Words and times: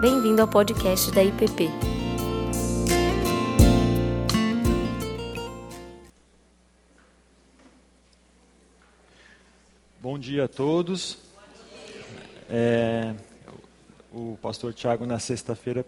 Bem-vindo 0.00 0.40
ao 0.40 0.46
podcast 0.46 1.10
da 1.10 1.24
IPP. 1.24 1.68
Bom 10.00 10.16
dia 10.16 10.44
a 10.44 10.48
todos. 10.48 11.18
É, 12.48 13.12
o 14.12 14.38
pastor 14.40 14.72
Tiago, 14.72 15.04
na 15.04 15.18
sexta-feira, 15.18 15.84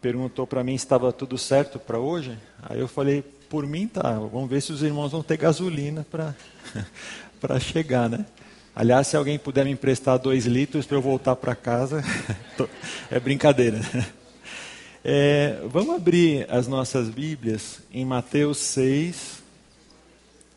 perguntou 0.00 0.44
para 0.44 0.64
mim 0.64 0.76
se 0.76 0.84
estava 0.84 1.12
tudo 1.12 1.38
certo 1.38 1.78
para 1.78 2.00
hoje. 2.00 2.36
Aí 2.60 2.80
eu 2.80 2.88
falei, 2.88 3.22
por 3.22 3.64
mim 3.64 3.86
tá. 3.86 4.18
Vamos 4.18 4.50
ver 4.50 4.60
se 4.60 4.72
os 4.72 4.82
irmãos 4.82 5.12
vão 5.12 5.22
ter 5.22 5.36
gasolina 5.36 6.04
para 6.10 6.34
chegar, 7.60 8.10
né? 8.10 8.26
Aliás, 8.78 9.06
se 9.06 9.16
alguém 9.16 9.38
puder 9.38 9.64
me 9.64 9.70
emprestar 9.70 10.18
dois 10.18 10.44
litros 10.44 10.84
para 10.84 10.98
eu 10.98 11.00
voltar 11.00 11.34
para 11.34 11.54
casa, 11.54 12.04
é 13.10 13.18
brincadeira. 13.18 13.80
É, 15.08 15.60
vamos 15.68 15.94
abrir 15.94 16.50
as 16.50 16.66
nossas 16.66 17.08
Bíblias 17.08 17.78
em 17.92 18.04
Mateus 18.04 18.58
6, 18.58 19.40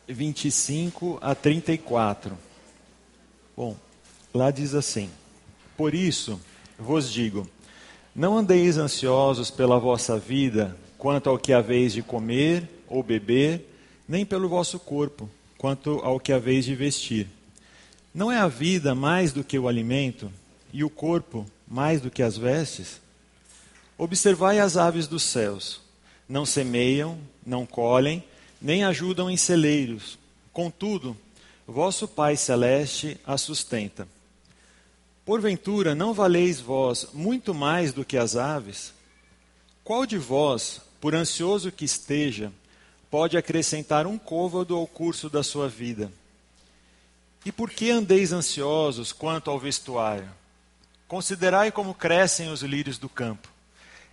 25 0.08 1.18
a 1.20 1.36
34. 1.36 2.36
Bom, 3.56 3.76
lá 4.34 4.50
diz 4.50 4.74
assim: 4.74 5.08
Por 5.76 5.94
isso 5.94 6.40
vos 6.76 7.12
digo, 7.12 7.48
não 8.12 8.36
andeis 8.36 8.76
ansiosos 8.76 9.52
pela 9.52 9.78
vossa 9.78 10.18
vida, 10.18 10.76
quanto 10.98 11.30
ao 11.30 11.38
que 11.38 11.52
haveis 11.52 11.92
de 11.92 12.02
comer 12.02 12.68
ou 12.88 13.04
beber, 13.04 13.72
nem 14.08 14.26
pelo 14.26 14.48
vosso 14.48 14.80
corpo, 14.80 15.30
quanto 15.56 16.00
ao 16.02 16.18
que 16.18 16.32
haveis 16.32 16.64
de 16.64 16.74
vestir. 16.74 17.28
Não 18.12 18.30
é 18.30 18.38
a 18.38 18.48
vida 18.48 18.92
mais 18.92 19.32
do 19.32 19.44
que 19.44 19.56
o 19.56 19.68
alimento, 19.68 20.32
e 20.72 20.82
o 20.82 20.90
corpo 20.90 21.46
mais 21.66 22.00
do 22.00 22.10
que 22.10 22.22
as 22.22 22.36
vestes? 22.36 23.00
Observai 23.96 24.58
as 24.58 24.76
aves 24.76 25.06
dos 25.06 25.22
céus. 25.22 25.80
Não 26.28 26.44
semeiam, 26.44 27.18
não 27.46 27.64
colhem, 27.64 28.24
nem 28.60 28.82
ajudam 28.82 29.30
em 29.30 29.36
celeiros. 29.36 30.18
Contudo, 30.52 31.16
vosso 31.66 32.08
Pai 32.08 32.36
Celeste 32.36 33.16
as 33.24 33.42
sustenta. 33.42 34.08
Porventura, 35.24 35.94
não 35.94 36.12
valeis 36.12 36.60
vós 36.60 37.06
muito 37.12 37.54
mais 37.54 37.92
do 37.92 38.04
que 38.04 38.16
as 38.16 38.34
aves? 38.34 38.92
Qual 39.84 40.04
de 40.04 40.18
vós, 40.18 40.80
por 41.00 41.14
ansioso 41.14 41.70
que 41.70 41.84
esteja, 41.84 42.52
pode 43.08 43.36
acrescentar 43.36 44.06
um 44.06 44.18
côvado 44.18 44.74
ao 44.74 44.86
curso 44.86 45.30
da 45.30 45.44
sua 45.44 45.68
vida? 45.68 46.10
E 47.44 47.50
por 47.50 47.70
que 47.70 47.90
andeis 47.90 48.32
ansiosos 48.32 49.12
quanto 49.12 49.50
ao 49.50 49.58
vestuário? 49.58 50.28
Considerai 51.08 51.72
como 51.72 51.94
crescem 51.94 52.50
os 52.50 52.62
lírios 52.62 52.98
do 52.98 53.08
campo. 53.08 53.48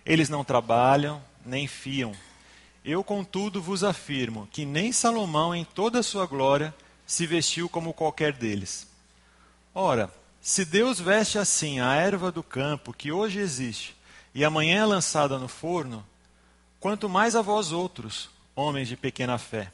Eles 0.04 0.28
não 0.28 0.42
trabalham, 0.42 1.22
nem 1.44 1.66
fiam. 1.66 2.12
Eu, 2.84 3.04
contudo, 3.04 3.60
vos 3.60 3.84
afirmo 3.84 4.48
que 4.50 4.64
nem 4.64 4.92
Salomão, 4.92 5.54
em 5.54 5.64
toda 5.64 5.98
a 5.98 6.02
sua 6.02 6.26
glória, 6.26 6.74
se 7.06 7.26
vestiu 7.26 7.68
como 7.68 7.92
qualquer 7.92 8.32
deles. 8.32 8.86
Ora, 9.74 10.10
se 10.40 10.64
Deus 10.64 10.98
veste 10.98 11.38
assim 11.38 11.80
a 11.80 11.94
erva 11.94 12.32
do 12.32 12.42
campo, 12.42 12.92
que 12.92 13.12
hoje 13.12 13.38
existe, 13.38 13.94
e 14.34 14.44
amanhã 14.44 14.82
é 14.82 14.84
lançada 14.86 15.38
no 15.38 15.48
forno, 15.48 16.04
quanto 16.80 17.08
mais 17.08 17.36
a 17.36 17.42
vós 17.42 17.72
outros, 17.72 18.30
homens 18.56 18.88
de 18.88 18.96
pequena 18.96 19.36
fé. 19.36 19.70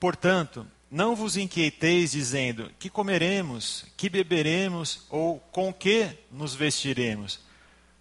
Portanto, 0.00 0.66
não 0.90 1.14
vos 1.14 1.36
inquieteis 1.36 2.12
dizendo: 2.12 2.70
que 2.78 2.88
comeremos, 2.88 3.84
que 3.96 4.08
beberemos 4.08 5.02
ou 5.10 5.38
com 5.52 5.72
que 5.72 6.10
nos 6.30 6.54
vestiremos? 6.54 7.40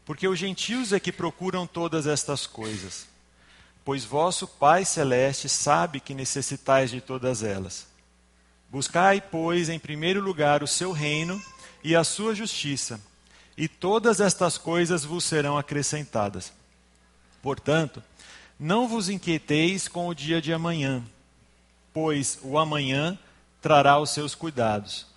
Porque 0.05 0.27
os 0.27 0.39
gentios 0.39 0.93
é 0.93 0.99
que 0.99 1.11
procuram 1.11 1.67
todas 1.67 2.07
estas 2.07 2.47
coisas. 2.47 3.07
Pois 3.83 4.05
vosso 4.05 4.47
Pai 4.47 4.85
celeste 4.85 5.49
sabe 5.49 5.99
que 5.99 6.13
necessitais 6.13 6.91
de 6.91 7.01
todas 7.01 7.43
elas. 7.43 7.87
Buscai, 8.69 9.21
pois, 9.21 9.69
em 9.69 9.79
primeiro 9.79 10.21
lugar 10.21 10.63
o 10.63 10.67
seu 10.67 10.91
reino 10.91 11.41
e 11.83 11.95
a 11.95 12.03
sua 12.03 12.35
justiça, 12.35 12.99
e 13.57 13.67
todas 13.67 14.19
estas 14.19 14.57
coisas 14.57 15.05
vos 15.05 15.23
serão 15.23 15.57
acrescentadas. 15.57 16.51
Portanto, 17.41 18.03
não 18.59 18.87
vos 18.87 19.07
inquieteis 19.07 19.87
com 19.87 20.07
o 20.07 20.13
dia 20.13 20.41
de 20.41 20.51
amanhã 20.51 21.03
pois 21.99 22.37
o 22.43 22.59
amanhã 22.59 23.17
trará 23.59 23.97
os 23.97 24.11
seus 24.11 24.35
cuidados. 24.35 25.07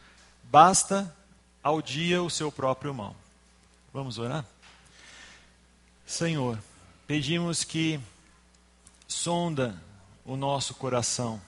Basta 0.44 1.14
ao 1.62 1.82
dia 1.82 2.22
o 2.22 2.30
seu 2.30 2.50
próprio 2.50 2.94
mal. 2.94 3.14
Vamos 3.92 4.16
orar? 4.16 4.46
Senhor, 6.06 6.58
pedimos 7.06 7.64
que 7.64 8.00
sonda 9.06 9.78
o 10.24 10.38
nosso 10.38 10.72
coração, 10.72 11.38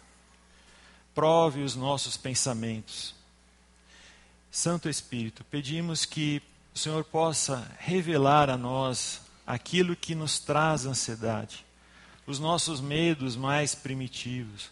prove 1.14 1.62
os 1.62 1.74
nossos 1.74 2.14
pensamentos. 2.18 3.14
Santo 4.50 4.86
Espírito, 4.86 5.42
pedimos 5.44 6.04
que 6.04 6.42
o 6.74 6.78
Senhor 6.78 7.04
possa 7.04 7.66
revelar 7.78 8.50
a 8.50 8.58
nós 8.58 9.22
aquilo 9.46 9.96
que 9.96 10.14
nos 10.14 10.38
traz 10.38 10.84
ansiedade, 10.84 11.64
os 12.26 12.38
nossos 12.38 12.82
medos 12.82 13.34
mais 13.34 13.74
primitivos 13.74 14.70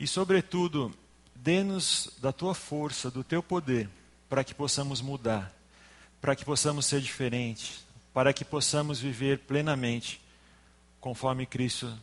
e, 0.00 0.06
sobretudo, 0.06 0.90
dê-nos 1.34 2.08
da 2.22 2.32
tua 2.32 2.54
força, 2.54 3.10
do 3.10 3.22
teu 3.22 3.42
poder, 3.42 3.86
para 4.30 4.42
que 4.42 4.54
possamos 4.54 5.02
mudar, 5.02 5.54
para 6.22 6.34
que 6.34 6.42
possamos 6.42 6.86
ser 6.86 7.02
diferentes, 7.02 7.84
para 8.14 8.32
que 8.32 8.42
possamos 8.42 8.98
viver 8.98 9.40
plenamente 9.40 10.18
conforme 11.00 11.44
Cristo 11.44 11.94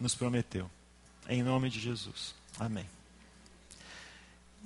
nos 0.00 0.14
prometeu. 0.14 0.70
Em 1.28 1.42
nome 1.42 1.68
de 1.68 1.78
Jesus. 1.78 2.34
Amém. 2.58 2.88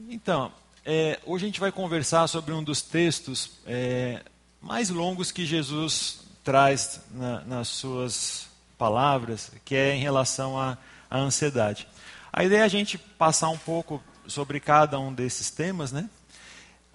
Então, 0.08 0.52
é, 0.84 1.18
hoje 1.26 1.44
a 1.44 1.48
gente 1.48 1.60
vai 1.60 1.72
conversar 1.72 2.28
sobre 2.28 2.54
um 2.54 2.62
dos 2.62 2.82
textos 2.82 3.50
é, 3.66 4.22
mais 4.62 4.90
longos 4.90 5.32
que 5.32 5.44
Jesus 5.44 6.20
traz 6.44 7.00
na, 7.10 7.40
nas 7.40 7.68
suas 7.68 8.48
palavras, 8.78 9.50
que 9.64 9.74
é 9.74 9.94
em 9.96 10.00
relação 10.00 10.58
à 10.58 10.78
ansiedade. 11.10 11.88
A 12.32 12.44
ideia 12.44 12.60
é 12.60 12.64
a 12.64 12.68
gente 12.68 12.96
passar 12.96 13.48
um 13.48 13.58
pouco 13.58 14.02
sobre 14.26 14.60
cada 14.60 14.98
um 15.00 15.12
desses 15.12 15.50
temas, 15.50 15.90
né? 15.90 16.08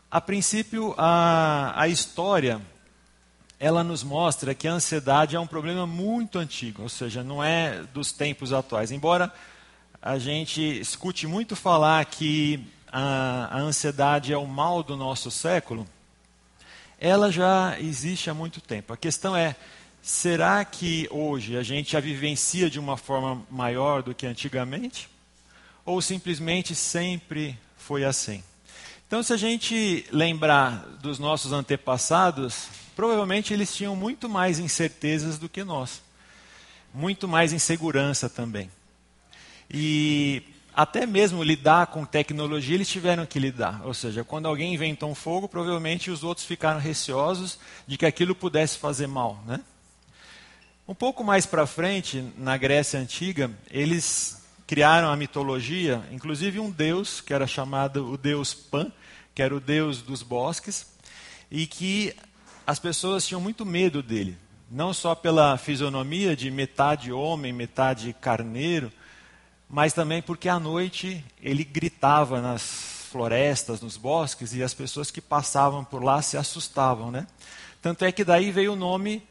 A 0.09 0.21
princípio, 0.21 0.95
a, 0.97 1.73
a 1.75 1.87
história 1.89 2.61
ela 3.59 3.83
nos 3.83 4.03
mostra 4.03 4.53
que 4.53 4.67
a 4.67 4.73
ansiedade 4.73 5.35
é 5.35 5.39
um 5.39 5.47
problema 5.47 5.85
muito 5.87 6.39
antigo, 6.39 6.83
ou 6.83 6.89
seja, 6.89 7.23
não 7.23 7.43
é 7.43 7.83
dos 7.93 8.11
tempos 8.11 8.53
atuais. 8.53 8.91
Embora 8.91 9.33
a 10.01 10.17
gente 10.17 10.61
escute 10.61 11.25
muito 11.25 11.55
falar 11.55 12.05
que 12.05 12.65
a, 12.91 13.49
a 13.51 13.59
ansiedade 13.59 14.31
é 14.31 14.37
o 14.37 14.45
mal 14.45 14.83
do 14.83 14.95
nosso 14.95 15.31
século, 15.31 15.87
ela 16.99 17.31
já 17.31 17.77
existe 17.79 18.29
há 18.29 18.33
muito 18.33 18.61
tempo. 18.61 18.93
A 18.93 18.97
questão 18.97 19.35
é, 19.35 19.55
será 20.01 20.63
que 20.63 21.07
hoje 21.11 21.57
a 21.57 21.63
gente 21.63 21.97
a 21.97 21.99
vivencia 21.99 22.69
de 22.69 22.79
uma 22.79 22.95
forma 22.95 23.41
maior 23.49 24.01
do 24.01 24.13
que 24.13 24.25
antigamente? 24.25 25.09
Ou 25.85 26.01
simplesmente 26.01 26.73
sempre 26.73 27.57
foi 27.77 28.03
assim? 28.03 28.43
Então, 29.07 29.21
se 29.21 29.31
a 29.31 29.37
gente 29.37 30.05
lembrar 30.11 30.79
dos 30.99 31.19
nossos 31.19 31.53
antepassados, 31.53 32.67
provavelmente 32.95 33.53
eles 33.53 33.73
tinham 33.73 33.95
muito 33.95 34.27
mais 34.27 34.57
incertezas 34.57 35.37
do 35.37 35.47
que 35.47 35.63
nós, 35.63 36.01
muito 36.93 37.27
mais 37.27 37.53
insegurança 37.53 38.27
também. 38.27 38.69
E 39.69 40.41
até 40.73 41.05
mesmo 41.05 41.43
lidar 41.43 41.87
com 41.87 42.03
tecnologia 42.03 42.75
eles 42.75 42.89
tiveram 42.89 43.25
que 43.25 43.39
lidar. 43.39 43.81
Ou 43.85 43.93
seja, 43.93 44.23
quando 44.23 44.47
alguém 44.47 44.73
inventou 44.73 45.09
um 45.09 45.15
fogo, 45.15 45.47
provavelmente 45.47 46.09
os 46.09 46.23
outros 46.23 46.45
ficaram 46.45 46.79
receosos 46.79 47.59
de 47.87 47.97
que 47.97 48.05
aquilo 48.05 48.33
pudesse 48.33 48.77
fazer 48.77 49.07
mal. 49.07 49.41
Né? 49.45 49.61
Um 50.87 50.95
pouco 50.95 51.23
mais 51.23 51.45
para 51.45 51.65
frente, 51.65 52.25
na 52.37 52.57
Grécia 52.57 52.99
Antiga, 52.99 53.51
eles 53.69 54.44
criaram 54.67 55.09
a 55.09 55.15
mitologia, 55.15 56.03
inclusive 56.11 56.59
um 56.59 56.71
deus 56.71 57.21
que 57.21 57.33
era 57.33 57.45
chamado 57.45 58.11
o 58.11 58.17
deus 58.17 58.53
Pan, 58.53 58.91
que 59.33 59.41
era 59.41 59.55
o 59.55 59.59
deus 59.59 60.01
dos 60.01 60.23
bosques, 60.23 60.87
e 61.51 61.67
que 61.67 62.15
as 62.65 62.79
pessoas 62.79 63.27
tinham 63.27 63.39
muito 63.39 63.65
medo 63.65 64.01
dele, 64.01 64.37
não 64.71 64.93
só 64.93 65.13
pela 65.13 65.57
fisionomia 65.57 66.35
de 66.35 66.49
metade 66.49 67.11
homem, 67.11 67.53
metade 67.53 68.15
carneiro, 68.19 68.91
mas 69.69 69.93
também 69.93 70.21
porque 70.21 70.49
à 70.49 70.59
noite 70.59 71.23
ele 71.41 71.63
gritava 71.63 72.41
nas 72.41 73.07
florestas, 73.11 73.81
nos 73.81 73.97
bosques, 73.97 74.53
e 74.53 74.63
as 74.63 74.73
pessoas 74.73 75.11
que 75.11 75.21
passavam 75.21 75.83
por 75.83 76.03
lá 76.03 76.21
se 76.21 76.37
assustavam, 76.37 77.11
né? 77.11 77.27
Tanto 77.81 78.03
é 78.03 78.11
que 78.11 78.23
daí 78.23 78.51
veio 78.51 78.73
o 78.73 78.75
nome 78.75 79.23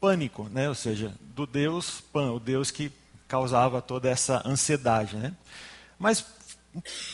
pânico, 0.00 0.48
né? 0.50 0.68
Ou 0.68 0.74
seja, 0.74 1.14
do 1.20 1.46
deus 1.46 2.00
Pan, 2.12 2.32
o 2.32 2.40
deus 2.40 2.70
que 2.70 2.90
causava 3.28 3.80
toda 3.82 4.08
essa 4.08 4.42
ansiedade. 4.44 5.16
Né? 5.16 5.32
Mas 5.98 6.24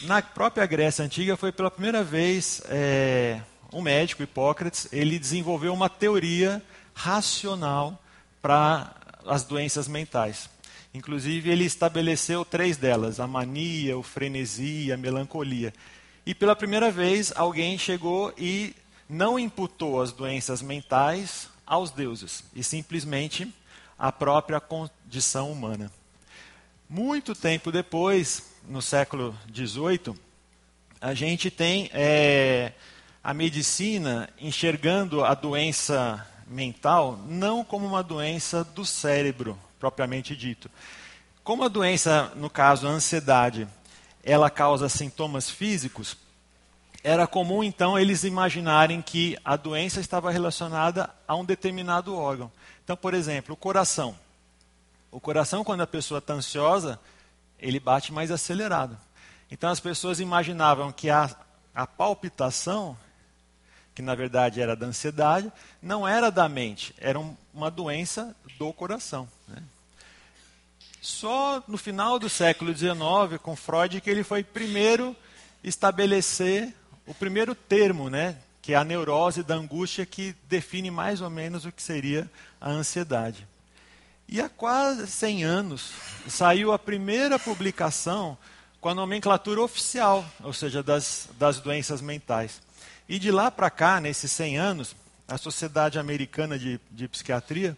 na 0.03 0.23
própria 0.23 0.65
Grécia 0.65 1.05
Antiga 1.05 1.37
foi 1.37 1.53
pela 1.53 1.71
primeira 1.71 2.03
vez 2.03 2.63
é, 2.69 3.41
um 3.73 3.83
médico, 3.83 4.23
Hipócrates, 4.23 4.89
ele 4.93 5.19
desenvolveu 5.19 5.75
uma 5.75 5.91
teoria 5.91 6.63
racional 6.95 8.01
para 8.41 8.95
as 9.27 9.43
doenças 9.43 9.89
mentais. 9.89 10.49
Inclusive, 10.93 11.51
ele 11.51 11.65
estabeleceu 11.65 12.45
três 12.45 12.77
delas: 12.77 13.19
a 13.19 13.27
mania, 13.27 13.99
o 13.99 14.03
frenesi 14.03 14.93
a 14.93 14.97
melancolia. 14.97 15.75
E 16.25 16.35
pela 16.35 16.55
primeira 16.55 16.91
vez, 16.91 17.33
alguém 17.35 17.77
chegou 17.77 18.33
e 18.39 18.75
não 19.09 19.39
imputou 19.39 20.01
as 20.01 20.13
doenças 20.13 20.63
mentais 20.63 21.49
aos 21.67 21.91
deuses, 21.91 22.45
e 22.55 22.63
simplesmente 22.63 23.53
à 23.99 24.13
própria 24.13 24.61
condição 24.61 25.51
humana. 25.51 25.91
Muito 26.89 27.35
tempo 27.35 27.73
depois, 27.73 28.51
no 28.69 28.83
século 28.83 29.35
XVIII, 29.53 30.15
a 31.01 31.15
gente 31.15 31.51
tem 31.51 31.91
é, 31.93 32.73
a 33.23 33.33
medicina 33.33 34.29
enxergando 34.39 35.25
a 35.25 35.35
doença 35.35 36.27
mental 36.47 37.19
não 37.27 37.65
como 37.65 37.87
uma 37.87 38.03
doença 38.03 38.63
do 38.63 38.85
cérebro, 38.85 39.59
propriamente 39.81 40.37
dito. 40.37 40.71
Como 41.43 41.65
a 41.65 41.69
doença, 41.69 42.31
no 42.37 42.51
caso 42.51 42.87
a 42.87 42.91
ansiedade, 42.91 43.67
ela 44.23 44.51
causa 44.51 44.89
sintomas 44.89 45.49
físicos, 45.49 46.17
era 47.03 47.27
comum 47.27 47.63
então 47.63 47.99
eles 47.99 48.25
imaginarem 48.25 49.03
que 49.03 49.37
a 49.45 49.57
doença 49.57 50.01
estava 50.01 50.31
relacionada 50.31 51.11
a 51.27 51.35
um 51.35 51.45
determinado 51.45 52.15
órgão. 52.15 52.53
Então, 52.83 52.97
por 52.97 53.15
exemplo, 53.15 53.55
o 53.55 53.57
coração. 53.57 54.15
O 55.15 55.21
coração, 55.21 55.63
quando 55.63 55.81
a 55.81 55.87
pessoa 55.87 56.19
está 56.19 56.35
ansiosa, 56.35 56.99
ele 57.61 57.79
bate 57.79 58.13
mais 58.13 58.33
acelerado. 58.33 58.99
Então 59.49 59.71
as 59.71 59.79
pessoas 59.79 60.19
imaginavam 60.19 60.91
que 60.91 61.09
a, 61.09 61.31
a 61.73 61.87
palpitação, 61.87 62.99
que 63.95 64.03
na 64.03 64.17
verdade 64.17 64.61
era 64.61 64.75
da 64.75 64.87
ansiedade, 64.87 65.53
não 65.81 66.07
era 66.07 66.33
da 66.33 66.49
mente, 66.49 66.93
era 66.99 67.17
um, 67.17 67.37
uma 67.55 67.71
doença 67.71 68.35
do 68.59 68.73
coração. 68.73 69.29
Né? 69.47 69.63
Só 71.01 71.63
no 71.69 71.79
final 71.79 72.19
do 72.19 72.29
século 72.29 72.77
XIX, 72.77 73.41
com 73.41 73.55
Freud, 73.55 74.01
que 74.01 74.11
ele 74.11 74.25
foi 74.25 74.43
primeiro 74.43 75.15
estabelecer 75.63 76.75
o 77.07 77.15
primeiro 77.15 77.55
termo, 77.55 78.11
né, 78.11 78.37
que 78.61 78.73
é 78.73 78.77
a 78.77 78.83
neurose 78.83 79.45
da 79.45 79.55
angústia, 79.55 80.05
que 80.05 80.35
define 80.49 80.91
mais 80.91 81.21
ou 81.21 81.31
menos 81.31 81.65
o 81.65 81.71
que 81.71 81.85
seria 81.85 82.29
a 82.61 82.69
ansiedade. 82.69 83.47
E 84.29 84.41
há 84.41 84.49
quase 84.49 85.07
100 85.07 85.45
anos 85.45 85.93
saiu 86.29 86.73
a 86.73 86.79
primeira 86.79 87.39
publicação 87.39 88.37
com 88.81 88.89
a 88.89 88.95
nomenclatura 88.95 89.63
oficial, 89.63 90.25
ou 90.43 90.53
seja, 90.53 90.83
das, 90.83 91.29
das 91.39 91.61
doenças 91.61 92.01
mentais. 92.01 92.61
E 93.09 93.19
de 93.19 93.31
lá 93.31 93.51
para 93.51 93.71
cá, 93.71 94.01
nesses 94.01 94.33
100 94.33 94.59
anos, 94.59 94.97
a 95.27 95.39
Sociedade 95.39 95.99
Americana 95.99 96.59
de, 96.59 96.81
de 96.91 97.09
Psiquiatria, 97.09 97.77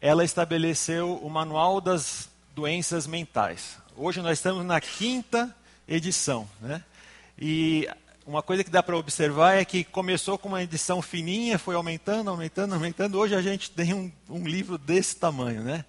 ela 0.00 0.24
estabeleceu 0.24 1.16
o 1.16 1.30
Manual 1.30 1.80
das 1.80 2.28
doenças 2.54 3.06
mentais. 3.06 3.78
Hoje 3.96 4.20
nós 4.20 4.38
estamos 4.38 4.64
na 4.64 4.80
quinta 4.80 5.54
edição. 5.88 6.48
Né? 6.60 6.82
E 7.38 7.88
uma 8.26 8.42
coisa 8.42 8.64
que 8.64 8.70
dá 8.70 8.82
para 8.82 8.96
observar 8.96 9.54
é 9.54 9.64
que 9.64 9.84
começou 9.84 10.36
com 10.36 10.48
uma 10.48 10.62
edição 10.62 11.00
fininha, 11.00 11.58
foi 11.58 11.76
aumentando, 11.76 12.28
aumentando, 12.28 12.74
aumentando. 12.74 13.18
Hoje 13.18 13.36
a 13.36 13.40
gente 13.40 13.70
tem 13.70 13.94
um, 13.94 14.10
um 14.28 14.46
livro 14.46 14.76
desse 14.76 15.14
tamanho. 15.14 15.62
Né? 15.62 15.84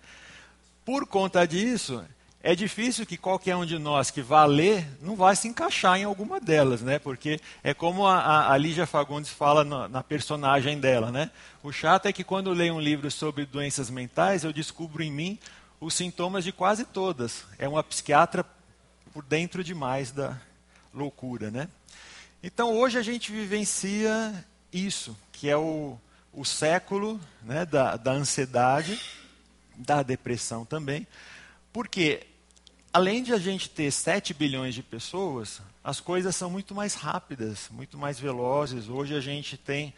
Por 0.85 1.07
conta 1.07 1.47
disso, 1.47 2.05
é 2.43 2.53
difícil 2.53 3.07
que 3.07 3.17
qualquer 3.17 3.55
um 3.55 3.65
de 3.65 3.79
nós 3.79 4.11
que 4.11 4.21
vá 4.21 4.45
ler 4.45 4.87
não 5.01 5.15
vai 5.15 5.35
se 5.35 5.47
encaixar 5.47 5.97
em 5.97 6.03
alguma 6.03 6.39
delas, 6.39 6.81
né? 6.81 6.99
Porque 6.99 7.41
é 7.63 7.73
como 7.73 8.05
a, 8.05 8.51
a 8.51 8.57
Lígia 8.57 8.85
Fagundes 8.85 9.31
fala 9.31 9.65
na, 9.65 9.87
na, 9.87 10.03
personagem 10.03 10.79
dela, 10.79 11.11
né? 11.11 11.31
O 11.63 11.71
chato 11.71 12.05
é 12.05 12.13
que 12.13 12.23
quando 12.23 12.53
leio 12.53 12.75
um 12.75 12.79
livro 12.79 13.09
sobre 13.09 13.45
doenças 13.45 13.89
mentais, 13.89 14.43
eu 14.43 14.53
descubro 14.53 15.01
em 15.01 15.11
mim 15.11 15.39
os 15.81 15.95
sintomas 15.95 16.43
de 16.43 16.51
quase 16.51 16.85
todas. 16.85 17.43
É 17.57 17.67
uma 17.67 17.83
psiquiatra 17.83 18.45
por 19.11 19.23
dentro 19.23 19.63
demais 19.63 20.11
da 20.11 20.39
loucura, 20.93 21.49
né? 21.49 21.67
Então 22.41 22.75
hoje 22.75 22.97
a 22.97 23.01
gente 23.01 23.31
vivencia 23.31 24.45
isso, 24.71 25.17
que 25.31 25.49
é 25.49 25.57
o, 25.57 25.97
o 26.31 26.45
século 26.45 27.19
né, 27.41 27.65
da, 27.65 27.97
da 27.97 28.11
ansiedade, 28.11 28.99
da 29.75 30.03
depressão 30.03 30.65
também, 30.65 31.07
porque 31.71 32.25
além 32.93 33.23
de 33.23 33.33
a 33.33 33.37
gente 33.37 33.69
ter 33.69 33.91
7 33.91 34.33
bilhões 34.33 34.73
de 34.73 34.83
pessoas, 34.83 35.61
as 35.83 35.99
coisas 35.99 36.35
são 36.35 36.49
muito 36.49 36.73
mais 36.73 36.95
rápidas, 36.95 37.69
muito 37.71 37.97
mais 37.97 38.19
velozes. 38.19 38.89
Hoje 38.89 39.15
a 39.15 39.21
gente 39.21 39.57
tem 39.57 39.93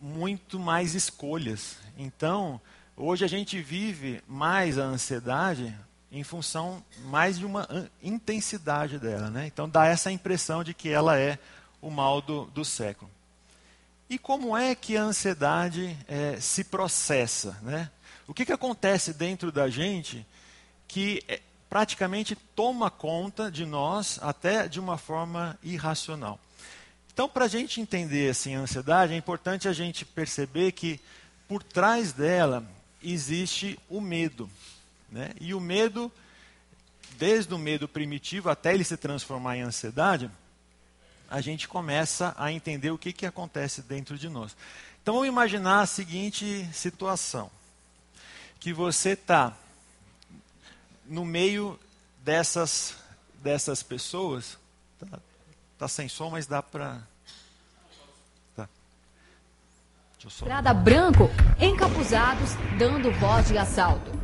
muito 0.00 0.58
mais 0.58 0.94
escolhas. 0.94 1.76
Então, 1.96 2.60
Hoje 3.00 3.24
a 3.24 3.28
gente 3.28 3.60
vive 3.60 4.20
mais 4.26 4.76
a 4.76 4.82
ansiedade 4.82 5.72
em 6.10 6.22
função 6.22 6.82
mais 7.04 7.38
de 7.38 7.44
uma 7.44 7.68
intensidade 8.02 8.98
dela. 8.98 9.30
Né? 9.30 9.46
Então 9.46 9.68
dá 9.68 9.86
essa 9.86 10.10
impressão 10.10 10.64
de 10.64 10.74
que 10.74 10.88
ela 10.88 11.18
é 11.18 11.38
o 11.80 11.90
mal 11.90 12.20
do, 12.20 12.46
do 12.46 12.64
século. 12.64 13.10
E 14.10 14.18
como 14.18 14.56
é 14.56 14.74
que 14.74 14.96
a 14.96 15.02
ansiedade 15.02 15.96
é, 16.08 16.40
se 16.40 16.64
processa? 16.64 17.58
Né? 17.62 17.90
O 18.26 18.32
que, 18.32 18.46
que 18.46 18.52
acontece 18.52 19.12
dentro 19.12 19.52
da 19.52 19.68
gente 19.68 20.26
que 20.86 21.22
é, 21.28 21.40
praticamente 21.68 22.34
toma 22.34 22.90
conta 22.90 23.50
de 23.50 23.66
nós 23.66 24.18
até 24.22 24.66
de 24.66 24.80
uma 24.80 24.96
forma 24.96 25.58
irracional? 25.62 26.40
Então, 27.12 27.28
para 27.28 27.44
a 27.44 27.48
gente 27.48 27.80
entender 27.80 28.30
assim, 28.30 28.54
a 28.54 28.60
ansiedade, 28.60 29.12
é 29.12 29.16
importante 29.16 29.68
a 29.68 29.72
gente 29.72 30.04
perceber 30.04 30.72
que 30.72 31.00
por 31.48 31.62
trás 31.62 32.12
dela 32.12 32.64
existe 33.02 33.78
o 33.88 34.00
medo. 34.00 34.48
Né? 35.10 35.30
E 35.40 35.54
o 35.54 35.60
medo, 35.60 36.12
desde 37.16 37.52
o 37.54 37.58
medo 37.58 37.88
primitivo 37.88 38.50
até 38.50 38.74
ele 38.74 38.84
se 38.84 38.96
transformar 38.96 39.56
em 39.56 39.62
ansiedade, 39.62 40.30
a 41.30 41.40
gente 41.40 41.68
começa 41.68 42.34
a 42.38 42.50
entender 42.52 42.90
o 42.90 42.98
que, 42.98 43.12
que 43.12 43.26
acontece 43.26 43.82
dentro 43.82 44.18
de 44.18 44.28
nós. 44.28 44.56
Então 45.02 45.14
vamos 45.14 45.28
imaginar 45.28 45.80
a 45.80 45.86
seguinte 45.86 46.68
situação: 46.72 47.50
que 48.60 48.72
você 48.72 49.10
está 49.10 49.56
no 51.06 51.24
meio 51.24 51.78
dessas, 52.22 52.96
dessas 53.42 53.82
pessoas, 53.82 54.58
está 55.00 55.18
tá 55.78 55.88
sem 55.88 56.08
som, 56.08 56.30
mas 56.30 56.46
dá 56.46 56.62
para 56.62 57.00
Estrada 60.26 60.74
branco, 60.74 61.30
encapuzados, 61.60 62.50
dando 62.76 63.12
voz 63.20 63.46
de 63.46 63.56
assalto. 63.56 64.17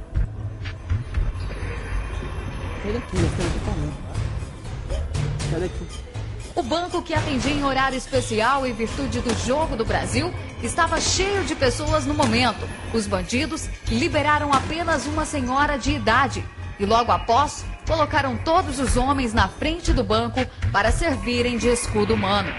O 6.54 6.62
banco 6.62 7.02
que 7.02 7.14
atendia 7.14 7.52
em 7.52 7.64
horário 7.64 7.96
especial 7.96 8.66
em 8.66 8.72
virtude 8.72 9.20
do 9.20 9.34
jogo 9.44 9.76
do 9.76 9.84
Brasil 9.84 10.32
estava 10.62 11.00
cheio 11.00 11.44
de 11.44 11.54
pessoas 11.54 12.06
no 12.06 12.14
momento. 12.14 12.68
Os 12.92 13.06
bandidos 13.06 13.68
liberaram 13.88 14.52
apenas 14.52 15.06
uma 15.06 15.24
senhora 15.24 15.76
de 15.76 15.92
idade 15.92 16.44
e 16.78 16.86
logo 16.86 17.10
após 17.10 17.64
colocaram 17.86 18.36
todos 18.36 18.78
os 18.78 18.96
homens 18.96 19.34
na 19.34 19.48
frente 19.48 19.92
do 19.92 20.04
banco 20.04 20.46
para 20.72 20.92
servirem 20.92 21.58
de 21.58 21.68
escudo 21.68 22.14
humano 22.14 22.52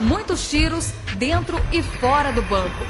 muitos 0.00 0.50
tiros 0.50 0.92
dentro 1.16 1.58
e 1.72 1.82
fora 1.82 2.32
do 2.32 2.42
banco. 2.42 2.84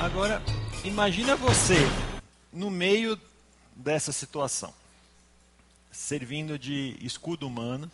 Agora, 0.00 0.42
imagina 0.84 1.34
você 1.34 1.76
no 2.52 2.70
meio 2.70 3.18
dessa 3.74 4.12
situação, 4.12 4.72
servindo 5.90 6.58
de 6.58 6.96
escudo 7.00 7.48
humano, 7.48 7.90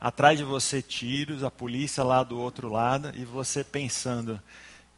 atrás 0.00 0.36
de 0.36 0.44
você 0.44 0.82
tiros, 0.82 1.44
a 1.44 1.50
polícia 1.50 2.02
lá 2.02 2.24
do 2.24 2.38
outro 2.38 2.68
lado, 2.68 3.12
e 3.14 3.24
você 3.24 3.62
pensando, 3.62 4.40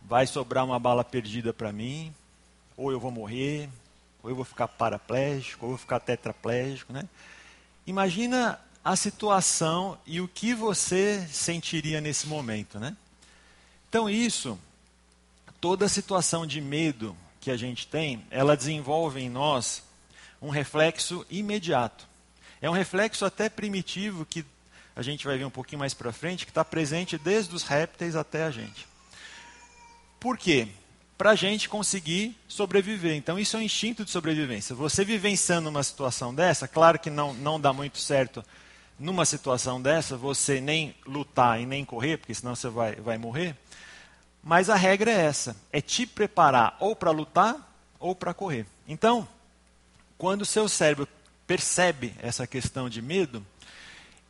vai 0.03 0.27
sobrar 0.27 0.65
uma 0.65 0.79
bala 0.79 1.05
perdida 1.05 1.53
para 1.53 1.71
mim, 1.71 2.13
ou 2.77 2.91
eu 2.91 2.99
vou 2.99 3.11
morrer, 3.11 3.69
ou 4.23 4.31
eu 4.31 4.37
vou 4.37 4.45
ficar 4.45 4.67
paraplégico, 4.67 5.67
ou 5.67 5.73
eu 5.73 5.77
vou 5.77 5.79
ficar 5.79 6.01
tetraplégico, 6.01 6.95
né? 6.95 7.07
Imagina 7.87 8.59
a 8.83 8.97
situação 8.97 9.99
e 10.07 10.21
o 10.21 10.27
que 10.27 10.55
você 10.55 11.29
sentiria 11.31 12.01
nesse 12.01 12.27
momento, 12.27 12.81
né? 12.81 12.97
Então 13.89 14.09
isso, 14.09 14.59
toda 15.61 15.89
situação 15.89 16.47
de 16.47 16.61
medo 16.63 17.15
que 17.45 17.51
a 17.51 17.57
gente 17.57 17.87
tem, 17.87 18.25
ela 18.31 18.57
desenvolve 18.57 19.21
em 19.21 19.29
nós 19.29 19.83
um 20.41 20.49
reflexo 20.49 21.27
imediato. 21.31 22.09
É 22.61 22.71
um 22.71 22.73
reflexo 22.73 23.25
até 23.25 23.49
primitivo 23.49 24.25
que 24.25 24.45
a 24.97 25.03
gente 25.03 25.27
vai 25.27 25.37
ver 25.37 25.45
um 25.45 25.51
pouquinho 25.51 25.81
mais 25.81 25.93
para 25.93 26.11
frente, 26.11 26.47
que 26.47 26.51
está 26.51 26.65
presente 26.65 27.19
desde 27.19 27.55
os 27.55 27.63
répteis 27.63 28.17
até 28.17 28.45
a 28.45 28.51
gente. 28.51 28.87
Por 30.19 30.39
quê? 30.39 30.69
para 31.17 31.31
a 31.31 31.35
gente 31.37 31.69
conseguir 31.69 32.37
sobreviver. 32.49 33.15
Então, 33.15 33.39
isso 33.39 33.57
é 33.57 33.61
um 33.61 33.63
instinto 33.63 34.05
de 34.05 34.11
sobrevivência. 34.11 34.75
Você 34.75 35.05
vivenciando 35.05 35.69
uma 35.69 35.83
situação 35.83 36.35
dessa, 36.35 36.67
claro 36.67 36.99
que 36.99 37.09
não, 37.09 37.33
não 37.35 37.61
dá 37.61 37.73
muito 37.73 37.99
certo 37.99 38.45
numa 38.99 39.25
situação 39.25 39.81
dessa, 39.81 40.17
você 40.17 40.61
nem 40.61 40.95
lutar 41.07 41.61
e 41.61 41.67
nem 41.67 41.85
correr, 41.85 42.17
porque 42.19 42.35
senão 42.35 42.55
você 42.55 42.69
vai, 42.69 42.97
vai 42.97 43.17
morrer. 43.17 43.57
Mas 44.45 44.69
a 44.69 44.77
regra 44.77 45.11
é 45.11 45.25
essa: 45.25 45.57
é 45.73 45.81
te 45.81 46.07
preparar 46.07 46.77
ou 46.79 46.95
para 46.95 47.11
lutar 47.11 47.57
ou 47.99 48.15
para 48.15 48.35
correr. 48.35 48.67
Então, 48.87 49.27
quando 50.19 50.43
o 50.43 50.47
seu 50.47 50.69
cérebro 50.69 51.09
percebe 51.47 52.15
essa 52.21 52.47
questão 52.47 52.89
de 52.89 53.01
medo, 53.01 53.45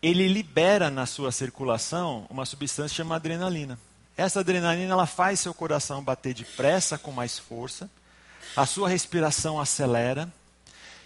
ele 0.00 0.28
libera 0.28 0.90
na 0.90 1.06
sua 1.06 1.32
circulação 1.32 2.26
uma 2.30 2.46
substância 2.46 2.94
chamada 2.94 3.22
adrenalina. 3.22 3.78
Essa 4.16 4.40
adrenalina 4.40 4.92
ela 4.92 5.06
faz 5.06 5.40
seu 5.40 5.52
coração 5.52 6.02
bater 6.02 6.34
depressa 6.34 6.96
com 6.96 7.10
mais 7.10 7.38
força, 7.38 7.90
a 8.56 8.64
sua 8.64 8.88
respiração 8.88 9.58
acelera, 9.58 10.32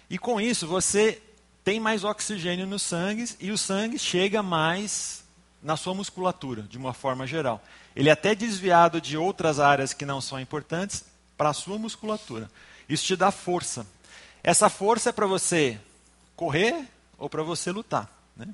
e 0.09 0.17
com 0.17 0.39
isso 0.39 0.67
você 0.67 1.21
tem 1.63 1.79
mais 1.79 2.03
oxigênio 2.03 2.67
no 2.67 2.77
sangue 2.77 3.25
e 3.39 3.51
o 3.51 3.57
sangue 3.57 3.97
chega 3.97 4.43
mais 4.43 5.23
na 5.61 5.75
sua 5.75 5.93
musculatura, 5.93 6.63
de 6.63 6.77
uma 6.77 6.93
forma 6.93 7.27
geral. 7.27 7.61
Ele 7.95 8.09
é 8.09 8.11
até 8.11 8.33
desviado 8.33 9.01
de 9.01 9.17
outras 9.17 9.59
áreas 9.59 9.93
que 9.93 10.05
não 10.05 10.21
são 10.21 10.39
importantes 10.39 11.05
para 11.37 11.49
a 11.49 11.53
sua 11.53 11.77
musculatura. 11.77 12.49
Isso 12.87 13.05
te 13.05 13.15
dá 13.15 13.31
força. 13.31 13.85
Essa 14.43 14.69
força 14.69 15.09
é 15.09 15.11
para 15.13 15.27
você 15.27 15.79
correr 16.35 16.87
ou 17.17 17.29
para 17.29 17.43
você 17.43 17.71
lutar. 17.71 18.09
Né? 18.35 18.47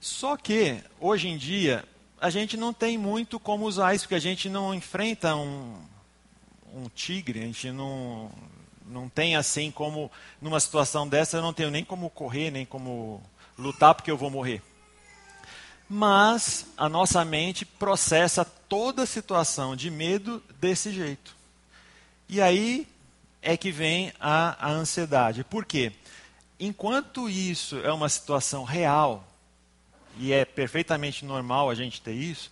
Só 0.00 0.36
que, 0.36 0.82
hoje 1.00 1.28
em 1.28 1.36
dia, 1.36 1.84
a 2.20 2.30
gente 2.30 2.56
não 2.56 2.72
tem 2.72 2.96
muito 2.96 3.38
como 3.40 3.66
usar 3.66 3.94
isso, 3.94 4.04
porque 4.04 4.14
a 4.14 4.20
gente 4.20 4.48
não 4.48 4.72
enfrenta 4.74 5.34
um, 5.34 5.76
um 6.72 6.88
tigre, 6.88 7.40
a 7.40 7.46
gente 7.46 7.70
não, 7.72 8.30
não 8.86 9.08
tem 9.08 9.36
assim 9.36 9.70
como, 9.70 10.10
numa 10.40 10.60
situação 10.60 11.06
dessa, 11.08 11.36
eu 11.36 11.42
não 11.42 11.52
tenho 11.52 11.70
nem 11.70 11.84
como 11.84 12.08
correr, 12.10 12.50
nem 12.50 12.64
como 12.64 13.22
lutar, 13.58 13.94
porque 13.94 14.10
eu 14.10 14.16
vou 14.16 14.30
morrer. 14.30 14.62
Mas 15.88 16.66
a 16.76 16.88
nossa 16.88 17.24
mente 17.24 17.64
processa 17.64 18.44
toda 18.44 19.06
situação 19.06 19.74
de 19.74 19.90
medo 19.90 20.42
desse 20.60 20.92
jeito. 20.92 21.34
E 22.28 22.40
aí 22.40 22.86
é 23.40 23.56
que 23.56 23.72
vem 23.72 24.12
a, 24.20 24.66
a 24.66 24.70
ansiedade. 24.70 25.44
Por 25.44 25.64
quê? 25.64 25.92
enquanto 26.58 27.28
isso 27.28 27.78
é 27.78 27.92
uma 27.92 28.08
situação 28.08 28.64
real, 28.64 29.24
e 30.18 30.32
é 30.32 30.44
perfeitamente 30.44 31.24
normal 31.24 31.70
a 31.70 31.74
gente 31.74 32.00
ter 32.00 32.12
isso, 32.12 32.50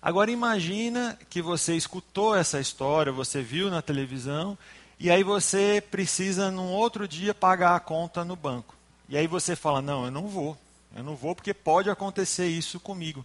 agora 0.00 0.30
imagina 0.30 1.18
que 1.28 1.42
você 1.42 1.74
escutou 1.74 2.36
essa 2.36 2.60
história, 2.60 3.10
você 3.10 3.42
viu 3.42 3.70
na 3.70 3.82
televisão, 3.82 4.56
e 4.98 5.10
aí 5.10 5.24
você 5.24 5.82
precisa, 5.90 6.50
num 6.50 6.70
outro 6.70 7.08
dia, 7.08 7.34
pagar 7.34 7.74
a 7.74 7.80
conta 7.80 8.24
no 8.24 8.36
banco. 8.36 8.76
E 9.08 9.16
aí 9.16 9.26
você 9.26 9.56
fala: 9.56 9.82
Não, 9.82 10.04
eu 10.04 10.10
não 10.10 10.28
vou. 10.28 10.56
Eu 10.94 11.02
não 11.02 11.16
vou 11.16 11.34
porque 11.34 11.52
pode 11.52 11.90
acontecer 11.90 12.46
isso 12.46 12.78
comigo. 12.78 13.24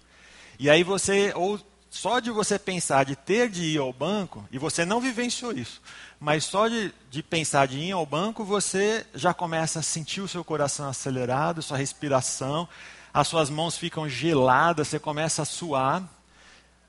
E 0.57 0.69
aí 0.69 0.83
você, 0.83 1.31
ou 1.35 1.59
só 1.89 2.19
de 2.19 2.29
você 2.29 2.59
pensar 2.59 3.05
de 3.05 3.15
ter 3.15 3.49
de 3.49 3.63
ir 3.63 3.77
ao 3.77 3.91
banco, 3.91 4.47
e 4.51 4.57
você 4.57 4.85
não 4.85 5.01
vivenciou 5.01 5.51
isso, 5.51 5.81
mas 6.19 6.43
só 6.43 6.67
de, 6.67 6.93
de 7.09 7.23
pensar 7.23 7.67
de 7.67 7.79
ir 7.79 7.91
ao 7.91 8.05
banco, 8.05 8.43
você 8.43 9.05
já 9.13 9.33
começa 9.33 9.79
a 9.79 9.83
sentir 9.83 10.21
o 10.21 10.27
seu 10.27 10.43
coração 10.43 10.87
acelerado, 10.87 11.61
sua 11.61 11.77
respiração, 11.77 12.67
as 13.13 13.27
suas 13.27 13.49
mãos 13.49 13.77
ficam 13.77 14.07
geladas, 14.07 14.87
você 14.87 14.99
começa 14.99 15.41
a 15.41 15.45
suar, 15.45 16.03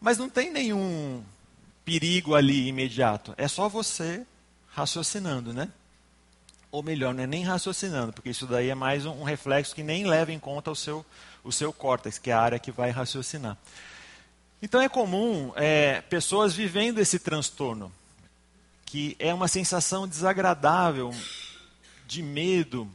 mas 0.01 0.19
não 0.19 0.29
tem 0.29 0.51
nenhum 0.51 1.23
perigo 1.85 2.35
ali 2.35 2.69
imediato, 2.69 3.35
é 3.39 3.49
só 3.49 3.69
você 3.69 4.27
raciocinando, 4.69 5.53
né? 5.53 5.71
Ou 6.73 6.83
melhor, 6.83 7.13
não 7.13 7.25
é 7.25 7.27
nem 7.27 7.43
raciocinando, 7.43 8.13
porque 8.13 8.31
isso 8.31 8.47
daí 8.47 8.69
é 8.69 8.75
mais 8.75 9.05
um, 9.05 9.25
reflexo 9.25 9.75
que 9.75 9.83
nem 9.83 10.07
leva 10.07 10.33
em 10.33 10.39
conta 10.39 10.71
o 10.71 10.77
seu, 10.77 11.05
o 11.43 11.51
seu 11.51 11.73
córtex, 11.73 12.19
que 12.19 12.31
é 12.31 12.33
a 12.33 12.41
área 12.41 12.59
que 12.59 12.71
vai 12.71 12.91
raciocinar. 12.91 13.57
Então 14.63 14.81
é 14.81 14.89
comum 14.89 15.53
é, 15.57 16.01
pessoas 16.03 16.55
vivendo 16.55 16.99
esse 16.99 17.19
transtorno, 17.19 17.91
que 18.87 19.17
é 19.19 19.33
uma 19.35 19.49
sensação 19.49 20.07
desagradável, 20.07 21.13
de 22.07 22.23
medo, 22.23 22.89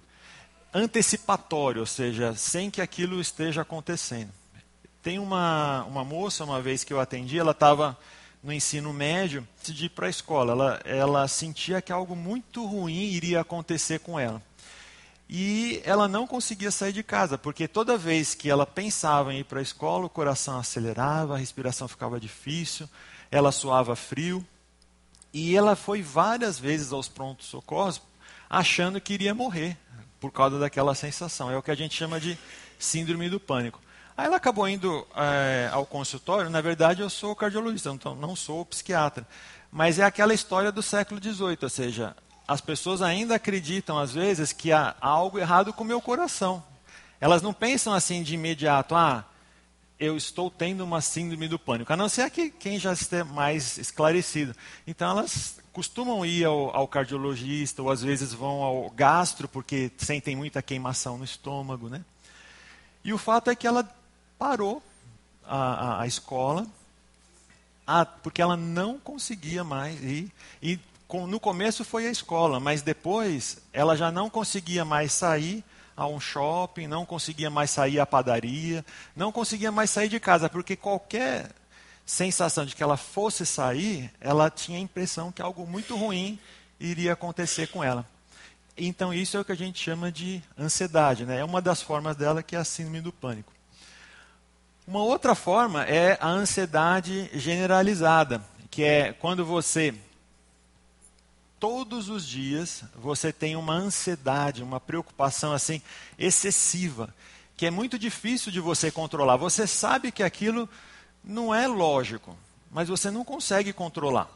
antecipatório, 0.74 1.79
ou 1.79 1.86
seja, 1.86 2.36
sem 2.36 2.70
que 2.70 2.82
aquilo 2.82 3.20
esteja 3.20 3.62
acontecendo. 3.62 4.32
Tem 5.01 5.20
uma, 5.20 5.84
uma 5.86 6.03
moça, 6.03 6.44
uma 6.44 6.62
vez 6.62 6.84
que 6.84 6.91
eu 6.91 7.00
atendi, 7.00 7.39
ela 7.39 7.51
estava 7.51 7.98
no 8.45 8.53
ensino 8.53 8.93
médio, 8.93 9.45
de 9.63 9.85
ir 9.85 9.89
para 9.89 10.05
a 10.05 10.09
escola. 10.09 10.51
Ela, 10.51 10.81
ela 10.85 11.27
sentia 11.27 11.81
que 11.81 11.91
algo 11.91 12.15
muito 12.15 12.63
ruim 12.63 13.05
iria 13.05 13.41
acontecer 13.41 13.99
com 13.99 14.19
ela. 14.19 14.41
E 15.27 15.81
ela 15.83 16.07
não 16.07 16.27
conseguia 16.27 16.69
sair 16.69 16.93
de 16.93 17.01
casa, 17.01 17.39
porque 17.39 17.67
toda 17.67 17.97
vez 17.97 18.35
que 18.35 18.47
ela 18.47 18.65
pensava 18.65 19.33
em 19.33 19.39
ir 19.39 19.45
para 19.45 19.59
a 19.59 19.63
escola, 19.63 20.05
o 20.05 20.09
coração 20.09 20.59
acelerava, 20.59 21.33
a 21.33 21.39
respiração 21.39 21.87
ficava 21.87 22.19
difícil, 22.19 22.87
ela 23.31 23.51
suava 23.51 23.95
frio. 23.95 24.45
E 25.33 25.57
ela 25.57 25.75
foi 25.75 26.03
várias 26.03 26.59
vezes 26.59 26.93
aos 26.93 27.09
prontos 27.09 27.47
socorros 27.47 27.99
achando 28.47 29.01
que 29.01 29.13
iria 29.13 29.33
morrer 29.33 29.75
por 30.19 30.31
causa 30.31 30.59
daquela 30.59 30.93
sensação. 30.93 31.49
É 31.49 31.57
o 31.57 31.63
que 31.63 31.71
a 31.71 31.75
gente 31.75 31.95
chama 31.95 32.19
de 32.19 32.37
síndrome 32.77 33.27
do 33.27 33.39
pânico. 33.39 33.81
Aí 34.17 34.27
ela 34.27 34.38
acabou 34.38 34.67
indo 34.67 35.05
é, 35.15 35.69
ao 35.72 35.86
consultório. 35.86 36.50
Na 36.50 36.62
verdade, 36.62 37.01
eu 37.01 37.10
sou 37.10 37.36
cardiologista, 37.36 37.89
então 37.89 38.15
não 38.15 38.36
sou 38.36 38.65
psiquiatra. 38.65 39.27
Mas 39.69 40.00
é 40.00 40.03
aquela 40.03 40.34
história 40.34 40.72
do 40.72 40.81
século 40.81 41.22
XVIII, 41.22 41.57
ou 41.62 41.69
seja, 41.69 42.15
as 42.48 42.62
pessoas 42.62 43.01
ainda 43.01 43.36
acreditam, 43.36 44.00
às 44.00 44.13
vezes, 44.13 44.53
que 44.53 44.72
há 44.72 44.95
algo 45.01 45.38
errado 45.38 45.74
com 45.74 45.84
o 45.84 45.88
meu 45.88 46.00
coração. 46.00 46.63
Elas 47.19 47.41
não 47.41 47.53
pensam 47.53 47.93
assim 47.93 48.24
de 48.24 48.36
imediato, 48.36 48.95
ah, 48.95 49.25
eu 50.00 50.15
estou 50.15 50.50
tendo 50.51 50.84
uma 50.84 51.01
síndrome 51.01 51.48
do 51.48 51.57
pânico, 51.57 51.91
a 51.91 51.98
não 51.98 52.07
ser 52.07 52.29
que 52.29 52.50
quem 52.50 52.77
já 52.77 52.93
esteja 52.93 53.25
mais 53.25 53.77
esclarecido. 53.77 54.55
Então 54.86 55.10
elas 55.10 55.60
costumam 55.74 56.25
ir 56.25 56.45
ao, 56.45 56.75
ao, 56.75 56.88
cardiologista, 56.88 57.81
ou 57.81 57.89
às 57.89 58.01
vezes 58.01 58.34
vão 58.34 58.62
ao 58.62 58.89
gastro, 58.89 59.48
porque 59.48 59.91
sentem 59.98 60.36
muita 60.36 60.62
queimação 60.62 61.17
no 61.17 61.25
estômago. 61.25 61.89
Né? 61.89 62.03
E 63.03 63.12
o 63.12 63.17
fato 63.17 63.50
é 63.50 63.55
que 63.55 63.67
ela 63.67 63.89
parou 64.38 64.82
a, 65.46 65.58
a, 65.58 66.01
a 66.01 66.08
escola, 66.08 66.65
a, 67.86 68.06
porque 68.06 68.42
ela 68.42 68.58
não 68.58 69.00
conseguia 69.00 69.63
mais 69.63 70.01
ir. 70.04 70.32
E 70.62 70.80
no 71.27 71.39
começo 71.39 71.86
foi 71.86 72.08
a 72.08 72.12
escola, 72.12 72.60
mas 72.60 72.82
depois 72.82 73.60
ela 73.72 73.96
já 73.96 74.12
não 74.12 74.30
conseguia 74.30 74.84
mais 74.84 75.13
sair 75.13 75.63
a 75.96 76.06
um 76.08 76.20
shopping, 76.20 76.88
não 76.88 77.06
conseguia 77.06 77.50
mais 77.50 77.72
sair 77.72 78.00
à 78.00 78.06
padaria, 78.06 78.86
não 79.15 79.32
conseguia 79.32 79.72
mais 79.72 79.89
sair 79.89 80.10
de 80.10 80.20
casa, 80.20 80.50
porque 80.50 80.75
qualquer 80.75 81.51
sensação 82.06 82.65
de 82.65 82.75
que 82.75 82.84
ela 82.84 82.98
fosse 82.98 83.46
sair, 83.46 84.12
ela 84.20 84.50
tinha 84.50 84.77
a 84.77 84.82
impressão 84.82 85.32
que 85.32 85.42
algo 85.42 85.65
muito 85.65 85.96
ruim 85.96 86.38
iria 86.80 87.13
acontecer 87.13 87.68
com 87.68 87.84
ela. 87.84 88.06
Então 88.77 89.13
isso 89.13 89.38
é 89.38 89.39
o 89.39 89.46
que 89.46 89.54
a 89.54 89.58
gente 89.58 89.82
chama 89.82 90.12
de 90.12 90.44
ansiedade, 90.60 91.25
né? 91.25 91.39
É 91.39 91.46
uma 91.46 91.62
das 91.62 91.82
formas 91.82 92.18
dela 92.18 92.44
que 92.44 92.56
é 92.56 92.60
a 92.60 92.65
síndrome 92.65 93.00
do 93.00 93.13
pânico. 93.13 93.54
Uma 94.88 95.00
outra 95.00 95.34
forma 95.34 95.84
é 95.84 96.15
a 96.22 96.27
ansiedade 96.27 97.27
generalizada, 97.34 98.39
que 98.70 98.84
é 98.84 99.13
quando 99.13 99.44
você 99.44 99.96
todos 101.60 102.10
os 102.10 102.27
dias 102.27 102.84
você 102.96 103.34
tem 103.34 103.56
uma 103.56 103.74
ansiedade, 103.74 104.62
uma 104.62 104.80
preocupação 104.80 105.54
assim 105.54 105.82
excessiva, 106.20 107.12
que 107.58 107.65
é 107.65 107.72
muito 107.72 107.98
difícil 107.98 108.51
de 108.51 108.60
você 108.60 108.92
controlar. 108.92 109.38
Você 109.38 109.65
sabe 109.65 110.12
que 110.12 110.22
aquilo 110.22 110.70
não 111.24 111.56
é 111.56 111.68
lógico, 111.68 112.38
mas 112.70 112.88
você 112.88 113.10
não 113.10 113.25
consegue 113.25 113.74
controlar. 113.74 114.30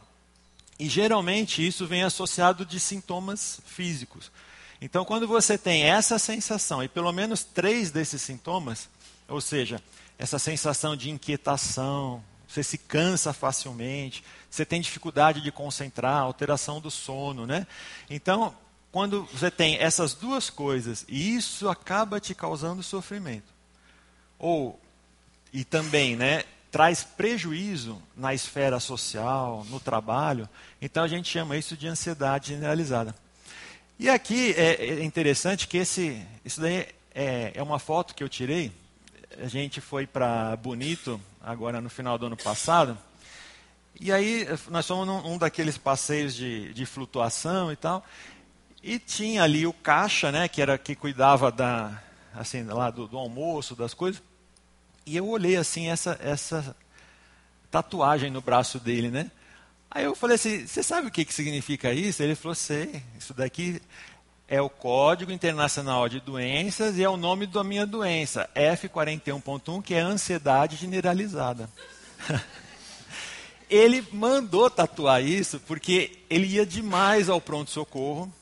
E 0.79 0.89
geralmente 0.89 1.65
isso 1.65 1.85
vem 1.85 2.01
associado 2.01 2.65
de 2.65 2.79
sintomas 2.79 3.59
físicos. 3.67 4.31
Então, 4.81 5.05
quando 5.05 5.27
você 5.27 5.59
tem 5.59 5.83
essa 5.83 6.17
sensação, 6.17 6.81
e 6.81 6.87
pelo 6.87 7.11
menos 7.11 7.43
três 7.43 7.91
desses 7.91 8.21
sintomas, 8.21 8.89
ou 9.29 9.39
seja, 9.41 9.81
essa 10.17 10.39
sensação 10.39 10.95
de 10.95 11.09
inquietação, 11.09 12.23
você 12.47 12.63
se 12.63 12.77
cansa 12.77 13.31
facilmente, 13.31 14.23
você 14.49 14.65
tem 14.65 14.81
dificuldade 14.81 15.41
de 15.41 15.51
concentrar, 15.51 16.21
alteração 16.21 16.81
do 16.81 16.89
sono, 16.89 17.45
né? 17.45 17.67
Então, 18.09 18.55
quando 18.91 19.23
você 19.31 19.51
tem 19.51 19.77
essas 19.77 20.13
duas 20.13 20.49
coisas 20.49 21.05
e 21.07 21.35
isso 21.35 21.69
acaba 21.69 22.19
te 22.19 22.33
causando 22.33 22.81
sofrimento, 22.81 23.53
ou 24.37 24.79
e 25.51 25.63
também, 25.63 26.15
né, 26.15 26.43
traz 26.71 27.03
prejuízo 27.03 28.01
na 28.15 28.33
esfera 28.33 28.79
social, 28.79 29.65
no 29.69 29.79
trabalho, 29.79 30.47
então 30.81 31.03
a 31.03 31.07
gente 31.07 31.27
chama 31.27 31.57
isso 31.57 31.75
de 31.75 31.87
ansiedade 31.87 32.49
generalizada. 32.53 33.15
E 33.97 34.09
aqui 34.09 34.53
é, 34.53 34.85
é 34.85 35.03
interessante 35.03 35.67
que 35.67 35.77
esse, 35.77 36.25
isso 36.45 36.61
daí 36.61 36.87
é, 37.13 37.51
é 37.53 37.63
uma 37.63 37.79
foto 37.79 38.15
que 38.15 38.23
eu 38.23 38.29
tirei. 38.29 38.71
A 39.41 39.47
gente 39.47 39.79
foi 39.81 40.05
para 40.05 40.55
Bonito 40.57 41.19
agora 41.41 41.79
no 41.81 41.89
final 41.89 42.17
do 42.17 42.25
ano 42.25 42.37
passado 42.37 42.97
e 43.99 44.11
aí 44.11 44.47
nós 44.69 44.87
fomos 44.87 45.07
num 45.07 45.33
um 45.33 45.37
daqueles 45.37 45.77
passeios 45.77 46.35
de, 46.35 46.73
de 46.73 46.85
flutuação 46.85 47.71
e 47.71 47.75
tal. 47.75 48.05
E 48.81 48.97
tinha 48.99 49.43
ali 49.43 49.65
o 49.67 49.73
caixa, 49.73 50.31
né, 50.31 50.47
que 50.47 50.61
era 50.61 50.77
que 50.77 50.95
cuidava 50.95 51.51
da, 51.51 52.01
Assim, 52.33 52.63
lá 52.63 52.91
do, 52.91 53.07
do 53.07 53.17
almoço, 53.17 53.75
das 53.75 53.93
coisas. 53.93 54.21
E 55.05 55.17
eu 55.17 55.27
olhei 55.27 55.57
assim 55.57 55.89
essa, 55.89 56.17
essa 56.21 56.75
tatuagem 57.71 58.29
no 58.29 58.41
braço 58.41 58.79
dele, 58.79 59.09
né? 59.09 59.31
Aí 59.89 60.05
eu 60.05 60.15
falei 60.15 60.35
assim, 60.35 60.67
você 60.67 60.83
sabe 60.83 61.07
o 61.07 61.11
que, 61.11 61.25
que 61.25 61.33
significa 61.33 61.91
isso? 61.91 62.21
Ele 62.21 62.35
falou, 62.35 62.53
sei, 62.53 63.03
isso 63.17 63.33
daqui 63.33 63.81
é 64.49 64.59
o 64.59 64.67
Código 64.67 65.31
Internacional 65.31 66.09
de 66.09 66.19
Doenças 66.19 66.97
e 66.97 67.03
é 67.03 67.09
o 67.09 67.15
nome 67.15 67.45
da 67.45 67.63
minha 67.63 67.85
doença, 67.85 68.49
F41.1, 68.55 69.83
que 69.83 69.93
é 69.93 69.99
ansiedade 69.99 70.75
generalizada. 70.75 71.69
ele 73.69 74.03
mandou 74.11 74.67
tatuar 74.67 75.23
isso 75.23 75.59
porque 75.67 76.17
ele 76.27 76.47
ia 76.47 76.65
demais 76.65 77.29
ao 77.29 77.39
pronto-socorro, 77.39 78.33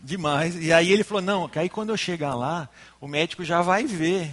demais, 0.00 0.56
e 0.56 0.72
aí 0.72 0.90
ele 0.90 1.04
falou, 1.04 1.22
não, 1.22 1.50
aí 1.54 1.68
quando 1.68 1.90
eu 1.90 1.98
chegar 1.98 2.34
lá, 2.34 2.66
o 2.98 3.06
médico 3.06 3.44
já 3.44 3.60
vai 3.60 3.84
ver 3.84 4.30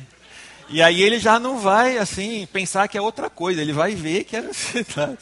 e 0.69 0.81
aí 0.81 1.01
ele 1.01 1.19
já 1.19 1.39
não 1.39 1.59
vai, 1.59 1.97
assim, 1.97 2.47
pensar 2.51 2.87
que 2.87 2.97
é 2.97 3.01
outra 3.01 3.29
coisa, 3.29 3.61
ele 3.61 3.73
vai 3.73 3.93
ver 3.93 4.23
que 4.23 4.35
é 4.35 4.39
ansiedade. 4.47 5.19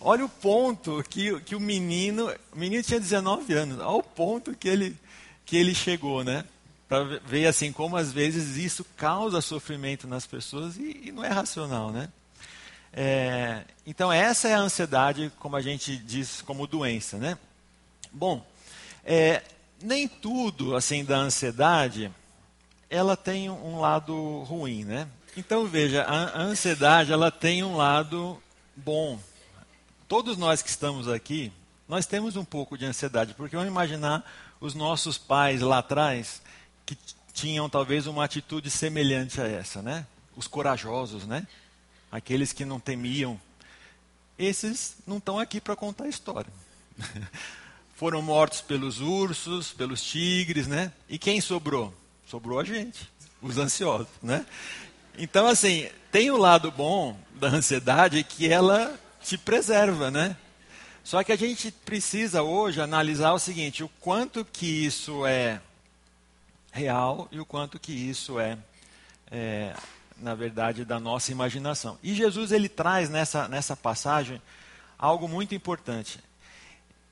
Olha 0.00 0.24
o 0.24 0.28
ponto 0.28 1.04
que, 1.08 1.40
que 1.40 1.54
o 1.56 1.60
menino, 1.60 2.32
o 2.52 2.58
menino 2.58 2.82
tinha 2.82 3.00
19 3.00 3.52
anos, 3.52 3.78
olha 3.78 3.88
o 3.88 4.02
ponto 4.02 4.54
que 4.54 4.68
ele, 4.68 4.96
que 5.44 5.56
ele 5.56 5.74
chegou, 5.74 6.24
né? 6.24 6.44
Para 6.88 7.04
ver, 7.24 7.46
assim, 7.46 7.72
como 7.72 7.96
às 7.96 8.12
vezes 8.12 8.56
isso 8.56 8.84
causa 8.96 9.40
sofrimento 9.40 10.06
nas 10.06 10.26
pessoas 10.26 10.76
e, 10.76 11.02
e 11.06 11.12
não 11.12 11.24
é 11.24 11.28
racional, 11.28 11.90
né? 11.90 12.08
É, 12.92 13.64
então 13.84 14.12
essa 14.12 14.48
é 14.48 14.54
a 14.54 14.60
ansiedade, 14.60 15.32
como 15.40 15.56
a 15.56 15.60
gente 15.60 15.96
diz, 15.96 16.40
como 16.42 16.66
doença, 16.66 17.18
né? 17.18 17.36
Bom, 18.12 18.46
é, 19.04 19.42
nem 19.82 20.06
tudo, 20.06 20.76
assim, 20.76 21.04
da 21.04 21.16
ansiedade 21.16 22.10
ela 22.88 23.16
tem 23.16 23.50
um 23.50 23.80
lado 23.80 24.42
ruim, 24.44 24.84
né? 24.84 25.08
Então 25.36 25.66
veja, 25.66 26.04
a, 26.04 26.40
ansiedade 26.40 27.12
ela 27.12 27.30
tem 27.30 27.64
um 27.64 27.76
lado 27.76 28.40
bom. 28.76 29.18
Todos 30.06 30.36
nós 30.36 30.62
que 30.62 30.68
estamos 30.68 31.08
aqui, 31.08 31.52
nós 31.88 32.06
temos 32.06 32.36
um 32.36 32.44
pouco 32.44 32.78
de 32.78 32.86
ansiedade, 32.86 33.34
porque 33.34 33.56
vamos 33.56 33.70
imaginar 33.70 34.24
os 34.64 34.74
nossos 34.74 35.18
pais 35.18 35.60
lá 35.60 35.78
atrás 35.78 36.40
que 36.86 36.96
tinham 37.34 37.68
talvez 37.68 38.06
uma 38.06 38.24
atitude 38.24 38.70
semelhante 38.70 39.40
a 39.40 39.46
essa, 39.46 39.82
né? 39.82 40.06
Os 40.34 40.46
corajosos, 40.46 41.26
né? 41.26 41.46
Aqueles 42.10 42.52
que 42.52 42.64
não 42.64 42.80
temiam. 42.80 43.38
Esses 44.38 44.96
não 45.06 45.18
estão 45.18 45.38
aqui 45.38 45.60
para 45.60 45.76
contar 45.76 46.04
a 46.04 46.08
história. 46.08 46.52
Foram 47.94 48.22
mortos 48.22 48.60
pelos 48.60 49.00
ursos, 49.00 49.72
pelos 49.72 50.02
tigres, 50.02 50.66
né? 50.66 50.92
E 51.08 51.18
quem 51.18 51.40
sobrou? 51.40 51.94
sobrou 52.26 52.58
a 52.58 52.64
gente, 52.64 53.08
os 53.42 53.58
ansiosos, 53.58 54.08
né? 54.22 54.44
Então, 55.16 55.46
assim, 55.46 55.88
tem 56.10 56.30
o 56.30 56.36
lado 56.36 56.70
bom 56.70 57.16
da 57.34 57.48
ansiedade 57.48 58.24
que 58.24 58.50
ela 58.50 58.98
te 59.22 59.36
preserva, 59.36 60.10
né? 60.10 60.36
Só 61.04 61.22
que 61.22 61.30
a 61.30 61.36
gente 61.36 61.70
precisa 61.70 62.42
hoje 62.42 62.80
analisar 62.80 63.32
o 63.32 63.38
seguinte: 63.38 63.84
o 63.84 63.90
quanto 64.00 64.42
que 64.42 64.66
isso 64.66 65.26
é 65.26 65.60
real 66.72 67.28
e 67.30 67.38
o 67.38 67.44
quanto 67.44 67.78
que 67.78 67.92
isso 67.92 68.40
é, 68.40 68.56
é 69.30 69.74
na 70.16 70.34
verdade, 70.34 70.84
da 70.84 70.98
nossa 70.98 71.30
imaginação. 71.30 71.98
E 72.02 72.14
Jesus 72.14 72.50
ele 72.52 72.70
traz 72.70 73.10
nessa, 73.10 73.46
nessa 73.48 73.76
passagem 73.76 74.40
algo 74.98 75.28
muito 75.28 75.54
importante. 75.54 76.18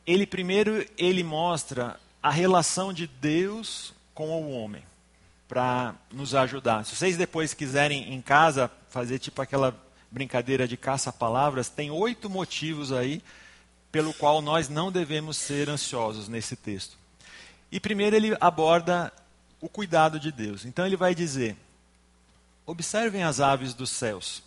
Ele 0.07 0.27
primeiro 0.27 0.87
ele 0.97 1.23
mostra 1.23 2.01
a 2.23 2.31
relação 2.31 2.93
de 2.95 3.07
Deus 3.07 3.93
com 4.15 4.31
o 4.31 4.53
homem 4.53 4.83
para 5.47 5.95
nos 6.11 6.35
ajudar. 6.35 6.87
Se 6.87 6.97
vocês 6.97 7.19
depois 7.19 7.53
quiserem 7.53 8.15
em 8.15 8.23
casa 8.23 8.71
fazer 8.89 9.19
tipo 9.19 9.43
aquela 9.43 9.77
brincadeira 10.11 10.67
de 10.67 10.79
caça-palavras, 10.79 11.69
tem 11.69 11.91
oito 11.91 12.31
motivos 12.31 12.91
aí 12.91 13.23
pelo 13.93 14.15
qual 14.15 14.41
nós 14.41 14.71
não 14.71 14.91
devemos 14.91 15.37
ser 15.37 15.69
ansiosos 15.69 16.27
nesse 16.27 16.57
texto. 16.57 16.97
E 17.71 17.79
primeiro 17.79 18.17
ele 18.17 18.37
aborda 18.41 19.13
o 19.61 19.69
cuidado 19.69 20.19
de 20.19 20.33
Deus. 20.33 20.65
Então 20.65 20.87
ele 20.87 20.97
vai 20.97 21.15
dizer: 21.15 21.57
observem 22.67 23.23
as 23.23 23.39
aves 23.39 23.75
dos 23.75 23.91
céus. 23.91 24.43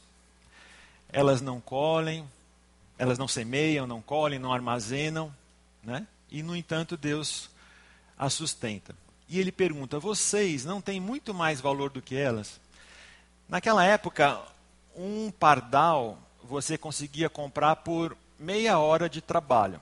Elas 1.09 1.39
não 1.39 1.61
colhem, 1.61 2.27
elas 2.97 3.17
não 3.17 3.27
semeiam, 3.27 3.85
não 3.87 4.01
colhem, 4.01 4.39
não 4.39 4.51
armazenam, 4.51 5.33
né? 5.83 6.05
E 6.29 6.41
no 6.41 6.55
entanto 6.55 6.97
Deus 6.97 7.49
as 8.17 8.33
sustenta. 8.33 8.95
E 9.29 9.39
ele 9.39 9.51
pergunta: 9.51 9.99
vocês 9.99 10.65
não 10.65 10.81
têm 10.81 10.99
muito 10.99 11.33
mais 11.33 11.61
valor 11.61 11.91
do 11.91 12.01
que 12.01 12.15
elas? 12.15 12.59
Naquela 13.47 13.83
época, 13.85 14.41
um 14.95 15.31
pardal 15.31 16.17
você 16.43 16.77
conseguia 16.77 17.29
comprar 17.29 17.77
por 17.77 18.15
meia 18.39 18.79
hora 18.79 19.09
de 19.09 19.21
trabalho. 19.21 19.79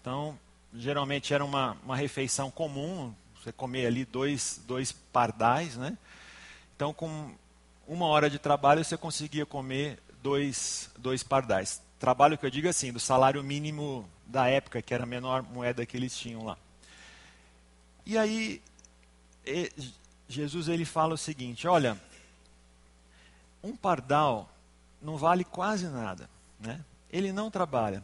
Então, 0.00 0.38
geralmente 0.74 1.32
era 1.32 1.44
uma, 1.44 1.76
uma 1.84 1.96
refeição 1.96 2.50
comum, 2.50 3.14
você 3.40 3.52
comer 3.52 3.86
ali 3.86 4.04
dois, 4.04 4.60
dois 4.66 4.92
pardais, 4.92 5.76
né? 5.76 5.96
Então, 6.76 6.92
com 6.92 7.32
uma 7.86 8.06
hora 8.06 8.30
de 8.30 8.38
trabalho, 8.38 8.84
você 8.84 8.96
conseguia 8.96 9.44
comer 9.44 9.98
dois, 10.22 10.90
dois 10.98 11.22
pardais. 11.22 11.82
Trabalho 11.98 12.38
que 12.38 12.46
eu 12.46 12.50
digo 12.50 12.68
assim, 12.68 12.92
do 12.92 13.00
salário 13.00 13.42
mínimo 13.42 14.08
da 14.26 14.48
época, 14.48 14.82
que 14.82 14.94
era 14.94 15.04
a 15.04 15.06
menor 15.06 15.42
moeda 15.42 15.84
que 15.86 15.96
eles 15.96 16.16
tinham 16.16 16.44
lá. 16.44 16.56
E 18.04 18.18
aí 18.18 18.60
Jesus 20.28 20.68
ele 20.68 20.84
fala 20.84 21.14
o 21.14 21.18
seguinte: 21.18 21.68
olha, 21.68 22.00
um 23.62 23.76
pardal 23.76 24.48
não 25.00 25.16
vale 25.16 25.44
quase 25.44 25.86
nada, 25.86 26.28
né? 26.58 26.80
Ele 27.12 27.32
não 27.32 27.50
trabalha. 27.50 28.02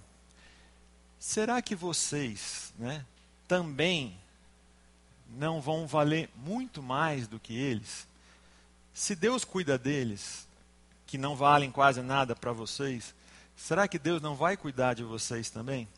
Será 1.19 1.61
que 1.63 1.75
vocês, 1.75 2.73
né, 2.79 3.05
também 3.49 4.17
não 5.31 5.61
vão 5.61 5.87
valer 5.87 6.31
muito 6.37 6.83
mais 6.83 7.27
do 7.27 7.41
que 7.41 7.57
eles? 7.57 8.07
Se 8.93 9.17
Deus 9.17 9.45
cuida 9.45 9.79
deles, 9.79 10.47
que 11.07 11.17
não 11.17 11.35
valem 11.35 11.71
quase 11.71 12.03
nada 12.03 12.37
para 12.37 12.53
vocês, 12.53 13.15
será 13.57 13.89
que 13.89 13.99
Deus 13.99 14.21
não 14.21 14.37
vai 14.37 14.57
cuidar 14.57 14.95
de 14.95 15.03
vocês 15.03 15.51
também? 15.51 15.89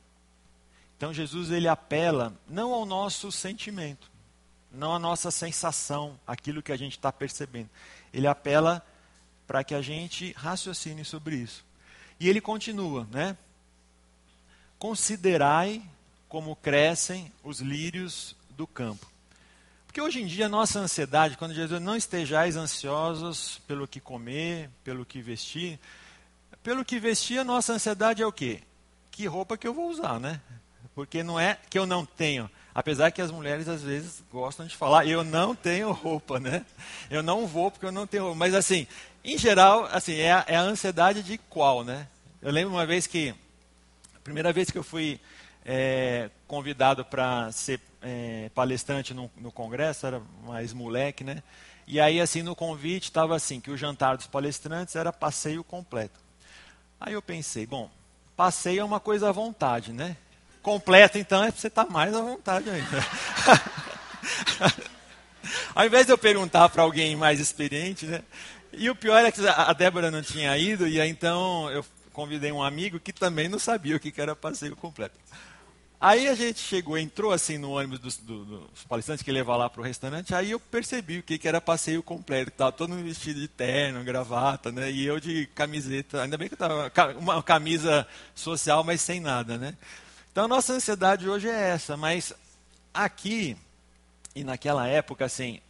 Então 0.96 1.12
Jesus 1.12 1.50
ele 1.50 1.66
apela 1.66 2.32
não 2.48 2.72
ao 2.72 2.86
nosso 2.86 3.32
sentimento, 3.32 4.10
não 4.70 4.94
a 4.94 4.98
nossa 4.98 5.30
sensação, 5.30 6.18
aquilo 6.26 6.62
que 6.62 6.72
a 6.72 6.76
gente 6.76 6.92
está 6.92 7.10
percebendo. 7.10 7.68
Ele 8.12 8.26
apela 8.26 8.86
para 9.46 9.64
que 9.64 9.74
a 9.74 9.82
gente 9.82 10.32
raciocine 10.32 11.04
sobre 11.04 11.36
isso. 11.36 11.64
E 12.20 12.28
ele 12.28 12.40
continua, 12.40 13.08
né? 13.10 13.34
Considerai 14.78 15.82
como 16.28 16.54
crescem 16.54 17.32
os 17.42 17.60
lírios 17.60 18.36
do 18.50 18.66
campo. 18.66 19.10
Porque 19.86 20.00
hoje 20.00 20.20
em 20.22 20.26
dia 20.26 20.46
a 20.46 20.48
nossa 20.48 20.78
ansiedade, 20.78 21.36
quando 21.36 21.54
Jesus 21.54 21.82
não 21.82 21.96
estejais 21.96 22.56
ansiosos 22.56 23.60
pelo 23.66 23.88
que 23.88 23.98
comer, 23.98 24.70
pelo 24.84 25.04
que 25.04 25.20
vestir, 25.20 25.80
pelo 26.62 26.84
que 26.84 27.00
vestir, 27.00 27.38
a 27.38 27.44
nossa 27.44 27.72
ansiedade 27.72 28.22
é 28.22 28.26
o 28.26 28.32
quê? 28.32 28.60
Que 29.10 29.26
roupa 29.26 29.56
que 29.56 29.66
eu 29.66 29.74
vou 29.74 29.90
usar, 29.90 30.20
né? 30.20 30.40
Porque 30.94 31.22
não 31.22 31.40
é 31.40 31.58
que 31.68 31.78
eu 31.78 31.86
não 31.86 32.04
tenho 32.04 32.48
Apesar 32.74 33.10
que 33.10 33.20
as 33.20 33.30
mulheres 33.30 33.68
às 33.68 33.82
vezes 33.82 34.22
gostam 34.30 34.66
de 34.66 34.76
falar, 34.76 35.06
eu 35.06 35.24
não 35.24 35.54
tenho 35.54 35.90
roupa, 35.90 36.38
né? 36.38 36.64
Eu 37.10 37.22
não 37.22 37.46
vou 37.46 37.70
porque 37.70 37.86
eu 37.86 37.92
não 37.92 38.06
tenho 38.06 38.24
roupa. 38.24 38.38
Mas 38.38 38.54
assim, 38.54 38.86
em 39.24 39.36
geral, 39.36 39.86
assim, 39.92 40.14
é 40.14 40.32
a, 40.32 40.44
é 40.46 40.56
a 40.56 40.62
ansiedade 40.62 41.22
de 41.22 41.36
qual, 41.36 41.84
né? 41.84 42.06
Eu 42.40 42.50
lembro 42.50 42.72
uma 42.72 42.86
vez 42.86 43.06
que, 43.06 43.34
a 44.14 44.20
primeira 44.20 44.52
vez 44.52 44.70
que 44.70 44.78
eu 44.78 44.84
fui 44.84 45.20
é, 45.64 46.30
convidado 46.46 47.04
para 47.04 47.50
ser 47.52 47.80
é, 48.00 48.50
palestrante 48.54 49.12
no, 49.12 49.30
no, 49.36 49.52
congresso, 49.52 50.06
era 50.06 50.22
mais 50.44 50.72
moleque, 50.72 51.22
né? 51.22 51.42
E 51.86 52.00
aí, 52.00 52.20
assim, 52.20 52.42
no 52.42 52.54
convite 52.54 53.04
estava 53.04 53.34
assim, 53.34 53.60
que 53.60 53.70
o 53.70 53.76
jantar 53.76 54.16
dos 54.16 54.26
palestrantes 54.26 54.96
era 54.96 55.12
passeio 55.12 55.62
completo. 55.64 56.18
Aí 57.00 57.14
eu 57.14 57.20
pensei, 57.20 57.66
bom, 57.66 57.90
passeio 58.36 58.80
é 58.80 58.84
uma 58.84 59.00
coisa 59.00 59.28
à 59.28 59.32
vontade, 59.32 59.92
né? 59.92 60.16
Completo, 60.62 61.18
então, 61.18 61.42
é 61.42 61.50
para 61.50 61.60
você 61.60 61.68
estar 61.68 61.84
tá 61.84 61.90
mais 61.90 62.14
à 62.14 62.20
vontade 62.20 62.68
ainda. 62.68 63.06
Ao 65.74 65.86
invés 65.86 66.06
de 66.06 66.12
eu 66.12 66.18
perguntar 66.18 66.68
para 66.68 66.82
alguém 66.82 67.16
mais 67.16 67.40
experiente, 67.40 68.06
né? 68.06 68.22
E 68.72 68.88
o 68.88 68.94
pior 68.94 69.24
é 69.24 69.32
que 69.32 69.40
a 69.46 69.72
Débora 69.72 70.10
não 70.10 70.22
tinha 70.22 70.56
ido, 70.56 70.86
e 70.86 71.00
aí 71.00 71.08
então 71.08 71.70
eu 71.70 71.84
convidei 72.12 72.52
um 72.52 72.62
amigo 72.62 73.00
que 73.00 73.12
também 73.12 73.48
não 73.48 73.58
sabia 73.58 73.96
o 73.96 74.00
que 74.00 74.12
era 74.20 74.36
passeio 74.36 74.76
completo. 74.76 75.14
Aí 76.00 76.28
a 76.28 76.34
gente 76.34 76.60
chegou, 76.60 76.96
entrou 76.96 77.30
assim 77.30 77.58
no 77.58 77.72
ônibus 77.72 77.98
dos, 77.98 78.16
dos 78.16 78.84
palestrantes 78.88 79.22
que 79.22 79.30
levar 79.30 79.56
lá 79.56 79.68
para 79.68 79.82
o 79.82 79.84
restaurante, 79.84 80.34
aí 80.34 80.50
eu 80.52 80.58
percebi 80.58 81.18
o 81.18 81.22
que, 81.22 81.36
que 81.36 81.46
era 81.46 81.60
passeio 81.60 82.02
completo, 82.02 82.50
estava 82.50 82.72
todo 82.72 82.94
vestido 82.96 83.38
de 83.38 83.46
terno, 83.48 84.02
gravata, 84.02 84.72
né? 84.72 84.90
E 84.90 85.04
eu 85.04 85.20
de 85.20 85.46
camiseta, 85.54 86.22
ainda 86.22 86.38
bem 86.38 86.48
que 86.48 86.54
eu 86.54 86.56
estava 86.56 86.90
uma 87.18 87.42
camisa 87.42 88.06
social, 88.34 88.82
mas 88.82 89.02
sem 89.02 89.20
nada, 89.20 89.58
né? 89.58 89.76
Então, 90.32 90.46
nossa 90.46 90.72
ansiedade 90.72 91.28
hoje 91.28 91.48
é 91.48 91.70
essa, 91.70 91.96
mas 91.96 92.32
aqui 92.94 93.56
e 94.34 94.44
naquela 94.44 94.86
época, 94.86 95.24
assim, 95.24 95.60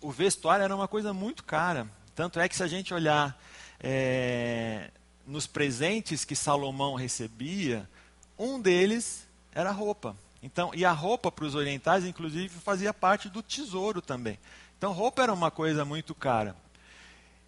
o 0.00 0.10
vestuário 0.10 0.64
era 0.64 0.74
uma 0.74 0.88
coisa 0.88 1.12
muito 1.12 1.44
cara. 1.44 1.86
Tanto 2.14 2.40
é 2.40 2.48
que 2.48 2.56
se 2.56 2.62
a 2.62 2.66
gente 2.66 2.92
olhar 2.92 3.40
é, 3.78 4.90
nos 5.26 5.46
presentes 5.46 6.24
que 6.24 6.34
Salomão 6.34 6.96
recebia, 6.96 7.88
um 8.36 8.60
deles 8.60 9.26
era 9.52 9.70
roupa. 9.70 10.16
Então, 10.42 10.72
e 10.74 10.84
a 10.84 10.90
roupa 10.90 11.30
para 11.30 11.44
os 11.44 11.54
orientais, 11.54 12.04
inclusive, 12.04 12.48
fazia 12.48 12.92
parte 12.92 13.28
do 13.28 13.40
tesouro 13.40 14.02
também. 14.02 14.36
Então, 14.76 14.92
roupa 14.92 15.22
era 15.22 15.32
uma 15.32 15.50
coisa 15.50 15.84
muito 15.84 16.12
cara. 16.12 16.56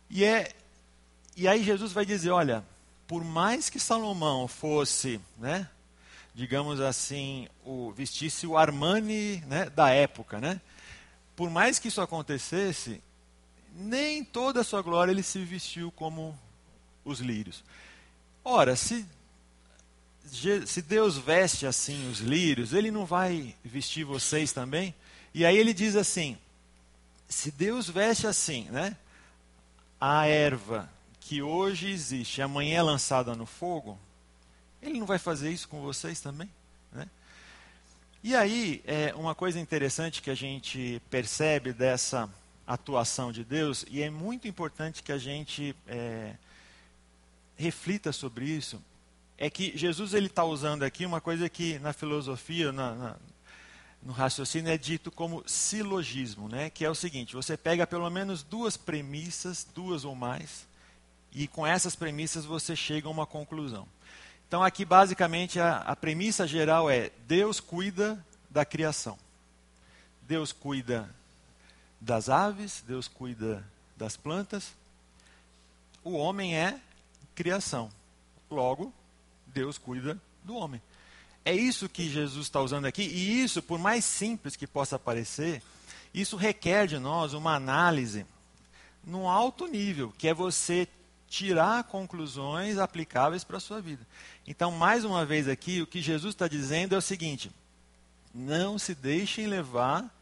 E 0.08 0.24
é 0.24 0.52
e 1.36 1.48
aí 1.48 1.64
Jesus 1.64 1.92
vai 1.92 2.06
dizer, 2.06 2.30
olha, 2.30 2.64
por 3.08 3.24
mais 3.24 3.68
que 3.68 3.80
Salomão 3.80 4.46
fosse, 4.46 5.20
né, 5.36 5.68
digamos 6.34 6.80
assim, 6.80 7.48
o 7.64 7.92
vestisse 7.92 8.46
o 8.46 8.56
Armani, 8.56 9.36
né, 9.46 9.70
da 9.70 9.90
época, 9.90 10.40
né? 10.40 10.60
Por 11.36 11.48
mais 11.48 11.78
que 11.78 11.88
isso 11.88 12.00
acontecesse, 12.00 13.00
nem 13.74 14.24
toda 14.24 14.60
a 14.60 14.64
sua 14.64 14.82
glória 14.82 15.12
ele 15.12 15.22
se 15.22 15.38
vestiu 15.44 15.90
como 15.92 16.36
os 17.04 17.20
lírios. 17.20 17.62
Ora, 18.44 18.76
se 18.76 19.06
se 20.66 20.80
Deus 20.82 21.18
veste 21.18 21.66
assim 21.66 22.10
os 22.10 22.18
lírios, 22.18 22.72
ele 22.72 22.90
não 22.90 23.04
vai 23.04 23.54
vestir 23.62 24.04
vocês 24.04 24.52
também? 24.52 24.94
E 25.32 25.44
aí 25.44 25.56
ele 25.56 25.74
diz 25.74 25.96
assim: 25.96 26.36
se 27.28 27.50
Deus 27.50 27.88
veste 27.88 28.26
assim, 28.26 28.64
né? 28.70 28.96
A 30.00 30.26
erva 30.26 30.90
que 31.20 31.42
hoje 31.42 31.90
existe, 31.90 32.42
amanhã 32.42 32.78
é 32.78 32.82
lançada 32.82 33.34
no 33.34 33.46
fogo, 33.46 33.98
ele 34.84 34.98
não 34.98 35.06
vai 35.06 35.18
fazer 35.18 35.50
isso 35.50 35.68
com 35.68 35.80
vocês 35.80 36.20
também? 36.20 36.48
Né? 36.92 37.08
E 38.22 38.34
aí, 38.36 38.82
é 38.86 39.14
uma 39.14 39.34
coisa 39.34 39.58
interessante 39.58 40.22
que 40.22 40.30
a 40.30 40.34
gente 40.34 41.00
percebe 41.10 41.72
dessa 41.72 42.28
atuação 42.66 43.32
de 43.32 43.44
Deus, 43.44 43.84
e 43.90 44.02
é 44.02 44.10
muito 44.10 44.48
importante 44.48 45.02
que 45.02 45.12
a 45.12 45.18
gente 45.18 45.74
é, 45.86 46.34
reflita 47.56 48.12
sobre 48.12 48.46
isso, 48.46 48.80
é 49.36 49.50
que 49.50 49.76
Jesus 49.76 50.14
ele 50.14 50.26
está 50.26 50.44
usando 50.44 50.82
aqui 50.82 51.04
uma 51.04 51.20
coisa 51.20 51.48
que 51.48 51.78
na 51.80 51.92
filosofia, 51.92 52.72
na, 52.72 52.94
na, 52.94 53.16
no 54.02 54.12
raciocínio 54.12 54.70
é 54.70 54.78
dito 54.78 55.10
como 55.10 55.42
silogismo, 55.46 56.48
né? 56.48 56.70
que 56.70 56.84
é 56.84 56.90
o 56.90 56.94
seguinte: 56.94 57.34
você 57.34 57.56
pega 57.56 57.86
pelo 57.86 58.08
menos 58.08 58.42
duas 58.42 58.76
premissas, 58.76 59.66
duas 59.74 60.04
ou 60.04 60.14
mais, 60.14 60.66
e 61.32 61.48
com 61.48 61.66
essas 61.66 61.96
premissas 61.96 62.44
você 62.44 62.76
chega 62.76 63.08
a 63.08 63.10
uma 63.10 63.26
conclusão. 63.26 63.86
Então 64.54 64.62
aqui 64.62 64.84
basicamente 64.84 65.58
a, 65.58 65.78
a 65.78 65.96
premissa 65.96 66.46
geral 66.46 66.88
é 66.88 67.10
Deus 67.26 67.58
cuida 67.58 68.24
da 68.48 68.64
criação. 68.64 69.18
Deus 70.22 70.52
cuida 70.52 71.12
das 72.00 72.28
aves, 72.28 72.80
Deus 72.86 73.08
cuida 73.08 73.66
das 73.96 74.16
plantas. 74.16 74.72
O 76.04 76.12
homem 76.12 76.56
é 76.56 76.78
criação. 77.34 77.90
Logo, 78.48 78.94
Deus 79.48 79.76
cuida 79.76 80.16
do 80.44 80.54
homem. 80.54 80.80
É 81.44 81.52
isso 81.52 81.88
que 81.88 82.08
Jesus 82.08 82.46
está 82.46 82.60
usando 82.60 82.84
aqui, 82.84 83.02
e 83.02 83.42
isso, 83.42 83.60
por 83.60 83.80
mais 83.80 84.04
simples 84.04 84.54
que 84.54 84.68
possa 84.68 85.00
parecer, 85.00 85.64
isso 86.14 86.36
requer 86.36 86.86
de 86.86 87.00
nós 87.00 87.32
uma 87.32 87.56
análise 87.56 88.24
num 89.04 89.28
alto 89.28 89.66
nível, 89.66 90.14
que 90.16 90.28
é 90.28 90.32
você 90.32 90.86
tirar 91.34 91.82
conclusões 91.82 92.78
aplicáveis 92.78 93.42
para 93.42 93.56
a 93.56 93.60
sua 93.60 93.80
vida. 93.80 94.06
Então, 94.46 94.70
mais 94.70 95.04
uma 95.04 95.24
vez 95.24 95.48
aqui, 95.48 95.80
o 95.80 95.86
que 95.86 96.02
Jesus 96.02 96.34
está 96.34 96.46
dizendo 96.46 96.94
é 96.94 96.98
o 96.98 97.02
seguinte: 97.02 97.50
não 98.34 98.78
se 98.78 98.94
deixem 98.94 99.46
levar 99.46 100.12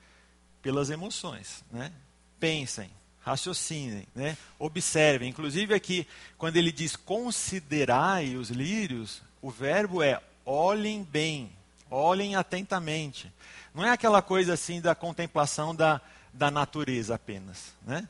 pelas 0.60 0.90
emoções. 0.90 1.64
Né? 1.70 1.90
Pensem, 2.38 2.90
raciocinem, 3.20 4.06
né? 4.14 4.36
observem. 4.58 5.28
Inclusive 5.28 5.74
aqui, 5.74 6.06
quando 6.38 6.56
ele 6.56 6.70
diz 6.70 6.94
considerai 6.94 8.36
os 8.36 8.50
lírios, 8.50 9.22
o 9.40 9.50
verbo 9.50 10.02
é 10.02 10.20
olhem 10.44 11.02
bem, 11.02 11.50
olhem 11.90 12.36
atentamente. 12.36 13.32
Não 13.74 13.84
é 13.84 13.90
aquela 13.90 14.22
coisa 14.22 14.52
assim 14.52 14.80
da 14.80 14.94
contemplação 14.94 15.74
da, 15.74 16.00
da 16.32 16.50
natureza 16.50 17.14
apenas. 17.14 17.72
Né? 17.84 18.08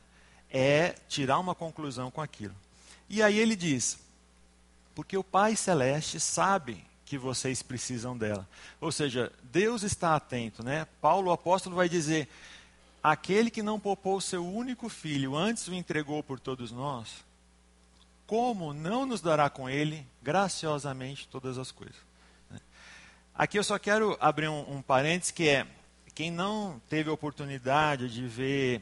É 0.51 0.95
tirar 1.07 1.39
uma 1.39 1.55
conclusão 1.55 2.11
com 2.11 2.21
aquilo. 2.21 2.55
E 3.09 3.23
aí 3.23 3.39
ele 3.39 3.55
diz: 3.55 3.97
porque 4.95 5.17
o 5.17 5.23
Pai 5.23 5.55
Celeste 5.55 6.19
sabe 6.19 6.83
que 7.05 7.17
vocês 7.17 7.61
precisam 7.61 8.17
dela. 8.17 8.47
Ou 8.79 8.91
seja, 8.91 9.31
Deus 9.43 9.83
está 9.83 10.15
atento, 10.15 10.63
né? 10.63 10.87
Paulo, 11.01 11.29
o 11.29 11.33
apóstolo, 11.33 11.75
vai 11.75 11.89
dizer: 11.89 12.27
Aquele 13.03 13.51
que 13.51 13.61
não 13.61 13.79
poupou 13.79 14.21
seu 14.21 14.45
único 14.45 14.87
filho, 14.89 15.35
antes 15.35 15.67
o 15.67 15.73
entregou 15.73 16.23
por 16.23 16.39
todos 16.39 16.71
nós, 16.71 17.23
como 18.25 18.73
não 18.73 19.05
nos 19.05 19.21
dará 19.21 19.49
com 19.49 19.69
ele 19.69 20.07
graciosamente 20.21 21.27
todas 21.27 21.57
as 21.57 21.71
coisas? 21.71 21.97
Aqui 23.35 23.57
eu 23.57 23.63
só 23.63 23.77
quero 23.77 24.17
abrir 24.21 24.47
um, 24.47 24.77
um 24.77 24.81
parênteses 24.81 25.31
que 25.31 25.49
é 25.49 25.67
quem 26.15 26.29
não 26.29 26.79
teve 26.87 27.09
a 27.09 27.13
oportunidade 27.13 28.07
de 28.07 28.27
ver 28.27 28.81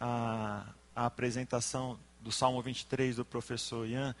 a, 0.00 0.64
a 0.94 1.06
apresentação 1.06 1.98
do 2.20 2.30
Salmo 2.30 2.62
23 2.62 3.16
do 3.16 3.24
professor 3.24 3.86
Ian, 3.86 4.14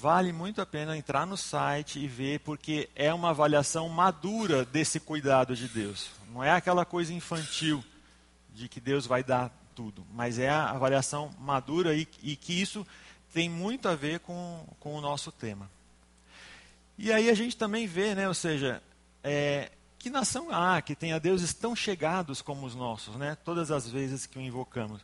vale 0.00 0.32
muito 0.32 0.60
a 0.60 0.66
pena 0.66 0.96
entrar 0.96 1.26
no 1.26 1.36
site 1.36 1.98
e 1.98 2.06
ver, 2.06 2.40
porque 2.40 2.88
é 2.94 3.12
uma 3.12 3.30
avaliação 3.30 3.88
madura 3.88 4.64
desse 4.64 5.00
cuidado 5.00 5.56
de 5.56 5.68
Deus. 5.68 6.10
Não 6.32 6.42
é 6.42 6.50
aquela 6.50 6.84
coisa 6.84 7.12
infantil 7.12 7.82
de 8.52 8.68
que 8.68 8.80
Deus 8.80 9.06
vai 9.06 9.24
dar 9.24 9.50
tudo, 9.74 10.06
mas 10.12 10.38
é 10.38 10.48
a 10.48 10.70
avaliação 10.70 11.30
madura 11.38 11.94
e, 11.94 12.06
e 12.22 12.36
que 12.36 12.60
isso 12.60 12.86
tem 13.32 13.48
muito 13.48 13.88
a 13.88 13.94
ver 13.94 14.20
com, 14.20 14.64
com 14.78 14.94
o 14.94 15.00
nosso 15.00 15.32
tema. 15.32 15.68
E 16.96 17.12
aí 17.12 17.28
a 17.28 17.34
gente 17.34 17.56
também 17.56 17.86
vê, 17.86 18.14
né, 18.14 18.28
ou 18.28 18.34
seja, 18.34 18.80
é, 19.22 19.72
que 19.98 20.08
nação 20.08 20.48
há 20.50 20.80
que 20.80 20.94
tenha 20.94 21.18
deuses 21.18 21.52
tão 21.52 21.74
chegados 21.74 22.40
como 22.40 22.66
os 22.66 22.74
nossos, 22.74 23.16
né, 23.16 23.36
todas 23.44 23.70
as 23.70 23.88
vezes 23.88 24.26
que 24.26 24.38
o 24.38 24.42
invocamos. 24.42 25.00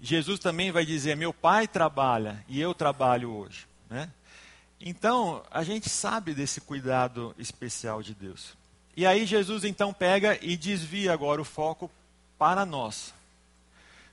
Jesus 0.00 0.38
também 0.38 0.70
vai 0.70 0.84
dizer: 0.84 1.16
Meu 1.16 1.32
pai 1.32 1.66
trabalha 1.66 2.44
e 2.48 2.60
eu 2.60 2.74
trabalho 2.74 3.32
hoje. 3.32 3.66
Né? 3.94 4.10
Então, 4.80 5.44
a 5.52 5.62
gente 5.62 5.88
sabe 5.88 6.34
desse 6.34 6.60
cuidado 6.60 7.32
especial 7.38 8.02
de 8.02 8.12
Deus. 8.12 8.56
E 8.96 9.06
aí, 9.06 9.24
Jesus 9.24 9.62
então 9.62 9.94
pega 9.94 10.36
e 10.42 10.56
desvia 10.56 11.12
agora 11.12 11.40
o 11.40 11.44
foco 11.44 11.88
para 12.36 12.66
nós. 12.66 13.14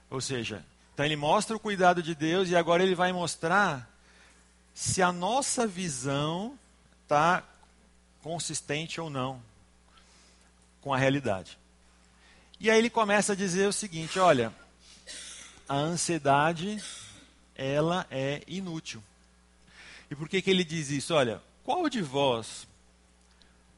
Ou 0.08 0.22
seja, 0.22 0.64
então 0.94 1.04
ele 1.04 1.16
mostra 1.16 1.56
o 1.56 1.60
cuidado 1.60 2.04
de 2.04 2.14
Deus 2.14 2.48
e 2.50 2.56
agora 2.56 2.84
ele 2.84 2.94
vai 2.94 3.12
mostrar 3.12 3.90
se 4.72 5.02
a 5.02 5.12
nossa 5.12 5.66
visão 5.66 6.56
está 7.02 7.44
consistente 8.22 9.02
ou 9.02 9.10
não 9.10 9.42
com 10.80 10.94
a 10.94 10.98
realidade. 10.98 11.58
E 12.60 12.70
aí 12.70 12.78
ele 12.78 12.90
começa 12.92 13.34
a 13.34 13.36
dizer 13.36 13.68
o 13.68 13.74
seguinte: 13.74 14.20
olha, 14.20 14.54
a 15.68 15.76
ansiedade 15.76 16.80
ela 17.56 18.06
é 18.12 18.44
inútil. 18.46 19.02
E 20.12 20.16
por 20.16 20.28
que, 20.28 20.42
que 20.42 20.52
ele 20.52 20.66
diz 20.66 20.90
isso? 20.90 21.14
Olha, 21.14 21.42
qual 21.64 21.88
de 21.88 22.02
vós, 22.02 22.68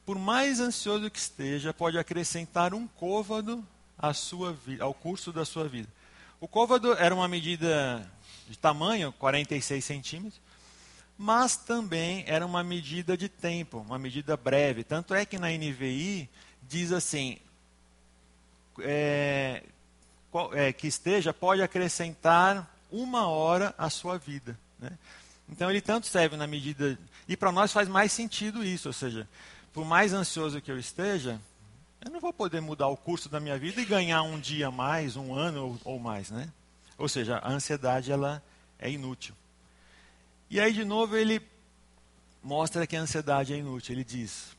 por 0.04 0.18
mais 0.18 0.60
ansioso 0.60 1.12
que 1.12 1.20
esteja, 1.20 1.72
pode 1.72 2.00
acrescentar 2.00 2.74
um 2.74 2.88
côvado 2.88 3.64
à 3.96 4.16
sua 4.16 4.58
ao 4.80 4.96
curso 4.96 5.32
da 5.32 5.46
sua 5.46 5.68
vida. 5.68 5.88
O 6.42 6.48
côvado 6.48 6.94
era 6.94 7.14
uma 7.14 7.28
medida 7.28 8.12
de 8.50 8.58
tamanho, 8.58 9.14
46 9.14 9.86
centímetros, 9.86 10.42
mas 11.16 11.56
também 11.56 12.24
era 12.26 12.44
uma 12.44 12.64
medida 12.64 13.16
de 13.16 13.30
tempo, 13.30 13.78
uma 13.78 14.00
medida 14.00 14.36
breve. 14.36 14.84
Tanto 14.84 15.14
é 15.14 15.28
que 15.28 15.38
na 15.38 15.50
NVI 15.52 16.28
diz 16.64 16.92
assim: 16.92 17.38
é, 18.80 19.62
é, 20.54 20.74
que 20.74 20.88
esteja 20.88 21.32
pode 21.32 21.62
acrescentar 21.62 22.76
uma 22.92 23.28
hora 23.28 23.76
à 23.78 23.88
sua 23.88 24.18
vida. 24.18 24.58
Né? 24.80 24.98
Então 25.54 25.70
ele 25.70 25.82
tanto 25.82 26.08
serve 26.08 26.36
na 26.36 26.48
medida. 26.48 26.98
E 27.28 27.38
para 27.38 27.52
nós 27.52 27.72
faz 27.72 27.88
mais 27.88 28.12
sentido 28.12 28.66
isso, 28.66 28.90
ou 28.90 28.94
seja, 28.94 29.30
por 29.72 29.86
mais 29.86 30.12
ansioso 30.12 30.60
que 30.60 30.72
eu 30.72 30.80
esteja, 30.80 31.40
eu 32.04 32.10
não 32.10 32.20
vou 32.20 32.34
poder 32.34 32.60
mudar 32.60 32.88
o 32.88 32.98
curso 32.98 33.30
da 33.30 33.40
minha 33.40 33.56
vida 33.56 33.80
e 33.80 33.86
ganhar 33.86 34.24
um 34.24 34.40
dia 34.40 34.72
mais, 34.72 35.16
um 35.16 35.36
ano 35.36 35.80
ou, 35.86 35.94
ou 35.94 36.00
mais, 36.00 36.32
né? 36.32 36.52
Ou 36.98 37.08
seja, 37.08 37.38
a 37.38 37.52
ansiedade 37.52 38.12
ela 38.12 38.42
é 38.80 38.90
inútil. 38.90 39.36
E 40.50 40.60
aí 40.60 40.74
de 40.74 40.84
novo 40.84 41.16
ele 41.16 41.40
mostra 42.42 42.88
que 42.88 42.96
a 42.96 43.02
ansiedade 43.02 43.54
é 43.54 43.58
inútil. 43.58 43.94
Ele 43.94 44.04
diz: 44.04 44.58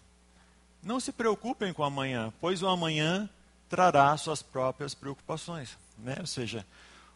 Não 0.80 1.00
se 1.00 1.10
preocupem 1.10 1.72
com 1.72 1.82
amanhã, 1.82 2.32
pois 2.40 2.62
o 2.62 2.68
amanhã 2.68 3.28
trará 3.68 4.16
suas 4.16 4.42
próprias 4.42 4.94
preocupações, 4.94 5.76
né? 5.98 6.18
Ou 6.20 6.26
seja, 6.26 6.64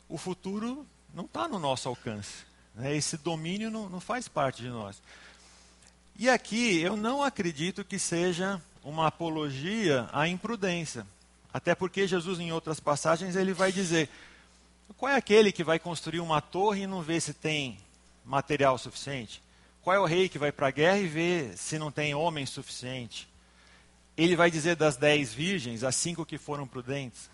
o 0.09 0.19
futuro 0.19 0.85
não 1.15 1.27
está 1.27 1.47
no 1.47 1.61
nosso 1.61 1.89
alcance. 1.89 2.48
Né? 2.79 2.97
Esse 2.97 3.17
domínio 3.17 3.71
não, 3.71 3.89
não 3.89 4.01
faz 4.01 4.29
parte 4.29 4.63
de 4.63 4.69
nós. 4.69 5.03
E 6.17 6.29
aqui 6.29 6.81
eu 6.81 6.97
não 6.97 7.23
acredito 7.23 7.85
que 7.85 7.99
seja 7.99 8.61
uma 8.83 9.09
apologia 9.09 10.09
à 10.13 10.27
imprudência. 10.27 11.07
Até 11.53 11.75
porque 11.75 12.07
Jesus, 12.07 12.39
em 12.39 12.53
outras 12.53 12.81
passagens, 12.81 13.37
ele 13.37 13.53
vai 13.53 13.73
dizer: 13.73 14.09
qual 14.97 15.13
é 15.13 15.17
aquele 15.17 15.53
que 15.53 15.65
vai 15.65 15.79
construir 15.79 16.21
uma 16.21 16.41
torre 16.41 16.83
e 16.83 16.87
não 16.87 17.03
vê 17.03 17.21
se 17.21 17.35
tem 17.35 17.79
material 18.25 18.79
suficiente? 18.79 19.43
Qual 19.83 19.95
é 19.95 20.01
o 20.01 20.05
rei 20.05 20.29
que 20.29 20.39
vai 20.39 20.53
para 20.53 20.69
a 20.69 20.73
guerra 20.73 20.99
e 20.99 21.07
vê 21.07 21.57
se 21.57 21.79
não 21.79 21.91
tem 21.91 22.15
homem 22.15 22.47
suficiente? 22.47 23.29
Ele 24.17 24.37
vai 24.37 24.51
dizer 24.51 24.77
das 24.77 24.97
dez 24.97 25.33
virgens, 25.33 25.85
as 25.85 25.95
cinco 25.95 26.27
que 26.27 26.37
foram 26.37 26.67
prudentes. 26.67 27.31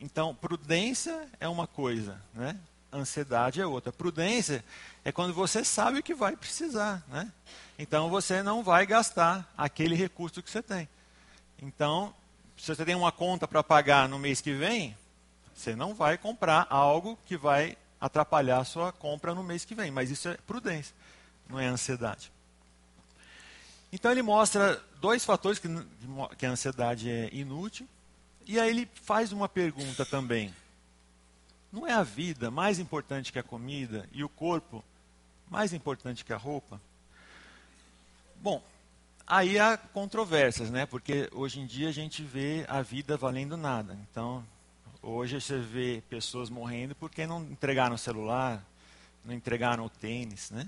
Então, 0.00 0.34
prudência 0.34 1.28
é 1.38 1.48
uma 1.48 1.66
coisa, 1.66 2.20
né? 2.34 2.58
Ansiedade 2.92 3.60
é 3.60 3.66
outra. 3.66 3.92
Prudência 3.92 4.64
é 5.04 5.12
quando 5.12 5.34
você 5.34 5.64
sabe 5.64 5.98
o 5.98 6.02
que 6.02 6.14
vai 6.14 6.36
precisar. 6.36 7.02
Né? 7.08 7.30
Então, 7.78 8.08
você 8.08 8.42
não 8.42 8.62
vai 8.62 8.86
gastar 8.86 9.52
aquele 9.56 9.94
recurso 9.94 10.42
que 10.42 10.50
você 10.50 10.62
tem. 10.62 10.88
Então, 11.60 12.14
se 12.56 12.74
você 12.74 12.84
tem 12.84 12.94
uma 12.94 13.12
conta 13.12 13.46
para 13.46 13.62
pagar 13.62 14.08
no 14.08 14.18
mês 14.18 14.40
que 14.40 14.52
vem, 14.52 14.96
você 15.54 15.74
não 15.74 15.94
vai 15.94 16.18
comprar 16.18 16.66
algo 16.68 17.18
que 17.26 17.36
vai 17.36 17.76
atrapalhar 18.00 18.58
a 18.58 18.64
sua 18.64 18.92
compra 18.92 19.34
no 19.34 19.42
mês 19.42 19.64
que 19.64 19.74
vem. 19.74 19.90
Mas 19.90 20.10
isso 20.10 20.28
é 20.28 20.36
prudência, 20.46 20.94
não 21.48 21.58
é 21.58 21.66
ansiedade. 21.66 22.30
Então 23.92 24.10
ele 24.10 24.22
mostra 24.22 24.82
dois 25.00 25.24
fatores 25.24 25.58
que, 25.58 25.68
que 26.36 26.46
a 26.46 26.50
ansiedade 26.50 27.10
é 27.10 27.30
inútil. 27.32 27.88
E 28.46 28.60
aí 28.60 28.70
ele 28.70 28.88
faz 29.02 29.32
uma 29.32 29.48
pergunta 29.48 30.04
também. 30.04 30.54
Não 31.76 31.86
é 31.86 31.92
a 31.92 32.02
vida 32.02 32.50
mais 32.50 32.78
importante 32.78 33.30
que 33.30 33.38
a 33.38 33.42
comida 33.42 34.08
e 34.10 34.24
o 34.24 34.30
corpo 34.30 34.82
mais 35.50 35.74
importante 35.74 36.24
que 36.24 36.32
a 36.32 36.36
roupa? 36.38 36.80
Bom, 38.40 38.64
aí 39.26 39.58
há 39.58 39.76
controvérsias, 39.76 40.70
né? 40.70 40.86
Porque 40.86 41.28
hoje 41.32 41.60
em 41.60 41.66
dia 41.66 41.90
a 41.90 41.92
gente 41.92 42.22
vê 42.22 42.64
a 42.66 42.80
vida 42.80 43.14
valendo 43.18 43.58
nada. 43.58 43.94
Então, 44.10 44.42
hoje 45.02 45.38
você 45.38 45.58
vê 45.58 46.02
pessoas 46.08 46.48
morrendo 46.48 46.94
porque 46.94 47.26
não 47.26 47.42
entregaram 47.42 47.94
o 47.94 47.98
celular, 47.98 48.64
não 49.22 49.34
entregaram 49.34 49.84
o 49.84 49.90
tênis, 49.90 50.50
né? 50.50 50.66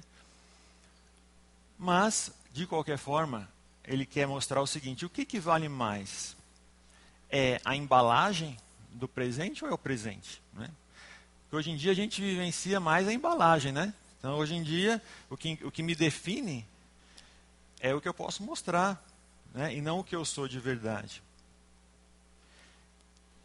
Mas, 1.79 2.31
de 2.53 2.67
qualquer 2.67 2.99
forma, 2.99 3.49
ele 3.83 4.05
quer 4.05 4.27
mostrar 4.27 4.61
o 4.61 4.67
seguinte: 4.67 5.07
o 5.07 5.11
que, 5.11 5.25
que 5.25 5.41
vale 5.41 5.71
mais? 5.71 6.37
É 7.31 7.63
a 7.65 7.75
embalagem 7.75 8.59
do 8.93 9.09
presente 9.09 9.65
ou 9.65 9.71
é 9.71 9.73
o 9.73 9.79
presente? 9.79 10.43
Né? 10.53 10.69
Porque 11.49 11.57
hoje 11.57 11.71
em 11.71 11.77
dia 11.77 11.93
a 11.93 11.95
gente 11.95 12.21
vivencia 12.21 12.79
mais 12.79 13.09
a 13.09 13.13
embalagem, 13.13 13.73
né? 13.73 13.95
Então, 14.19 14.37
hoje 14.37 14.55
em 14.55 14.63
dia, 14.63 15.01
o 15.31 15.37
que, 15.37 15.59
o 15.63 15.71
que 15.71 15.83
me 15.83 15.95
define 15.95 16.67
é 17.81 17.95
o 17.95 18.03
que 18.03 18.09
eu 18.09 18.13
posso 18.13 18.43
mostrar, 18.43 19.03
né? 19.55 19.75
e 19.75 19.81
não 19.81 20.01
o 20.01 20.05
que 20.05 20.15
eu 20.15 20.27
sou 20.27 20.47
de 20.47 20.61
verdade. 20.61 21.23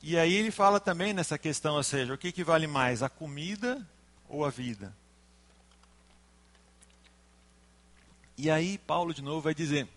E 0.02 0.18
aí 0.18 0.34
ele 0.34 0.52
fala 0.52 0.82
também 0.82 1.13
nessa 1.13 1.38
questão, 1.38 1.76
ou 1.76 1.84
seja, 1.84 2.13
o 2.13 2.18
que, 2.18 2.34
que 2.34 2.44
vale 2.44 2.68
mais, 2.68 3.02
a 3.02 3.08
comida 3.08 3.88
ou 4.28 4.44
a 4.44 4.50
vida? 4.50 4.94
E 8.38 8.52
aí 8.52 8.78
Paulo 8.80 9.13
de 9.13 9.22
novo 9.22 9.39
vai 9.39 9.54
dizer: 9.54 9.88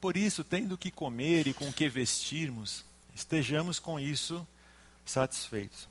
Por 0.00 0.16
isso, 0.16 0.42
tendo 0.42 0.78
que 0.78 0.90
comer 0.90 1.46
e 1.46 1.52
com 1.52 1.70
que 1.70 1.90
vestirmos, 1.90 2.86
estejamos 3.14 3.78
com 3.78 4.00
isso 4.00 4.46
satisfeitos. 5.04 5.86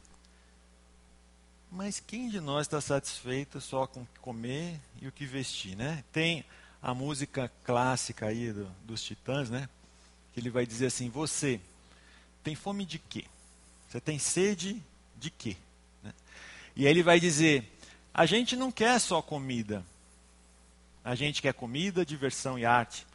Mas 1.76 2.00
quem 2.00 2.30
de 2.30 2.40
nós 2.40 2.68
está 2.68 2.80
satisfeito 2.80 3.60
só 3.60 3.86
com 3.86 4.08
comer 4.22 4.80
e 5.02 5.10
o 5.10 5.12
que 5.12 5.26
vestir, 5.26 5.76
né? 5.76 6.06
Tem 6.10 6.46
a 6.82 6.94
música 6.94 7.52
clássica 7.66 8.28
aí 8.28 8.54
do, 8.54 8.72
dos 8.86 9.04
Titãs, 9.04 9.50
né? 9.50 9.68
Que 10.34 10.40
ele 10.40 10.50
vai 10.50 10.66
dizer 10.66 10.86
assim: 10.86 11.10
Você 11.10 11.60
tem 12.42 12.56
fome 12.56 12.86
de 12.86 12.98
quê? 12.98 13.26
Você 13.90 14.00
tem 14.00 14.18
sede 14.18 14.82
de 15.18 15.30
quê? 15.30 15.58
Né? 16.02 16.14
E 16.78 16.86
aí 16.86 16.92
ele 16.92 17.04
vai 17.04 17.20
dizer: 17.20 17.70
A 18.14 18.26
gente 18.26 18.56
não 18.56 18.72
quer 18.72 18.98
só 18.98 19.22
comida, 19.22 19.86
a 21.04 21.14
gente 21.14 21.42
quer 21.42 21.54
comida, 21.54 22.06
diversão 22.06 22.58
e 22.58 22.66
arte. 22.66 23.06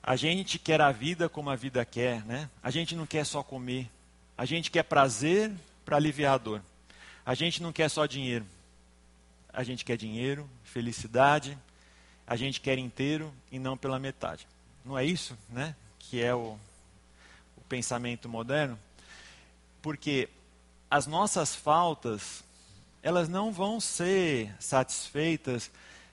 A 0.00 0.14
gente 0.14 0.60
quer 0.60 0.80
a 0.80 0.92
vida 0.92 1.28
como 1.28 1.50
a 1.50 1.56
vida 1.56 1.84
quer, 1.84 2.24
né? 2.24 2.48
A 2.62 2.70
gente 2.70 2.94
não 2.94 3.04
quer 3.04 3.26
só 3.26 3.42
comer. 3.42 3.90
A 4.36 4.44
gente 4.44 4.70
quer 4.70 4.84
prazer 4.84 5.52
para 5.84 5.96
aliviar 5.96 6.34
a 6.34 6.38
dor. 6.38 6.62
A 7.28 7.34
gente 7.34 7.62
não 7.62 7.74
quer 7.74 7.90
só 7.90 8.06
dinheiro. 8.06 8.46
A 9.52 9.62
gente 9.62 9.84
quer 9.84 9.98
dinheiro, 9.98 10.48
felicidade. 10.64 11.58
A 12.26 12.36
gente 12.36 12.58
quer 12.58 12.78
inteiro 12.78 13.30
e 13.52 13.58
não 13.58 13.76
pela 13.76 13.98
metade. 13.98 14.48
Não 14.82 14.96
é 14.96 15.04
isso, 15.04 15.36
né? 15.50 15.76
Que 15.98 16.22
é 16.22 16.34
o, 16.34 16.58
o 17.54 17.60
pensamento 17.68 18.30
moderno. 18.30 18.78
Porque 19.82 20.30
as 20.90 21.06
nossas 21.06 21.54
faltas, 21.54 22.42
elas 23.02 23.28
não 23.28 23.52
vão 23.52 23.78
ser 23.78 24.50
satisfeitas 24.58 25.70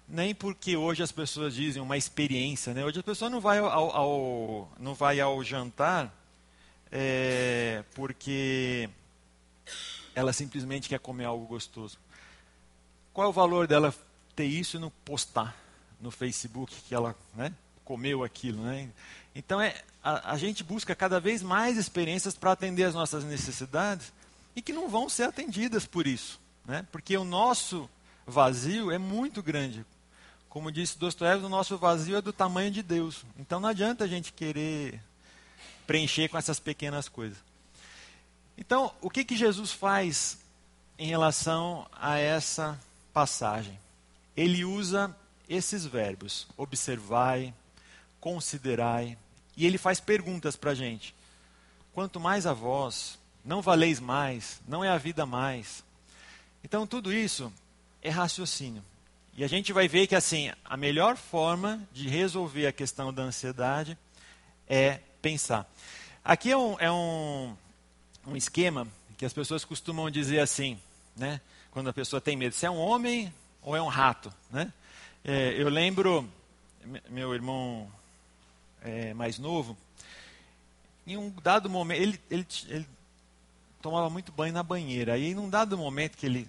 nem 0.09 0.35
porque 0.35 0.75
hoje 0.75 1.01
as 1.01 1.13
pessoas 1.13 1.55
dizem 1.55 1.81
uma 1.81 1.95
experiência, 1.95 2.73
né? 2.73 2.83
Hoje 2.83 2.99
a 2.99 3.03
pessoa 3.03 3.29
não 3.29 3.39
vai 3.39 3.59
ao, 3.59 3.95
ao 3.95 4.69
não 4.77 4.93
vai 4.93 5.21
ao 5.21 5.41
jantar 5.45 6.13
é, 6.91 7.85
porque 7.93 8.89
ela 10.15 10.33
simplesmente 10.33 10.89
quer 10.89 10.99
comer 10.99 11.25
algo 11.25 11.45
gostoso. 11.45 11.99
Qual 13.13 13.27
é 13.27 13.29
o 13.29 13.33
valor 13.33 13.67
dela 13.67 13.93
ter 14.35 14.45
isso 14.45 14.77
e 14.77 14.79
não 14.79 14.91
postar 15.03 15.55
no 16.01 16.09
Facebook 16.09 16.73
que 16.87 16.95
ela 16.95 17.15
né, 17.35 17.53
comeu 17.83 18.23
aquilo, 18.23 18.63
né? 18.63 18.89
Então 19.35 19.61
é, 19.61 19.81
a, 20.03 20.31
a 20.31 20.37
gente 20.37 20.63
busca 20.63 20.95
cada 20.95 21.19
vez 21.19 21.43
mais 21.43 21.77
experiências 21.77 22.35
para 22.35 22.51
atender 22.51 22.83
as 22.83 22.93
nossas 22.93 23.23
necessidades 23.23 24.11
e 24.55 24.61
que 24.61 24.73
não 24.73 24.89
vão 24.89 25.07
ser 25.07 25.23
atendidas 25.23 25.85
por 25.85 26.07
isso, 26.07 26.39
né? 26.65 26.85
Porque 26.91 27.15
o 27.15 27.23
nosso 27.23 27.89
vazio 28.25 28.89
é 28.91 28.97
muito 28.97 29.43
grande 29.43 29.85
como 30.55 30.71
disse 30.71 30.97
Dostoiévski, 30.97 31.45
o 31.45 31.49
nosso 31.49 31.77
vazio 31.77 32.15
é 32.15 32.21
do 32.21 32.31
tamanho 32.31 32.71
de 32.71 32.81
Deus. 32.81 33.25
Então 33.37 33.59
não 33.59 33.67
adianta 33.67 34.05
a 34.05 34.07
gente 34.07 34.31
querer 34.31 35.01
preencher 35.85 36.29
com 36.29 36.37
essas 36.37 36.61
pequenas 36.61 37.09
coisas. 37.09 37.37
Então, 38.57 38.93
o 39.01 39.09
que, 39.09 39.23
que 39.23 39.35
Jesus 39.35 39.71
faz 39.71 40.37
em 40.97 41.07
relação 41.07 41.87
a 41.91 42.17
essa 42.17 42.79
passagem? 43.13 43.77
Ele 44.35 44.63
usa 44.63 45.15
esses 45.47 45.85
verbos: 45.85 46.47
observai, 46.57 47.53
considerai, 48.19 49.17
e 49.55 49.65
ele 49.65 49.77
faz 49.77 49.99
perguntas 49.99 50.55
para 50.55 50.71
a 50.71 50.75
gente. 50.75 51.15
Quanto 51.93 52.19
mais 52.19 52.45
a 52.45 52.53
vós, 52.53 53.17
não 53.43 53.61
valeis 53.61 53.99
mais, 53.99 54.61
não 54.67 54.83
é 54.83 54.89
a 54.89 54.97
vida 54.97 55.25
mais. 55.25 55.83
Então, 56.63 56.87
tudo 56.87 57.13
isso 57.13 57.51
é 58.01 58.09
raciocínio. 58.09 58.83
E 59.37 59.43
a 59.43 59.47
gente 59.47 59.73
vai 59.73 59.87
ver 59.87 60.07
que 60.07 60.15
assim, 60.15 60.51
a 60.63 60.77
melhor 60.77 61.17
forma 61.17 61.81
de 61.91 62.07
resolver 62.07 62.67
a 62.67 62.71
questão 62.71 63.13
da 63.13 63.21
ansiedade 63.21 63.97
é 64.67 64.99
pensar. 65.21 65.69
Aqui 66.23 66.51
é 66.51 66.57
um, 66.57 66.79
é 66.79 66.91
um, 66.91 67.55
um 68.25 68.35
esquema 68.35 68.87
que 69.17 69.25
as 69.25 69.33
pessoas 69.33 69.63
costumam 69.63 70.09
dizer 70.09 70.39
assim, 70.39 70.77
né? 71.15 71.39
Quando 71.71 71.89
a 71.89 71.93
pessoa 71.93 72.21
tem 72.21 72.35
medo, 72.35 72.53
se 72.53 72.65
é 72.65 72.69
um 72.69 72.77
homem 72.77 73.33
ou 73.61 73.75
é 73.75 73.81
um 73.81 73.87
rato, 73.87 74.33
né? 74.51 74.71
É, 75.23 75.53
eu 75.57 75.69
lembro, 75.69 76.27
meu 77.09 77.33
irmão 77.33 77.91
é, 78.81 79.13
mais 79.13 79.39
novo, 79.39 79.77
em 81.07 81.17
um 81.17 81.29
dado 81.43 81.69
momento, 81.69 82.01
ele, 82.01 82.19
ele, 82.29 82.47
ele 82.67 82.87
tomava 83.81 84.09
muito 84.09 84.31
banho 84.31 84.53
na 84.53 84.63
banheira. 84.63 85.13
Aí, 85.13 85.31
em 85.31 85.37
um 85.37 85.49
dado 85.49 85.77
momento 85.77 86.17
que 86.17 86.25
ele 86.25 86.47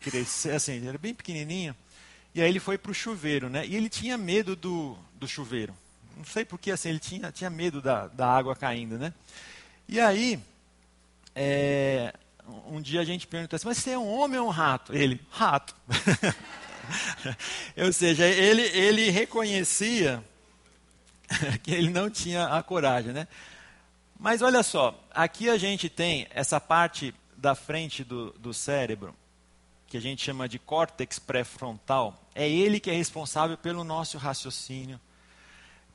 cresceu, 0.00 0.56
assim, 0.56 0.72
ele 0.72 0.88
era 0.88 0.98
bem 0.98 1.14
pequenininho, 1.14 1.74
e 2.34 2.42
aí 2.42 2.48
ele 2.48 2.60
foi 2.60 2.76
para 2.76 2.90
o 2.90 2.94
chuveiro, 2.94 3.48
né? 3.48 3.66
E 3.66 3.76
ele 3.76 3.88
tinha 3.88 4.18
medo 4.18 4.56
do, 4.56 4.96
do 5.14 5.26
chuveiro. 5.28 5.74
Não 6.16 6.24
sei 6.24 6.44
porque 6.44 6.70
assim, 6.70 6.88
ele 6.88 6.98
tinha, 6.98 7.32
tinha 7.32 7.50
medo 7.50 7.80
da, 7.80 8.08
da 8.08 8.28
água 8.28 8.54
caindo, 8.54 8.98
né? 8.98 9.12
E 9.88 10.00
aí, 10.00 10.40
é, 11.34 12.14
um 12.66 12.80
dia 12.80 13.00
a 13.00 13.04
gente 13.04 13.26
perguntou 13.26 13.56
assim, 13.56 13.66
mas 13.66 13.78
você 13.78 13.90
é 13.90 13.98
um 13.98 14.08
homem 14.08 14.38
ou 14.38 14.46
um 14.46 14.50
rato? 14.50 14.94
Ele, 14.94 15.20
rato. 15.30 15.74
ou 17.76 17.92
seja, 17.92 18.26
ele, 18.26 18.62
ele 18.62 19.10
reconhecia 19.10 20.22
que 21.62 21.72
ele 21.72 21.90
não 21.90 22.10
tinha 22.10 22.46
a 22.46 22.62
coragem, 22.62 23.12
né? 23.12 23.26
Mas 24.18 24.42
olha 24.42 24.62
só, 24.62 24.98
aqui 25.10 25.48
a 25.48 25.58
gente 25.58 25.88
tem 25.88 26.26
essa 26.30 26.60
parte 26.60 27.14
da 27.36 27.54
frente 27.54 28.04
do, 28.04 28.30
do 28.32 28.54
cérebro, 28.54 29.14
que 29.86 29.96
a 29.96 30.00
gente 30.00 30.24
chama 30.24 30.48
de 30.48 30.58
córtex 30.58 31.18
pré-frontal, 31.18 32.14
é 32.34 32.48
ele 32.48 32.80
que 32.80 32.90
é 32.90 32.94
responsável 32.94 33.56
pelo 33.56 33.84
nosso 33.84 34.18
raciocínio, 34.18 35.00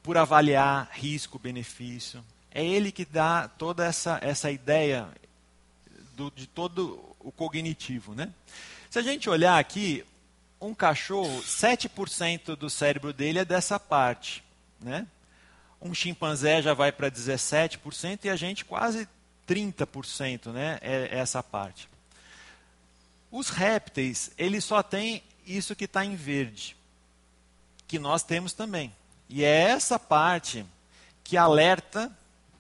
por 0.01 0.17
avaliar 0.17 0.89
risco, 0.91 1.37
benefício. 1.37 2.23
É 2.51 2.65
ele 2.65 2.91
que 2.91 3.05
dá 3.05 3.47
toda 3.47 3.85
essa, 3.85 4.19
essa 4.21 4.49
ideia 4.49 5.07
do, 6.19 6.31
de 6.31 6.47
todo 6.47 7.15
o 7.19 7.31
cognitivo. 7.31 8.13
Né? 8.13 8.31
Se 8.89 8.99
a 8.99 9.01
gente 9.01 9.29
olhar 9.29 9.57
aqui, 9.57 10.03
um 10.59 10.73
cachorro, 10.73 11.41
7% 11.41 12.55
do 12.55 12.69
cérebro 12.69 13.13
dele 13.13 13.39
é 13.39 13.45
dessa 13.45 13.79
parte. 13.79 14.43
Né? 14.79 15.07
um 15.81 15.93
chimpanzé 15.93 16.61
já 16.61 16.73
vai 16.73 16.91
para 16.91 17.09
17% 17.09 18.25
e 18.25 18.29
a 18.29 18.35
gente 18.35 18.65
quase 18.65 19.07
30%, 19.47 20.51
né? 20.51 20.77
É 20.81 21.17
essa 21.17 21.41
parte. 21.41 21.89
Os 23.31 23.49
répteis, 23.49 24.31
eles 24.37 24.63
só 24.65 24.83
têm 24.83 25.23
isso 25.45 25.75
que 25.75 25.85
está 25.85 26.03
em 26.03 26.15
verde, 26.15 26.75
que 27.87 27.97
nós 27.97 28.23
temos 28.23 28.53
também. 28.53 28.93
E 29.29 29.43
é 29.43 29.61
essa 29.61 29.97
parte 29.97 30.65
que 31.23 31.37
alerta 31.37 32.11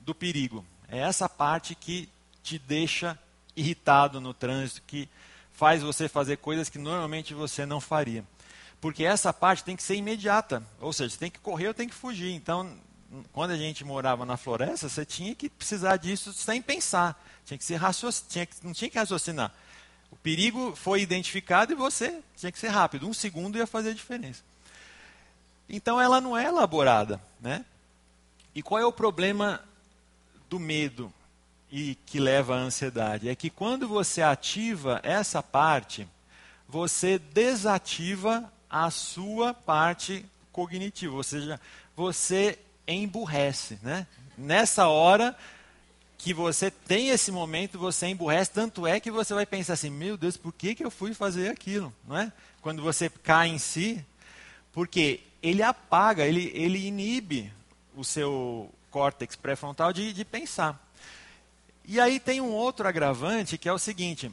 do 0.01 0.13
perigo. 0.15 0.65
É 0.87 0.99
essa 0.99 1.27
parte 1.27 1.75
que 1.75 2.07
te 2.41 2.57
deixa 2.57 3.17
irritado 3.59 4.21
no 4.21 4.33
trânsito, 4.33 4.81
que 4.87 5.09
faz 5.51 5.83
você 5.83 6.07
fazer 6.07 6.37
coisas 6.37 6.69
que 6.69 6.77
normalmente 6.77 7.33
você 7.33 7.65
não 7.65 7.81
faria. 7.81 8.23
Porque 8.79 9.03
essa 9.03 9.33
parte 9.33 9.63
tem 9.63 9.75
que 9.75 9.83
ser 9.83 9.95
imediata, 9.95 10.63
ou 10.79 10.93
seja, 10.93 11.09
você 11.09 11.19
tem 11.19 11.31
que 11.31 11.39
correr 11.39 11.67
ou 11.67 11.73
tem 11.73 11.89
que 11.89 11.95
fugir. 11.95 12.31
Então, 12.31 12.71
quando 13.33 13.51
a 13.51 13.57
gente 13.57 13.83
morava 13.83 14.25
na 14.25 14.37
floresta, 14.37 14.87
você 14.87 15.05
tinha 15.05 15.35
que 15.35 15.49
precisar 15.49 15.97
disso 15.97 16.31
sem 16.31 16.61
pensar. 16.61 17.21
Tinha 17.45 17.57
que 17.57 17.65
ser 17.65 17.75
racioc... 17.75 18.15
tinha 18.29 18.45
que... 18.45 18.55
não 18.63 18.71
tinha 18.71 18.89
que 18.89 18.97
raciocinar. 18.97 19.51
O 20.09 20.15
perigo 20.15 20.75
foi 20.75 21.01
identificado 21.01 21.73
e 21.73 21.75
você 21.75 22.21
tinha 22.37 22.51
que 22.51 22.59
ser 22.59 22.69
rápido. 22.69 23.07
Um 23.07 23.13
segundo 23.13 23.57
ia 23.57 23.67
fazer 23.67 23.89
a 23.89 23.93
diferença. 23.93 24.41
Então 25.67 25.99
ela 25.99 26.21
não 26.21 26.37
é 26.37 26.45
elaborada. 26.45 27.21
Né? 27.41 27.65
E 28.55 28.61
qual 28.61 28.79
é 28.79 28.85
o 28.85 28.93
problema 28.93 29.61
do 30.49 30.57
medo 30.59 31.13
e 31.71 31.95
que 32.05 32.19
leva 32.19 32.55
à 32.55 32.59
ansiedade? 32.59 33.29
É 33.29 33.35
que 33.35 33.49
quando 33.49 33.87
você 33.87 34.21
ativa 34.21 34.99
essa 35.03 35.41
parte, 35.43 36.07
você 36.67 37.17
desativa 37.17 38.51
a 38.69 38.89
sua 38.91 39.53
parte 39.53 40.25
cognitiva. 40.51 41.15
Ou 41.15 41.23
seja, 41.23 41.59
você 41.95 42.59
emburrece. 42.87 43.79
Né? 43.81 44.05
Nessa 44.37 44.87
hora 44.87 45.35
que 46.17 46.33
você 46.33 46.69
tem 46.69 47.09
esse 47.09 47.31
momento, 47.31 47.79
você 47.79 48.07
emburrece, 48.07 48.51
tanto 48.51 48.85
é 48.85 48.99
que 48.99 49.09
você 49.09 49.33
vai 49.33 49.45
pensar 49.45 49.73
assim, 49.73 49.89
meu 49.89 50.17
Deus, 50.17 50.35
por 50.35 50.51
que, 50.51 50.75
que 50.75 50.83
eu 50.83 50.91
fui 50.91 51.13
fazer 51.13 51.49
aquilo? 51.49 51.93
Não 52.07 52.17
é? 52.17 52.31
Quando 52.61 52.83
você 52.83 53.09
cai 53.09 53.47
em 53.47 53.57
si, 53.57 54.03
porque 54.73 55.21
ele 55.41 55.63
apaga, 55.63 56.25
ele, 56.25 56.51
ele 56.53 56.85
inibe 56.85 57.51
o 57.95 58.03
seu 58.03 58.69
córtex 58.91 59.35
pré-frontal 59.35 59.93
de, 59.93 60.11
de 60.11 60.25
pensar. 60.25 60.88
E 61.91 61.99
aí 61.99 62.19
tem 62.19 62.39
um 62.39 62.51
outro 62.51 62.87
agravante 62.87 63.57
que 63.57 63.67
é 63.67 63.73
o 63.73 63.79
seguinte: 63.79 64.31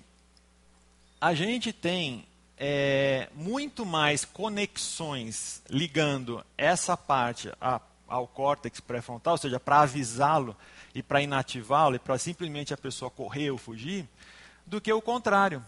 a 1.19 1.33
gente 1.33 1.73
tem 1.73 2.27
é, 2.59 3.31
muito 3.35 3.87
mais 3.87 4.27
conexões 4.27 5.63
ligando 5.71 6.45
essa 6.59 6.99
parte 6.99 7.51
a 7.59 7.81
ao 8.07 8.29
córtex 8.29 8.79
pré-frontal, 8.79 9.33
ou 9.33 9.39
seja, 9.39 9.59
para 9.59 9.81
avisá-lo 9.81 10.57
e 10.95 11.03
para 11.03 11.23
inativá-lo 11.23 11.97
e 11.97 11.99
para 11.99 12.17
simplesmente 12.19 12.73
a 12.73 12.77
pessoa 12.77 13.11
correr 13.11 13.51
ou 13.51 13.59
fugir, 13.59 14.09
do 14.65 14.81
que 14.81 14.93
o 14.93 15.03
contrário. 15.03 15.65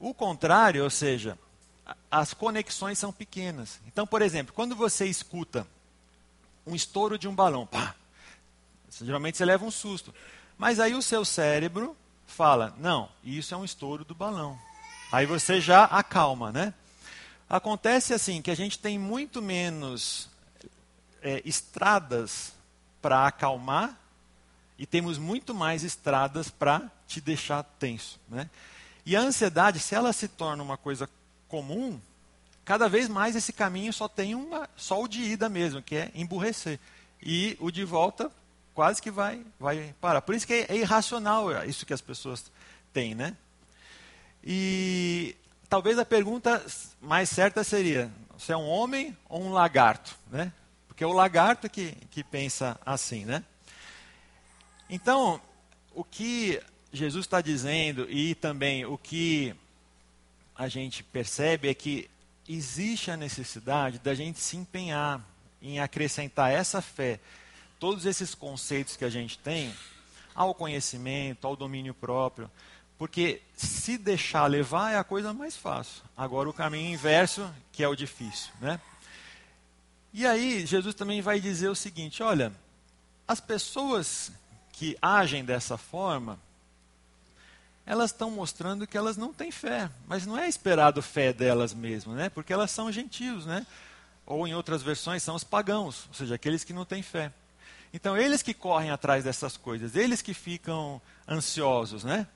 O 0.00 0.12
contrário, 0.12 0.82
ou 0.82 0.90
seja, 0.90 1.38
as 2.10 2.34
conexões 2.34 2.98
são 2.98 3.12
pequenas. 3.12 3.80
Então, 3.86 4.08
por 4.08 4.22
exemplo, 4.22 4.52
quando 4.52 4.74
você 4.74 5.06
escuta 5.06 5.64
um 6.66 6.74
estouro 6.74 7.16
de 7.16 7.28
um 7.28 7.34
balão, 7.34 7.64
pá, 7.64 7.94
geralmente 8.90 9.38
você 9.38 9.44
leva 9.44 9.64
um 9.64 9.70
susto. 9.70 10.12
Mas 10.62 10.78
aí 10.78 10.94
o 10.94 11.02
seu 11.02 11.24
cérebro 11.24 11.96
fala: 12.24 12.72
não, 12.78 13.08
isso 13.24 13.52
é 13.52 13.56
um 13.56 13.64
estouro 13.64 14.04
do 14.04 14.14
balão. 14.14 14.56
Aí 15.10 15.26
você 15.26 15.60
já 15.60 15.82
acalma, 15.86 16.52
né? 16.52 16.72
Acontece 17.50 18.14
assim 18.14 18.40
que 18.40 18.48
a 18.48 18.54
gente 18.54 18.78
tem 18.78 18.96
muito 18.96 19.42
menos 19.42 20.30
é, 21.20 21.42
estradas 21.44 22.52
para 23.02 23.26
acalmar 23.26 23.98
e 24.78 24.86
temos 24.86 25.18
muito 25.18 25.52
mais 25.52 25.82
estradas 25.82 26.48
para 26.48 26.88
te 27.08 27.20
deixar 27.20 27.64
tenso. 27.80 28.20
Né? 28.28 28.48
E 29.04 29.16
a 29.16 29.20
ansiedade, 29.20 29.80
se 29.80 29.96
ela 29.96 30.12
se 30.12 30.28
torna 30.28 30.62
uma 30.62 30.76
coisa 30.76 31.10
comum, 31.48 32.00
cada 32.64 32.88
vez 32.88 33.08
mais 33.08 33.34
esse 33.34 33.52
caminho 33.52 33.92
só 33.92 34.06
tem 34.06 34.36
uma, 34.36 34.70
só 34.76 35.02
o 35.02 35.08
de 35.08 35.22
ida 35.22 35.48
mesmo, 35.48 35.82
que 35.82 35.96
é 35.96 36.12
emburrecer. 36.14 36.78
E 37.20 37.56
o 37.58 37.68
de 37.72 37.84
volta 37.84 38.30
quase 38.74 39.00
que 39.00 39.10
vai, 39.10 39.44
vai 39.58 39.94
parar. 40.00 40.22
Por 40.22 40.34
isso 40.34 40.46
que 40.46 40.52
é, 40.54 40.66
é 40.68 40.76
irracional 40.76 41.64
isso 41.64 41.86
que 41.86 41.92
as 41.92 42.00
pessoas 42.00 42.50
têm, 42.92 43.14
né? 43.14 43.36
E 44.44 45.36
talvez 45.68 45.98
a 45.98 46.04
pergunta 46.04 46.64
mais 47.00 47.28
certa 47.28 47.62
seria: 47.62 48.10
você 48.36 48.52
é 48.52 48.56
um 48.56 48.68
homem 48.68 49.16
ou 49.28 49.42
um 49.42 49.52
lagarto, 49.52 50.16
né? 50.30 50.52
Porque 50.88 51.04
é 51.04 51.06
o 51.06 51.12
lagarto 51.12 51.70
que, 51.70 51.92
que 52.10 52.22
pensa 52.22 52.78
assim, 52.84 53.24
né? 53.24 53.44
Então, 54.90 55.40
o 55.94 56.04
que 56.04 56.60
Jesus 56.92 57.24
está 57.24 57.40
dizendo 57.40 58.06
e 58.10 58.34
também 58.34 58.84
o 58.84 58.98
que 58.98 59.54
a 60.54 60.68
gente 60.68 61.02
percebe 61.02 61.68
é 61.68 61.74
que 61.74 62.10
existe 62.48 63.10
a 63.10 63.16
necessidade 63.16 63.98
da 63.98 64.14
gente 64.14 64.38
se 64.38 64.56
empenhar 64.56 65.24
em 65.62 65.80
acrescentar 65.80 66.52
essa 66.52 66.82
fé, 66.82 67.18
todos 67.82 68.06
esses 68.06 68.32
conceitos 68.32 68.96
que 68.96 69.04
a 69.04 69.10
gente 69.10 69.36
tem, 69.36 69.74
ao 70.36 70.54
conhecimento, 70.54 71.48
ao 71.48 71.56
domínio 71.56 71.92
próprio, 71.92 72.48
porque 72.96 73.42
se 73.56 73.98
deixar 73.98 74.46
levar 74.46 74.92
é 74.92 74.98
a 74.98 75.02
coisa 75.02 75.34
mais 75.34 75.56
fácil. 75.56 76.00
Agora 76.16 76.48
o 76.48 76.52
caminho 76.52 76.92
inverso, 76.92 77.52
que 77.72 77.82
é 77.82 77.88
o 77.88 77.96
difícil, 77.96 78.52
né? 78.60 78.80
E 80.12 80.24
aí, 80.24 80.64
Jesus 80.64 80.94
também 80.94 81.20
vai 81.20 81.40
dizer 81.40 81.70
o 81.70 81.74
seguinte: 81.74 82.22
olha, 82.22 82.52
as 83.26 83.40
pessoas 83.40 84.30
que 84.70 84.96
agem 85.02 85.44
dessa 85.44 85.76
forma, 85.76 86.38
elas 87.84 88.12
estão 88.12 88.30
mostrando 88.30 88.86
que 88.86 88.96
elas 88.96 89.16
não 89.16 89.32
têm 89.32 89.50
fé, 89.50 89.90
mas 90.06 90.24
não 90.24 90.38
é 90.38 90.48
esperado 90.48 91.02
fé 91.02 91.32
delas 91.32 91.74
mesmas, 91.74 92.14
né? 92.14 92.28
Porque 92.28 92.52
elas 92.52 92.70
são 92.70 92.92
gentios, 92.92 93.44
né? 93.44 93.66
Ou 94.24 94.46
em 94.46 94.54
outras 94.54 94.84
versões 94.84 95.20
são 95.20 95.34
os 95.34 95.42
pagãos, 95.42 96.06
ou 96.06 96.14
seja, 96.14 96.36
aqueles 96.36 96.62
que 96.62 96.72
não 96.72 96.84
têm 96.84 97.02
fé. 97.02 97.32
Então, 97.92 98.16
eles 98.16 98.42
que 98.42 98.54
correm 98.54 98.90
atrás 98.90 99.24
dessas 99.24 99.56
coisas, 99.56 99.96
eles 99.96 100.22
que 100.22 100.32
ficam 100.32 101.00
ansiosos, 101.28 102.04
né? 102.04 102.26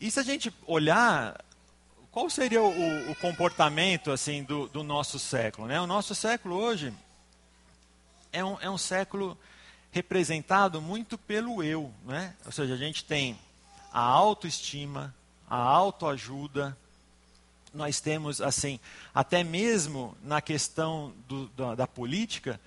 E 0.00 0.10
se 0.10 0.20
a 0.20 0.22
gente 0.22 0.52
olhar 0.66 1.36
qual 2.12 2.28
seria 2.28 2.62
o, 2.62 3.10
o 3.10 3.14
comportamento 3.16 4.10
assim 4.10 4.44
do, 4.44 4.68
do, 4.68 4.82
nosso 4.82 5.18
século? 5.18 5.66
Né? 5.66 5.80
O 5.80 5.86
nosso 5.86 6.14
século 6.14 6.56
hoje 6.56 6.92
é 8.30 8.44
um, 8.44 8.60
é 8.60 8.68
um 8.68 8.76
século 8.76 9.36
representado 9.90 10.82
muito 10.82 11.16
pelo 11.16 11.62
eu. 11.62 11.90
Né? 12.04 12.34
Ou 12.44 12.52
seja, 12.52 12.74
a 12.74 12.76
gente 12.76 13.02
tem 13.02 13.38
a 13.90 14.00
autoestima, 14.00 15.14
a 15.48 15.56
autoajuda, 15.56 16.76
nós 17.72 17.98
temos, 17.98 18.42
assim, 18.42 18.78
até 19.14 19.42
mesmo 19.42 20.14
na 20.22 20.42
questão 20.42 21.14
do, 21.26 21.46
da, 21.48 21.74
da, 21.74 21.86
política, 21.86 22.60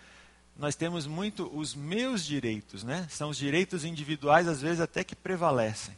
nós 0.57 0.75
temos 0.75 1.05
muito 1.05 1.51
os 1.53 1.75
meus 1.75 2.25
direitos, 2.25 2.83
né? 2.83 3.07
São 3.09 3.29
os 3.29 3.37
direitos 3.37 3.83
individuais, 3.83 4.47
às 4.47 4.61
vezes, 4.61 4.79
até 4.79 5.03
que 5.03 5.15
prevalecem. 5.15 5.95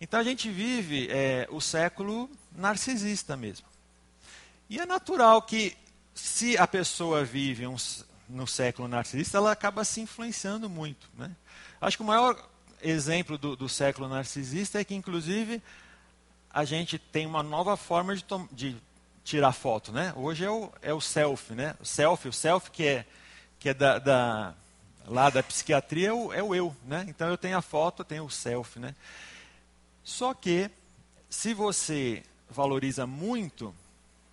Então 0.00 0.20
a 0.20 0.24
gente 0.24 0.50
vive 0.50 1.08
é, 1.10 1.46
o 1.50 1.60
século 1.60 2.28
narcisista 2.52 3.36
mesmo. 3.36 3.66
E 4.68 4.80
é 4.80 4.86
natural 4.86 5.40
que, 5.42 5.76
se 6.14 6.58
a 6.58 6.66
pessoa 6.66 7.24
vive 7.24 7.66
um, 7.66 7.76
no 8.28 8.46
século 8.46 8.88
narcisista, 8.88 9.38
ela 9.38 9.52
acaba 9.52 9.84
se 9.84 10.00
influenciando 10.00 10.68
muito. 10.68 11.08
Né? 11.16 11.30
Acho 11.80 11.98
que 11.98 12.02
o 12.02 12.06
maior 12.06 12.36
exemplo 12.82 13.38
do, 13.38 13.56
do, 13.56 13.68
século 13.68 14.08
narcisista 14.08 14.80
é 14.80 14.84
que, 14.84 14.94
inclusive, 14.94 15.62
a 16.50 16.64
gente 16.64 16.98
tem 16.98 17.24
uma 17.24 17.42
nova 17.42 17.76
forma 17.76 18.16
de, 18.16 18.24
de 18.50 18.76
tirar 19.24 19.52
foto. 19.52 19.92
Né? 19.92 20.12
Hoje 20.16 20.44
é 20.44 20.50
o, 20.50 20.72
é 20.82 20.92
o 20.92 21.00
selfie. 21.00 21.54
Né? 21.54 21.74
O 21.80 21.84
selfie, 21.84 22.28
o 22.28 22.32
selfie 22.32 22.70
que 22.70 22.84
é, 22.84 23.06
que 23.58 23.70
é 23.70 23.74
da, 23.74 23.98
da 23.98 24.54
lá 25.06 25.30
da 25.30 25.42
psiquiatria 25.42 26.08
é 26.08 26.12
o, 26.12 26.32
é 26.32 26.42
o 26.42 26.54
eu. 26.54 26.76
Né? 26.84 27.04
Então 27.08 27.28
eu 27.28 27.38
tenho 27.38 27.56
a 27.56 27.62
foto, 27.62 28.00
eu 28.00 28.04
tenho 28.04 28.24
o 28.24 28.30
selfie. 28.30 28.80
Né? 28.80 28.94
Só 30.02 30.34
que, 30.34 30.70
se 31.28 31.54
você 31.54 32.22
valoriza 32.50 33.06
muito 33.06 33.74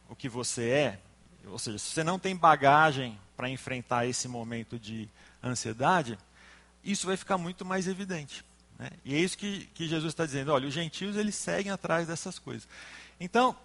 o 0.10 0.16
que 0.16 0.30
você 0.30 0.70
é, 0.70 1.00
ou 1.48 1.60
seja, 1.60 1.78
se 1.78 1.92
você 1.92 2.04
não 2.04 2.20
tem 2.20 2.36
bagagem 2.36 3.20
para 3.36 3.50
enfrentar 3.50 4.06
esse 4.06 4.28
momento 4.28 4.78
de 4.80 5.10
ansiedade, 5.44 6.18
isso 6.84 7.08
vai 7.08 7.18
ficar 7.18 7.38
muito 7.38 7.66
mais 7.66 7.88
evidente. 7.88 8.44
Né? 8.78 8.90
E 9.04 9.16
é 9.16 9.20
isso 9.20 9.38
que, 9.38 9.66
que 9.74 9.88
Jesus 9.88 10.12
está 10.12 10.26
dizendo. 10.26 10.52
Olha, 10.52 10.68
os 10.68 10.74
gentios 10.74 11.16
eles 11.16 11.36
seguem 11.36 11.72
atrás 11.72 12.08
dessas 12.08 12.40
coisas. 12.40 12.68
Então, 13.20 13.56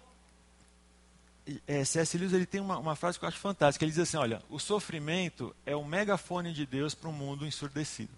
é, 1.67 1.83
C.S. 1.83 2.17
Lewis 2.17 2.33
ele 2.33 2.45
tem 2.45 2.61
uma, 2.61 2.77
uma, 2.77 2.95
frase 2.95 3.17
que 3.17 3.25
eu 3.25 3.29
acho 3.29 3.37
fantástica. 3.37 3.83
Ele 3.83 3.91
diz 3.91 3.99
assim: 3.99 4.17
olha, 4.17 4.41
o 4.49 4.59
sofrimento 4.59 5.55
é 5.65 5.75
o 5.75 5.83
megafone 5.83 6.53
de 6.53 6.65
Deus 6.65 6.93
para 6.93 7.09
um 7.09 7.13
mundo 7.13 7.45
ensurdecido. 7.45 8.11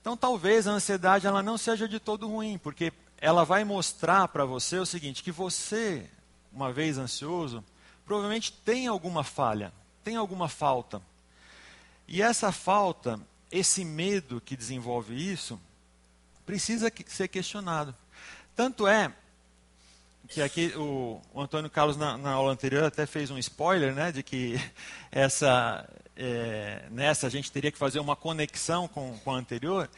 Então, 0.00 0.16
talvez 0.16 0.66
a 0.66 0.72
ansiedade 0.72 1.26
ela 1.26 1.42
não 1.42 1.56
seja 1.56 1.88
de 1.88 2.00
todo 2.00 2.28
ruim, 2.28 2.58
porque 2.58 2.92
ela 3.18 3.44
vai 3.44 3.64
mostrar 3.64 4.28
para 4.28 4.44
você 4.44 4.78
o 4.78 4.86
seguinte: 4.86 5.22
que 5.22 5.32
você, 5.32 6.08
uma 6.52 6.72
vez 6.72 6.98
ansioso, 6.98 7.64
provavelmente 8.04 8.52
tem 8.52 8.86
alguma 8.86 9.24
falha, 9.24 9.72
tem 10.02 10.16
alguma 10.16 10.48
falta. 10.48 11.00
E 12.06 12.20
essa 12.20 12.52
falta, 12.52 13.18
esse 13.50 13.84
medo 13.84 14.40
que 14.40 14.56
desenvolve 14.56 15.14
isso, 15.14 15.58
precisa 16.44 16.92
ser 17.06 17.28
questionado. 17.28 17.94
Tanto 18.54 18.86
é 18.86 19.12
que 20.32 20.40
aqui 20.40 20.72
o, 20.76 21.20
o 21.34 21.42
Antônio 21.42 21.68
Carlos 21.68 21.96
na, 21.96 22.16
na, 22.16 22.30
aula 22.30 22.52
anterior 22.52 22.84
até 22.84 23.04
fez 23.04 23.30
um 23.30 23.36
spoiler, 23.36 23.94
né, 23.94 24.10
de 24.10 24.22
que 24.22 24.58
essa 25.12 25.86
é, 26.16 26.86
nessa 26.90 27.26
a 27.26 27.30
gente 27.30 27.52
teria 27.52 27.70
que 27.70 27.76
fazer 27.76 28.00
uma 28.00 28.16
conexão 28.16 28.88
com, 28.88 29.18
com 29.18 29.30
a 29.30 29.36
anterior. 29.36 29.90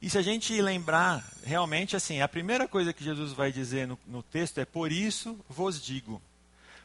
E 0.00 0.08
se 0.08 0.16
a 0.16 0.22
gente 0.22 0.60
lembrar, 0.62 1.28
realmente 1.44 1.96
assim, 1.96 2.20
a 2.22 2.28
primeira 2.28 2.68
coisa 2.68 2.92
que 2.92 3.02
Jesus 3.02 3.32
vai 3.32 3.50
dizer 3.50 3.88
no, 3.88 3.98
no 4.06 4.22
texto 4.22 4.58
é 4.58 4.64
por 4.64 4.92
isso 4.92 5.38
vos 5.48 5.82
digo. 5.82 6.22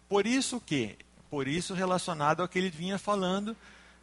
Por 0.10 0.26
isso 0.26 0.58
o 0.58 0.62
quê? 0.62 0.98
Por 1.30 1.48
isso 1.48 1.76
relacionado 1.76 2.42
ao 2.42 2.48
que 2.48 2.58
ele 2.58 2.72
vinha 2.72 2.98
falando 2.98 3.56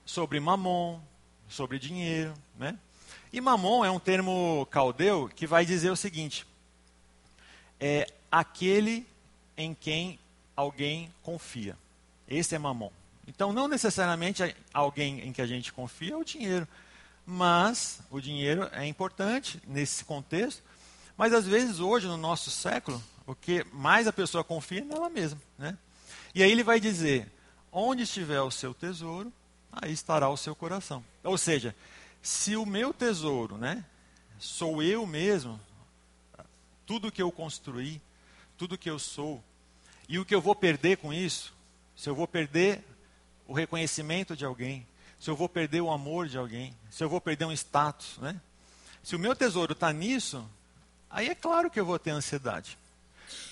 sobre 0.06 0.38
mamon, 0.38 1.00
sobre 1.48 1.78
dinheiro, 1.78 2.34
né? 2.56 2.78
E 3.32 3.40
mamon 3.40 3.84
é 3.84 3.90
um 3.90 3.98
termo 3.98 4.66
caldeu 4.70 5.28
que 5.34 5.46
vai 5.46 5.66
dizer 5.66 5.90
o 5.90 5.96
seguinte: 5.96 6.46
é 7.80 8.06
aquele 8.32 9.06
em 9.56 9.74
quem 9.74 10.18
alguém 10.56 11.12
confia. 11.22 11.76
Esse 12.26 12.54
é 12.54 12.58
mamon. 12.58 12.90
Então, 13.28 13.52
não 13.52 13.68
necessariamente 13.68 14.56
alguém 14.72 15.20
em 15.20 15.32
que 15.32 15.42
a 15.42 15.46
gente 15.46 15.72
confia 15.72 16.14
é 16.14 16.16
o 16.16 16.24
dinheiro, 16.24 16.66
mas 17.26 18.00
o 18.10 18.20
dinheiro 18.20 18.68
é 18.72 18.86
importante 18.86 19.60
nesse 19.66 20.04
contexto. 20.04 20.62
Mas 21.16 21.32
às 21.34 21.46
vezes 21.46 21.78
hoje 21.78 22.06
no 22.06 22.16
nosso 22.16 22.50
século, 22.50 23.00
o 23.26 23.34
que 23.34 23.64
mais 23.72 24.08
a 24.08 24.12
pessoa 24.12 24.42
confia 24.42 24.80
é 24.80 24.84
nela 24.84 25.08
mesma, 25.10 25.40
né? 25.58 25.76
E 26.34 26.42
aí 26.42 26.50
ele 26.50 26.64
vai 26.64 26.80
dizer: 26.80 27.30
onde 27.70 28.02
estiver 28.02 28.40
o 28.40 28.50
seu 28.50 28.74
tesouro, 28.74 29.32
aí 29.70 29.92
estará 29.92 30.28
o 30.28 30.36
seu 30.36 30.56
coração. 30.56 31.04
Ou 31.22 31.38
seja, 31.38 31.76
se 32.22 32.56
o 32.56 32.66
meu 32.66 32.92
tesouro, 32.92 33.56
né, 33.56 33.84
sou 34.38 34.82
eu 34.82 35.06
mesmo, 35.06 35.60
tudo 36.86 37.12
que 37.12 37.22
eu 37.22 37.30
construí, 37.30 38.00
tudo 38.62 38.78
que 38.78 38.88
eu 38.88 38.96
sou, 38.96 39.42
e 40.08 40.20
o 40.20 40.24
que 40.24 40.32
eu 40.32 40.40
vou 40.40 40.54
perder 40.54 40.96
com 40.98 41.12
isso, 41.12 41.52
se 41.96 42.08
eu 42.08 42.14
vou 42.14 42.28
perder 42.28 42.80
o 43.48 43.52
reconhecimento 43.52 44.36
de 44.36 44.44
alguém, 44.44 44.86
se 45.18 45.28
eu 45.28 45.34
vou 45.34 45.48
perder 45.48 45.80
o 45.80 45.90
amor 45.90 46.28
de 46.28 46.38
alguém, 46.38 46.72
se 46.88 47.02
eu 47.02 47.08
vou 47.08 47.20
perder 47.20 47.44
um 47.44 47.50
status, 47.50 48.18
né? 48.18 48.40
Se 49.02 49.16
o 49.16 49.18
meu 49.18 49.34
tesouro 49.34 49.72
está 49.72 49.92
nisso, 49.92 50.48
aí 51.10 51.28
é 51.28 51.34
claro 51.34 51.72
que 51.72 51.80
eu 51.80 51.84
vou 51.84 51.98
ter 51.98 52.10
ansiedade. 52.10 52.78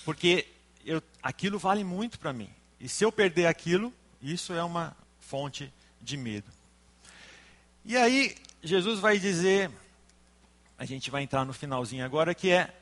Porque 0.05 0.47
eu, 0.85 1.03
aquilo 1.21 1.59
vale 1.59 1.83
muito 1.83 2.17
para 2.17 2.31
mim. 2.31 2.49
E 2.79 2.87
se 2.87 3.03
eu 3.03 3.11
perder 3.11 3.47
aquilo, 3.47 3.93
isso 4.21 4.53
é 4.53 4.63
uma 4.63 4.95
fonte 5.19 5.73
de 6.01 6.15
medo. 6.15 6.49
E 7.83 7.97
aí, 7.97 8.37
Jesus 8.63 8.97
vai 9.01 9.19
dizer, 9.19 9.69
a 10.77 10.85
gente 10.85 11.11
vai 11.11 11.21
entrar 11.21 11.43
no 11.43 11.51
finalzinho 11.51 12.05
agora, 12.05 12.33
que 12.33 12.49
é, 12.49 12.73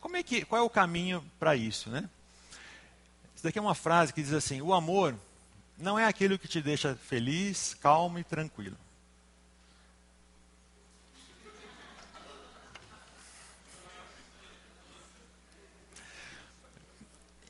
como 0.00 0.16
é 0.16 0.22
que, 0.22 0.44
qual 0.44 0.62
é 0.62 0.64
o 0.64 0.70
caminho 0.70 1.24
para 1.38 1.54
isso, 1.54 1.90
né? 1.90 2.08
Isso 3.34 3.44
daqui 3.44 3.58
é 3.58 3.62
uma 3.62 3.74
frase 3.74 4.12
que 4.12 4.22
diz 4.22 4.32
assim: 4.32 4.60
o 4.60 4.72
amor 4.72 5.14
não 5.78 5.98
é 5.98 6.06
aquilo 6.06 6.38
que 6.38 6.48
te 6.48 6.60
deixa 6.60 6.94
feliz, 6.94 7.74
calmo 7.74 8.18
e 8.18 8.24
tranquilo. 8.24 8.76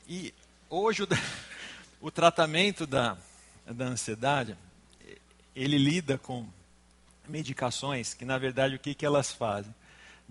E 0.07 0.33
hoje 0.69 1.03
o, 1.03 1.07
o 2.07 2.11
tratamento 2.11 2.85
da, 2.85 3.17
da 3.65 3.85
ansiedade, 3.85 4.57
ele 5.55 5.77
lida 5.77 6.17
com 6.17 6.47
medicações 7.27 8.13
que, 8.13 8.25
na 8.25 8.37
verdade, 8.37 8.75
o 8.75 8.79
que, 8.79 8.93
que 8.93 9.05
elas 9.05 9.31
fazem? 9.31 9.73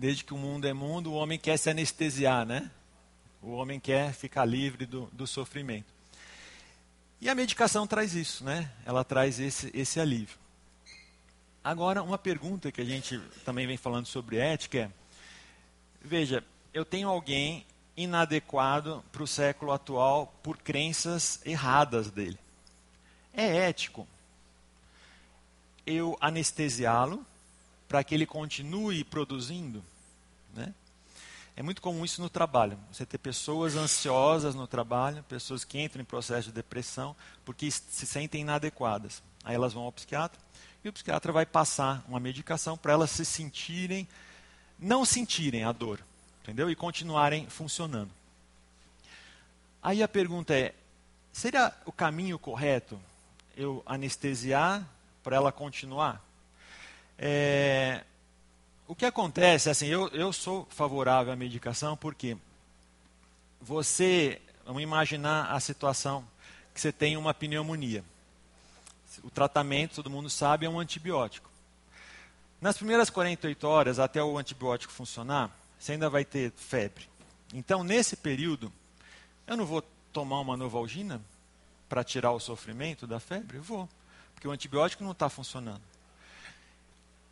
Desde 0.01 0.24
que 0.24 0.32
o 0.32 0.38
mundo 0.38 0.66
é 0.66 0.72
mundo, 0.72 1.12
o 1.12 1.14
homem 1.14 1.38
quer 1.38 1.59
se 1.59 1.68
anestesiar, 1.68 2.46
né? 2.46 2.70
O 3.42 3.51
homem 3.51 3.78
quer 3.78 4.14
ficar 4.14 4.46
livre 4.46 4.86
do, 4.86 5.11
do 5.12 5.26
sofrimento. 5.26 5.92
E 7.20 7.28
a 7.28 7.34
medicação 7.34 7.86
traz 7.86 8.14
isso, 8.14 8.42
né? 8.42 8.72
Ela 8.86 9.05
traz 9.05 9.38
esse, 9.38 9.70
esse 9.74 10.01
alívio. 10.01 10.38
Agora, 11.62 12.03
uma 12.03 12.16
pergunta 12.16 12.72
que 12.72 12.80
a 12.80 12.84
gente 12.84 13.20
também 13.44 13.66
vem 13.66 13.76
falando 13.76 14.07
sobre 14.07 14.38
ética 14.38 14.78
é: 14.78 14.90
veja, 16.01 16.42
eu 16.72 16.86
tenho 16.86 17.11
alguém 17.11 17.66
inadequado 17.94 19.05
para 19.12 19.22
o 19.22 19.26
século 19.26 19.70
atual 19.70 20.34
por 20.42 20.57
crenças 20.57 21.42
erradas 21.44 22.11
dele. 22.11 22.38
É 23.34 23.68
ético 23.68 24.09
eu 25.86 26.16
anestesiá-lo 26.22 27.22
para 27.86 28.05
que 28.05 28.14
ele 28.14 28.24
continue 28.24 29.03
produzindo? 29.05 29.82
Né? 30.55 30.74
É 31.57 31.62
muito 31.62 31.82
comum 31.82 32.05
isso 32.05 32.22
no 32.22 32.30
trabalho. 32.30 32.78
Você 32.90 33.05
ter 33.05 33.18
pessoas 33.18 33.76
ansiosas 33.76 34.55
no 34.55 34.66
trabalho, 34.66 35.22
pessoas 35.24 35.64
que 35.64 35.80
entram 35.80 36.03
em 36.03 36.07
processo 36.07 36.48
de 36.48 36.55
depressão 36.55 37.14
porque 37.44 37.70
se 37.70 38.07
sentem 38.07 38.42
inadequadas. 38.42 39.22
Aí 39.44 39.55
elas 39.55 39.72
vão 39.72 39.82
ao 39.82 39.92
psiquiatra 39.92 40.40
e 40.84 40.88
o 40.88 40.92
psiquiatra 40.92 41.32
vai 41.32 41.44
passar 41.44 42.05
uma 42.09 42.20
medicação 42.20 42.76
para 42.78 42.92
elas 42.92 43.11
se 43.11 43.24
sentirem, 43.24 44.09
não 44.78 45.05
sentirem 45.05 45.64
a 45.64 45.72
dor, 45.72 46.01
entendeu? 46.42 46.70
E 46.70 46.76
continuarem 46.76 47.46
funcionando. 47.48 48.11
Aí 49.82 50.03
a 50.03 50.09
pergunta 50.09 50.55
é: 50.55 50.74
seria 51.32 51.74
o 51.84 51.92
caminho 51.92 52.38
correto 52.38 52.98
eu 53.57 53.82
anestesiar 53.84 54.86
para 55.22 55.36
ela 55.36 55.53
continuar? 55.53 56.24
É, 57.18 58.05
o 58.91 58.95
que 58.97 59.07
acontece, 59.07 59.70
assim, 59.70 59.86
eu, 59.86 60.09
eu 60.09 60.32
sou 60.32 60.66
favorável 60.68 61.32
à 61.32 61.36
medicação 61.36 61.97
porque 61.97 62.36
você, 63.61 64.43
vamos 64.66 64.82
imaginar 64.82 65.53
a 65.53 65.61
situação 65.61 66.26
que 66.74 66.80
você 66.80 66.91
tem 66.91 67.16
uma 67.16 67.32
pneumonia. 67.32 68.05
O 69.22 69.30
tratamento, 69.30 69.95
todo 69.95 70.11
mundo 70.11 70.28
sabe, 70.28 70.66
é 70.66 70.68
um 70.68 70.80
antibiótico. 70.80 71.49
Nas 72.61 72.78
primeiras 72.78 73.11
48 73.11 73.64
horas, 73.64 74.01
até 74.01 74.20
o 74.24 74.36
antibiótico 74.36 74.93
funcionar, 74.93 75.57
você 75.78 75.93
ainda 75.93 76.11
vai 76.11 76.24
ter 76.24 76.51
febre. 76.57 77.09
Então, 77.55 77.84
nesse 77.84 78.16
período, 78.16 78.72
eu 79.47 79.57
não 79.57 79.66
vou 79.66 79.84
tomar 80.12 80.41
uma 80.41 80.57
novalgina 80.57 81.22
para 81.88 82.03
tirar 82.03 82.32
o 82.32 82.41
sofrimento 82.41 83.07
da 83.07 83.20
febre? 83.20 83.59
Eu 83.59 83.62
vou, 83.62 83.88
porque 84.34 84.49
o 84.49 84.51
antibiótico 84.51 85.05
não 85.05 85.12
está 85.12 85.28
funcionando. 85.28 85.89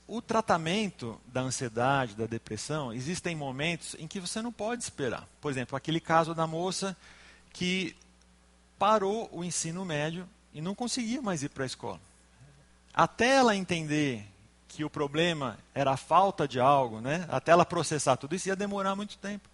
O 0.09 0.23
tratamento 0.23 1.21
da 1.27 1.43
ansiedade, 1.43 2.15
da 2.15 2.25
depressão, 2.25 2.95
existem 2.95 3.37
momentos 3.37 3.95
em 3.99 4.09
que 4.09 4.19
você 4.19 4.41
não 4.41 4.51
pode 4.51 4.83
esperar. 4.83 5.29
Por 5.39 5.51
exemplo, 5.51 5.77
aquele 5.77 6.01
caso 6.01 6.35
da 6.35 6.47
moça 6.47 6.97
que 7.53 7.95
parou 8.79 9.29
o 9.31 9.45
ensino 9.45 9.85
médio 9.85 10.27
e 10.55 10.63
não 10.63 10.75
conseguia 10.75 11.21
mais 11.21 11.43
ir 11.43 11.51
para 11.51 11.65
a 11.65 11.67
escola. 11.67 12.01
Até 12.95 13.37
ela 13.37 13.55
entender 13.55 14.25
que 14.67 14.83
o 14.83 14.89
problema 14.89 15.59
era 15.75 15.93
a 15.93 15.97
falta 15.99 16.49
de 16.49 16.59
algo, 16.59 17.03
né? 17.03 17.27
até 17.29 17.53
ela 17.53 17.67
processar 17.67 18.17
tudo 18.17 18.35
isso, 18.35 18.49
ia 18.49 18.57
demorar 18.57 18.97
muito 18.97 19.19
tempo. 19.19 19.47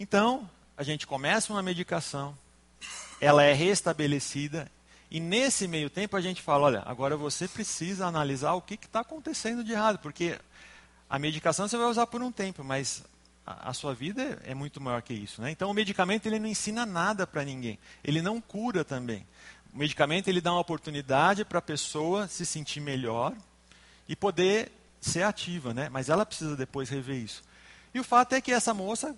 Então, 0.00 0.50
a 0.76 0.82
gente 0.82 1.06
começa 1.06 1.52
uma 1.52 1.62
medicação, 1.62 2.36
ela 3.20 3.44
é 3.44 3.52
restabelecida 3.52 4.68
e 5.10 5.20
nesse 5.20 5.66
meio 5.66 5.88
tempo 5.88 6.16
a 6.16 6.20
gente 6.20 6.42
fala, 6.42 6.66
olha, 6.66 6.82
agora 6.84 7.16
você 7.16 7.48
precisa 7.48 8.06
analisar 8.06 8.52
o 8.52 8.60
que 8.60 8.74
está 8.74 9.00
acontecendo 9.00 9.64
de 9.64 9.72
errado, 9.72 9.98
porque 9.98 10.38
a 11.08 11.18
medicação 11.18 11.66
você 11.66 11.76
vai 11.76 11.86
usar 11.86 12.06
por 12.06 12.22
um 12.22 12.30
tempo, 12.30 12.62
mas 12.62 13.02
a, 13.46 13.70
a 13.70 13.72
sua 13.72 13.94
vida 13.94 14.38
é 14.44 14.54
muito 14.54 14.80
maior 14.80 15.00
que 15.00 15.14
isso. 15.14 15.40
Né? 15.40 15.50
Então 15.50 15.70
o 15.70 15.74
medicamento 15.74 16.26
ele 16.26 16.38
não 16.38 16.48
ensina 16.48 16.84
nada 16.84 17.26
para 17.26 17.44
ninguém, 17.44 17.78
ele 18.04 18.20
não 18.20 18.40
cura 18.40 18.84
também. 18.84 19.26
O 19.72 19.78
medicamento 19.78 20.28
ele 20.28 20.40
dá 20.40 20.52
uma 20.52 20.60
oportunidade 20.60 21.44
para 21.44 21.58
a 21.58 21.62
pessoa 21.62 22.28
se 22.28 22.44
sentir 22.44 22.80
melhor 22.80 23.34
e 24.06 24.14
poder 24.14 24.70
ser 25.00 25.22
ativa, 25.22 25.72
né? 25.72 25.88
mas 25.88 26.10
ela 26.10 26.26
precisa 26.26 26.54
depois 26.54 26.90
rever 26.90 27.16
isso. 27.16 27.42
E 27.94 28.00
o 28.00 28.04
fato 28.04 28.34
é 28.34 28.40
que 28.40 28.52
essa 28.52 28.74
moça 28.74 29.16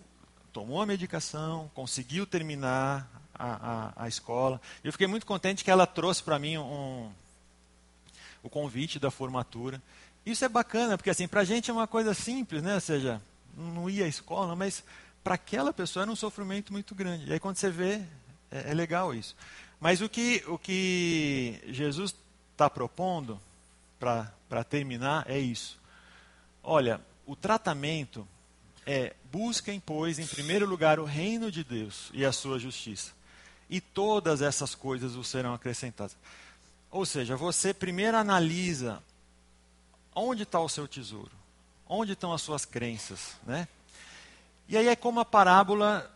tomou 0.53 0.80
a 0.80 0.86
medicação, 0.86 1.70
conseguiu 1.74 2.26
terminar 2.26 3.20
a, 3.41 3.93
a, 3.97 4.05
a 4.05 4.09
escola. 4.09 4.61
Eu 4.84 4.93
fiquei 4.93 5.07
muito 5.07 5.24
contente 5.24 5.64
que 5.64 5.70
ela 5.70 5.86
trouxe 5.86 6.22
para 6.22 6.38
mim 6.38 6.59
um, 6.59 7.11
o 8.43 8.51
convite 8.51 8.99
da 8.99 9.11
formatura. 9.11 9.82
Isso 10.24 10.45
é 10.45 10.49
bacana, 10.49 10.99
porque 10.99 11.09
assim, 11.09 11.26
para 11.26 11.41
a 11.41 11.45
gente 11.45 11.70
é 11.70 11.72
uma 11.72 11.86
coisa 11.86 12.12
simples, 12.12 12.62
né? 12.62 12.74
Ou 12.74 12.80
seja, 12.80 13.20
não 13.57 13.88
ia 13.88 14.05
à 14.05 14.09
escola, 14.09 14.55
mas 14.55 14.84
para 15.24 15.34
aquela 15.34 15.72
pessoa 15.72 16.03
era 16.03 16.12
um 16.12 16.16
sofrimento 16.16 16.70
muito 16.70 16.95
grande. 16.95 17.30
E 17.30 17.32
aí 17.32 17.41
quando 17.41 17.57
você 17.57 17.70
vê, 17.70 18.03
é, 18.51 18.70
é 18.70 18.74
legal 18.74 19.14
isso. 19.14 19.34
Mas 19.80 20.03
o 20.03 20.09
que, 20.09 20.45
o 20.47 20.59
que 20.59 21.59
Jesus 21.68 22.14
está 22.53 22.68
propondo, 22.68 23.41
para 23.99 24.64
terminar, 24.68 25.24
é 25.26 25.38
isso. 25.38 25.78
Olha, 26.62 27.01
o 27.26 27.34
tratamento 27.34 28.28
é 28.86 29.14
busquem, 29.32 29.80
pois, 29.80 30.18
em 30.18 30.26
primeiro 30.26 30.66
lugar 30.66 30.99
o 30.99 31.05
reino 31.05 31.51
de 31.51 31.64
Deus 31.64 32.11
e 32.12 32.24
a 32.24 32.32
sua 32.32 32.59
justiça 32.59 33.12
e 33.71 33.81
todas 33.81 34.43
essas 34.43 34.75
coisas 34.75 35.14
vos 35.14 35.29
serão 35.29 35.55
acrescentadas. 35.55 36.16
Ou 36.91 37.07
seja, 37.07 37.37
você 37.37 37.73
primeiro 37.73 38.16
analisa 38.16 39.01
onde 40.12 40.43
está 40.43 40.59
o 40.59 40.68
seu 40.68 40.89
tesouro, 40.89 41.31
onde 41.89 42.12
estão 42.12 42.33
as 42.33 42.43
suas 42.43 42.64
crenças, 42.64 43.37
né? 43.47 43.68
E 44.68 44.77
aí 44.77 44.89
é 44.89 44.97
como 44.97 45.21
a 45.21 45.25
parábola 45.25 46.11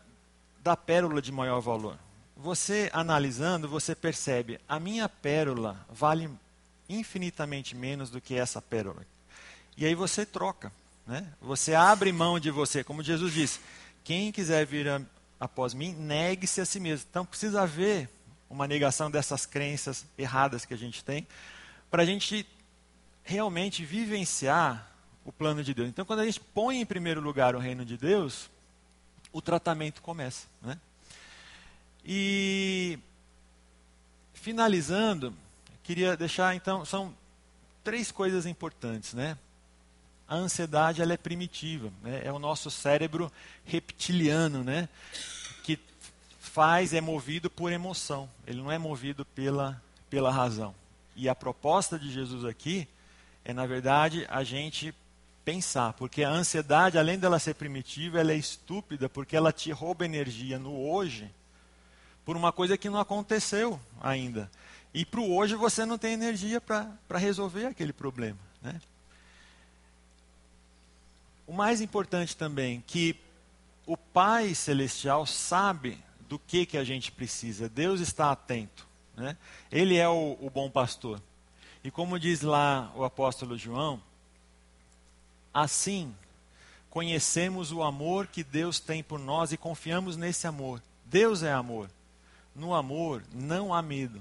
da 0.63 0.77
pérola 0.77 1.23
de 1.23 1.31
maior 1.31 1.61
valor. 1.61 1.97
Você 2.37 2.91
analisando, 2.93 3.69
você 3.69 3.95
percebe, 3.95 4.61
a 4.69 4.81
minha 4.81 5.09
pérola 5.09 5.87
vale 5.89 6.29
infinitamente 6.89 7.77
menos 7.77 8.11
do 8.11 8.21
que 8.21 8.35
essa 8.35 8.61
pérola. 8.61 9.07
E 9.77 9.87
aí 9.87 9.95
você 9.95 10.27
troca, 10.27 10.73
né? 11.07 11.33
Você 11.41 11.75
abre 11.75 12.13
mão 12.13 12.41
de 12.41 12.51
você, 12.51 12.83
como 12.83 13.03
Jesus 13.03 13.33
disse, 13.33 13.61
quem 14.03 14.33
quiser 14.33 14.67
vir 14.67 14.89
a, 14.89 15.01
após 15.45 15.75
mim, 15.75 15.93
negue-se 15.93 16.61
a 16.61 16.65
si 16.65 16.81
mesmo. 16.81 17.07
Então 17.11 17.25
precisa 17.25 17.63
haver 17.63 18.09
uma 18.49 18.67
negação 18.67 19.11
dessas 19.11 19.45
crenças 19.47 20.07
erradas 20.17 20.65
que 20.65 20.73
a 20.75 20.77
gente 20.77 21.05
tem, 21.05 21.27
para 21.91 22.03
a 22.03 22.07
gente 22.07 22.47
realmente 23.23 23.85
vivenciar 23.85 24.91
o 25.25 25.33
plano 25.33 25.65
de 25.65 25.73
Deus. 25.73 25.89
Então, 25.89 26.05
quando 26.05 26.21
a 26.21 26.25
gente 26.25 26.41
põe 26.41 26.81
em 26.81 26.87
primeiro 26.87 27.21
lugar 27.21 27.57
o 27.57 27.59
reino 27.59 27.85
de 27.85 27.97
Deus, 27.97 28.51
o 29.33 29.41
tratamento 29.41 30.03
começa. 30.03 30.47
Né? 30.61 30.79
E, 32.05 32.99
finalizando, 34.35 35.35
queria 35.83 36.17
deixar, 36.17 36.55
então, 36.55 36.85
são 36.85 37.15
três 37.83 38.13
coisas 38.13 38.45
importantes. 38.45 39.15
Né? 39.15 39.39
A 40.29 40.37
ansiedade 40.37 41.01
ela 41.01 41.15
é 41.15 41.17
primitiva, 41.19 41.91
né? 42.03 42.23
é 42.25 42.33
o 42.33 42.39
nosso 42.39 42.71
cérebro 42.71 43.33
reptiliano, 43.65 44.63
né? 44.63 44.89
Faz, 46.45 46.93
é 46.93 47.01
movido 47.01 47.51
por 47.51 47.73
emoção, 47.73 48.29
ele 48.47 48.61
não 48.61 48.71
é 48.71 48.79
movido 48.79 49.25
pela, 49.25 49.83
pela 50.11 50.31
razão. 50.31 50.75
E 51.17 51.29
a 51.29 51.35
proposta 51.35 51.99
de 51.99 52.13
Jesus 52.13 52.45
aqui 52.45 52.87
é, 53.45 53.53
na 53.53 53.67
verdade, 53.67 54.27
a 54.31 54.43
gente 54.43 54.95
pensar, 55.45 55.93
porque 55.93 56.25
a 56.25 56.31
ansiedade, 56.31 56.99
além 56.99 57.19
dela 57.19 57.39
ser 57.39 57.55
primitiva, 57.55 58.19
ela 58.19 58.33
é 58.33 58.37
estúpida, 58.37 59.09
porque 59.09 59.37
ela 59.37 59.53
te 59.53 59.71
rouba 59.71 60.05
energia 60.05 60.59
no 60.59 60.89
hoje 60.89 61.31
por 62.25 62.37
uma 62.37 62.51
coisa 62.51 62.79
que 62.79 62.89
não 62.89 62.99
aconteceu 62.99 63.79
ainda. 64.01 64.51
E 64.95 65.05
para 65.05 65.21
o 65.21 65.35
hoje 65.35 65.55
você 65.55 65.85
não 65.85 65.99
tem 65.99 66.15
energia 66.15 66.61
para 66.61 67.19
resolver 67.19 67.67
aquele 67.67 67.93
problema. 67.93 68.39
Né? 68.63 68.81
O 71.47 71.53
mais 71.53 71.83
importante 71.83 72.35
também, 72.35 72.83
que 72.87 73.17
o 73.87 73.97
Pai 73.97 74.55
Celestial 74.55 75.27
sabe 75.27 75.99
do 76.35 76.39
que, 76.41 76.67
que 76.67 76.77
a 76.77 76.83
gente 76.83 77.13
precisa. 77.13 77.69
Deus 77.69 78.01
está 78.01 78.33
atento. 78.33 78.85
Né? 79.17 79.37
Ele 79.71 79.97
é 79.97 80.09
o, 80.09 80.37
o 80.41 80.51
bom 80.51 80.69
pastor. 80.69 81.23
E 81.85 81.93
como 81.93 82.19
diz 82.19 82.41
lá 82.41 82.93
o 82.97 83.05
apóstolo 83.05 83.57
João, 83.57 84.03
assim 85.53 86.13
conhecemos 86.91 87.71
o 87.71 87.83
amor 87.83 88.27
que 88.27 88.43
Deus 88.43 88.81
tem 88.81 89.03
por 89.03 89.19
nós 89.19 89.53
e 89.53 89.57
confiamos 89.57 90.17
nesse 90.17 90.47
amor. 90.47 90.83
Deus 91.05 91.45
é 91.45 91.53
amor. 91.53 91.89
No 92.55 92.75
amor 92.75 93.23
não 93.33 93.73
há 93.73 93.81
medo. 93.81 94.21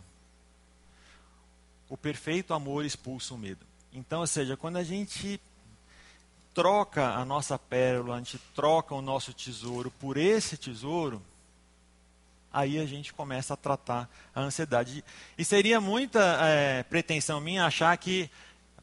O 1.89 1.97
perfeito 1.97 2.53
amor 2.53 2.85
expulsa 2.85 3.33
o 3.33 3.37
medo. 3.39 3.65
Então, 3.91 4.19
ou 4.21 4.27
seja, 4.27 4.55
quando 4.55 4.77
a 4.77 4.83
gente 4.83 5.41
troca 6.53 7.15
a 7.15 7.25
nossa 7.25 7.57
pérola, 7.57 8.15
a 8.15 8.17
gente 8.19 8.39
troca 8.53 8.93
o 8.93 9.01
nosso 9.01 9.33
tesouro 9.33 9.89
por 9.99 10.17
esse 10.17 10.57
tesouro, 10.57 11.19
aí 12.53 12.79
a 12.79 12.85
gente 12.85 13.11
começa 13.11 13.55
a 13.55 13.57
tratar 13.57 14.07
a 14.33 14.41
ansiedade. 14.41 15.03
E 15.37 15.43
seria 15.43 15.81
muita 15.81 16.19
é, 16.41 16.83
pretensão 16.83 17.41
minha 17.41 17.65
achar 17.65 17.97
que, 17.97 18.29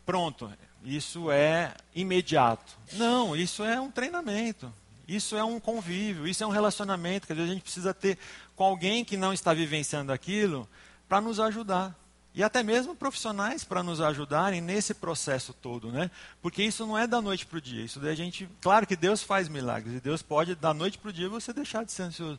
pronto, 0.05 0.53
isso 0.85 1.31
é 1.31 1.73
imediato. 1.95 2.77
Não, 2.95 3.37
isso 3.37 3.65
é 3.65 3.81
um 3.81 3.91
treinamento. 3.91 4.73
Isso 5.07 5.37
é 5.37 5.43
um 5.43 5.59
convívio, 5.59 6.27
isso 6.27 6.45
é 6.45 6.47
um 6.47 6.51
relacionamento 6.51 7.27
que 7.27 7.33
às 7.33 7.37
vezes 7.37 7.51
a 7.51 7.55
gente 7.55 7.65
precisa 7.65 7.93
ter 7.93 8.17
com 8.55 8.63
alguém 8.63 9.05
que 9.05 9.17
não 9.17 9.33
está 9.33 9.53
vivenciando 9.53 10.13
aquilo 10.13 10.69
para 11.09 11.21
nos 11.21 11.41
ajudar. 11.41 11.97
E 12.33 12.45
até 12.45 12.63
mesmo 12.63 12.95
profissionais 12.95 13.65
para 13.65 13.83
nos 13.83 14.01
ajudarem 14.01 14.61
nesse 14.61 14.95
processo 14.95 15.53
todo, 15.53 15.91
né? 15.91 16.13
Porque 16.41 16.63
isso 16.63 16.87
não 16.87 16.97
é 16.97 17.09
da 17.09 17.21
noite 17.21 17.45
para 17.45 17.59
o 17.59 17.61
dia. 17.61 17.85
Isso 17.85 17.99
da 17.99 18.15
gente, 18.15 18.49
claro 18.61 18.87
que 18.87 18.95
Deus 18.95 19.21
faz 19.21 19.49
milagres 19.49 19.97
e 19.97 20.01
Deus 20.01 20.23
pode 20.23 20.55
da 20.55 20.73
noite 20.73 20.97
para 20.97 21.11
o 21.11 21.13
dia 21.13 21.29
você 21.29 21.53
deixar 21.53 21.85
de 21.85 21.91
ser 21.91 22.05
ansioso. 22.05 22.39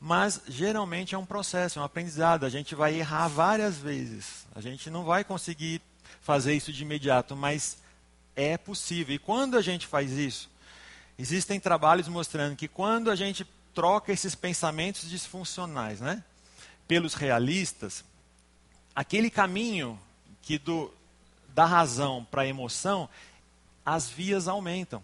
Mas 0.00 0.40
geralmente 0.46 1.14
é 1.14 1.18
um 1.18 1.24
processo, 1.24 1.78
é 1.78 1.82
um 1.82 1.84
aprendizado. 1.84 2.44
A 2.44 2.48
gente 2.48 2.74
vai 2.74 2.94
errar 2.94 3.28
várias 3.28 3.78
vezes. 3.78 4.46
A 4.54 4.60
gente 4.60 4.90
não 4.90 5.04
vai 5.04 5.24
conseguir 5.24 5.80
fazer 6.20 6.54
isso 6.54 6.72
de 6.72 6.82
imediato, 6.82 7.34
mas 7.34 7.78
é 8.34 8.58
possível. 8.58 9.14
E 9.14 9.18
quando 9.18 9.56
a 9.56 9.62
gente 9.62 9.86
faz 9.86 10.12
isso, 10.12 10.50
existem 11.18 11.58
trabalhos 11.58 12.08
mostrando 12.08 12.56
que 12.56 12.68
quando 12.68 13.10
a 13.10 13.16
gente 13.16 13.46
troca 13.74 14.12
esses 14.12 14.34
pensamentos 14.34 15.08
disfuncionais, 15.08 16.00
né, 16.00 16.22
pelos 16.86 17.14
realistas, 17.14 18.04
aquele 18.94 19.30
caminho 19.30 19.98
que 20.42 20.58
do 20.58 20.92
da 21.48 21.64
razão 21.64 22.26
para 22.30 22.42
a 22.42 22.46
emoção, 22.46 23.08
as 23.84 24.10
vias 24.10 24.46
aumentam. 24.46 25.02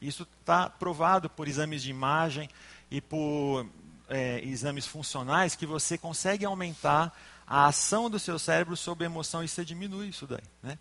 Isso 0.00 0.26
está 0.40 0.70
provado 0.70 1.28
por 1.28 1.48
exames 1.48 1.82
de 1.82 1.90
imagem, 1.90 2.48
e 2.90 3.00
por 3.00 3.66
é, 4.08 4.40
exames 4.44 4.86
funcionais 4.86 5.56
que 5.56 5.66
você 5.66 5.96
consegue 5.98 6.44
aumentar 6.44 7.16
a 7.46 7.66
ação 7.66 8.08
do 8.08 8.18
seu 8.18 8.38
cérebro 8.38 8.76
sobre 8.76 9.04
emoção 9.04 9.42
e 9.42 9.48
você 9.48 9.64
diminui 9.64 10.08
isso 10.08 10.26
daí. 10.26 10.44
Né? 10.62 10.78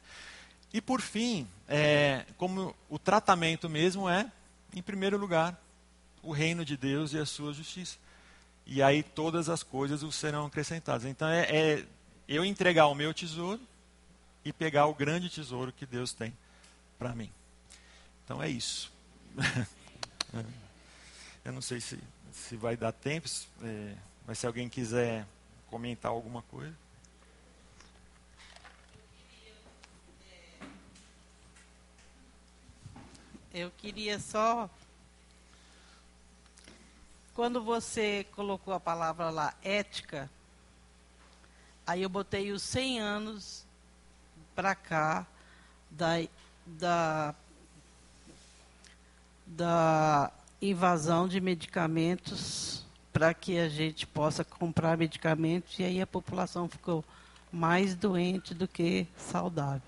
E 0.74 0.82
por 0.82 1.01
fim, 1.01 1.47
é, 1.68 2.26
como 2.38 2.76
o 2.89 2.97
tratamento 2.97 3.70
mesmo 3.70 4.10
é, 4.10 4.32
em 4.74 4.82
primeiro 4.82 5.18
lugar, 5.18 5.60
o 6.22 6.32
reino 6.32 6.64
de 6.64 6.78
Deus 6.78 7.14
e 7.14 7.20
a 7.20 7.26
sua 7.26 7.54
justiça. 7.54 7.97
E 8.66 8.82
aí 8.82 9.04
todas 9.04 9.49
as 9.49 9.62
coisas 9.62 10.04
os 10.04 10.16
serão 10.16 10.45
acrescentadas. 10.45 11.06
Então 11.06 11.28
é, 11.28 11.41
é 11.41 11.86
eu 12.28 12.45
entregar 12.45 12.88
o 12.88 12.95
meu 12.95 13.14
tesouro 13.14 13.60
e 14.43 14.54
pegar 14.54 14.86
o 14.88 14.95
grande 14.95 15.30
tesouro 15.30 15.72
que 15.72 15.86
Deus 15.86 16.14
tem 16.14 16.34
para 16.97 17.14
mim. 17.14 17.30
Então 18.24 18.41
é 18.41 18.49
isso. 18.49 18.91
Eu 21.45 21.51
não 21.51 21.61
sei 21.61 21.81
se, 21.81 21.99
se 22.31 22.55
vai 22.55 22.77
dar 22.77 22.93
tempo, 22.93 23.27
é, 23.61 23.95
mas 24.25 24.39
se 24.39 24.47
alguém 24.47 24.69
quiser 24.69 25.25
comentar 25.69 26.09
alguma 26.09 26.41
coisa. 26.43 26.73
Eu 33.53 33.69
queria 33.71 34.19
só. 34.19 34.69
Quando 37.33 37.61
você 37.61 38.25
colocou 38.31 38.73
a 38.73 38.79
palavra 38.79 39.29
lá, 39.29 39.53
ética, 39.61 40.29
aí 41.85 42.03
eu 42.03 42.09
botei 42.09 42.51
os 42.51 42.63
100 42.63 42.99
anos 42.99 43.65
para 44.55 44.73
cá 44.75 45.27
da, 45.91 46.25
da, 46.65 47.35
da 49.45 50.31
invasão 50.70 51.28
de 51.28 51.41
medicamentos 51.41 52.86
para 53.11 53.34
que 53.34 53.59
a 53.59 53.70
gente 53.70 54.07
possa 54.07 54.43
comprar 54.43 54.97
medicamentos 54.97 55.78
e 55.78 55.84
aí 55.84 56.01
a 56.01 56.07
população 56.07 56.68
ficou 56.68 57.03
mais 57.51 57.93
doente 57.95 58.53
do 58.53 58.68
que 58.68 59.05
saudável. 59.18 59.82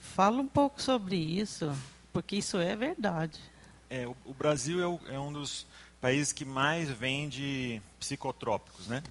Fala 0.00 0.40
um 0.40 0.46
pouco 0.48 0.82
sobre 0.82 1.16
isso, 1.16 1.72
porque 2.12 2.36
isso 2.36 2.58
é 2.58 2.74
verdade. 2.74 3.38
É, 3.88 4.06
o, 4.06 4.16
o 4.24 4.34
Brasil 4.34 4.82
é, 4.82 4.86
o, 4.86 5.00
é 5.08 5.20
um 5.20 5.32
dos 5.32 5.66
países 6.00 6.32
que 6.32 6.44
mais 6.44 6.88
vende 6.88 7.80
psicotrópicos, 7.98 8.88
né? 8.88 9.02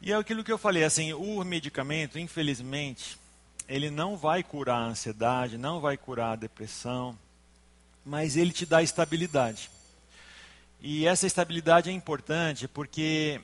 E 0.00 0.12
é 0.12 0.16
aquilo 0.16 0.44
que 0.44 0.52
eu 0.52 0.58
falei, 0.58 0.84
assim, 0.84 1.12
o 1.12 1.42
medicamento, 1.42 2.18
infelizmente, 2.18 3.18
ele 3.68 3.90
não 3.90 4.16
vai 4.16 4.42
curar 4.42 4.82
a 4.82 4.86
ansiedade, 4.86 5.58
não 5.58 5.80
vai 5.80 5.96
curar 5.96 6.32
a 6.32 6.36
depressão, 6.36 7.18
mas 8.06 8.36
ele 8.36 8.52
te 8.52 8.64
dá 8.64 8.82
estabilidade. 8.82 9.68
E 10.80 11.06
essa 11.06 11.26
estabilidade 11.26 11.90
é 11.90 11.92
importante 11.92 12.68
porque 12.68 13.40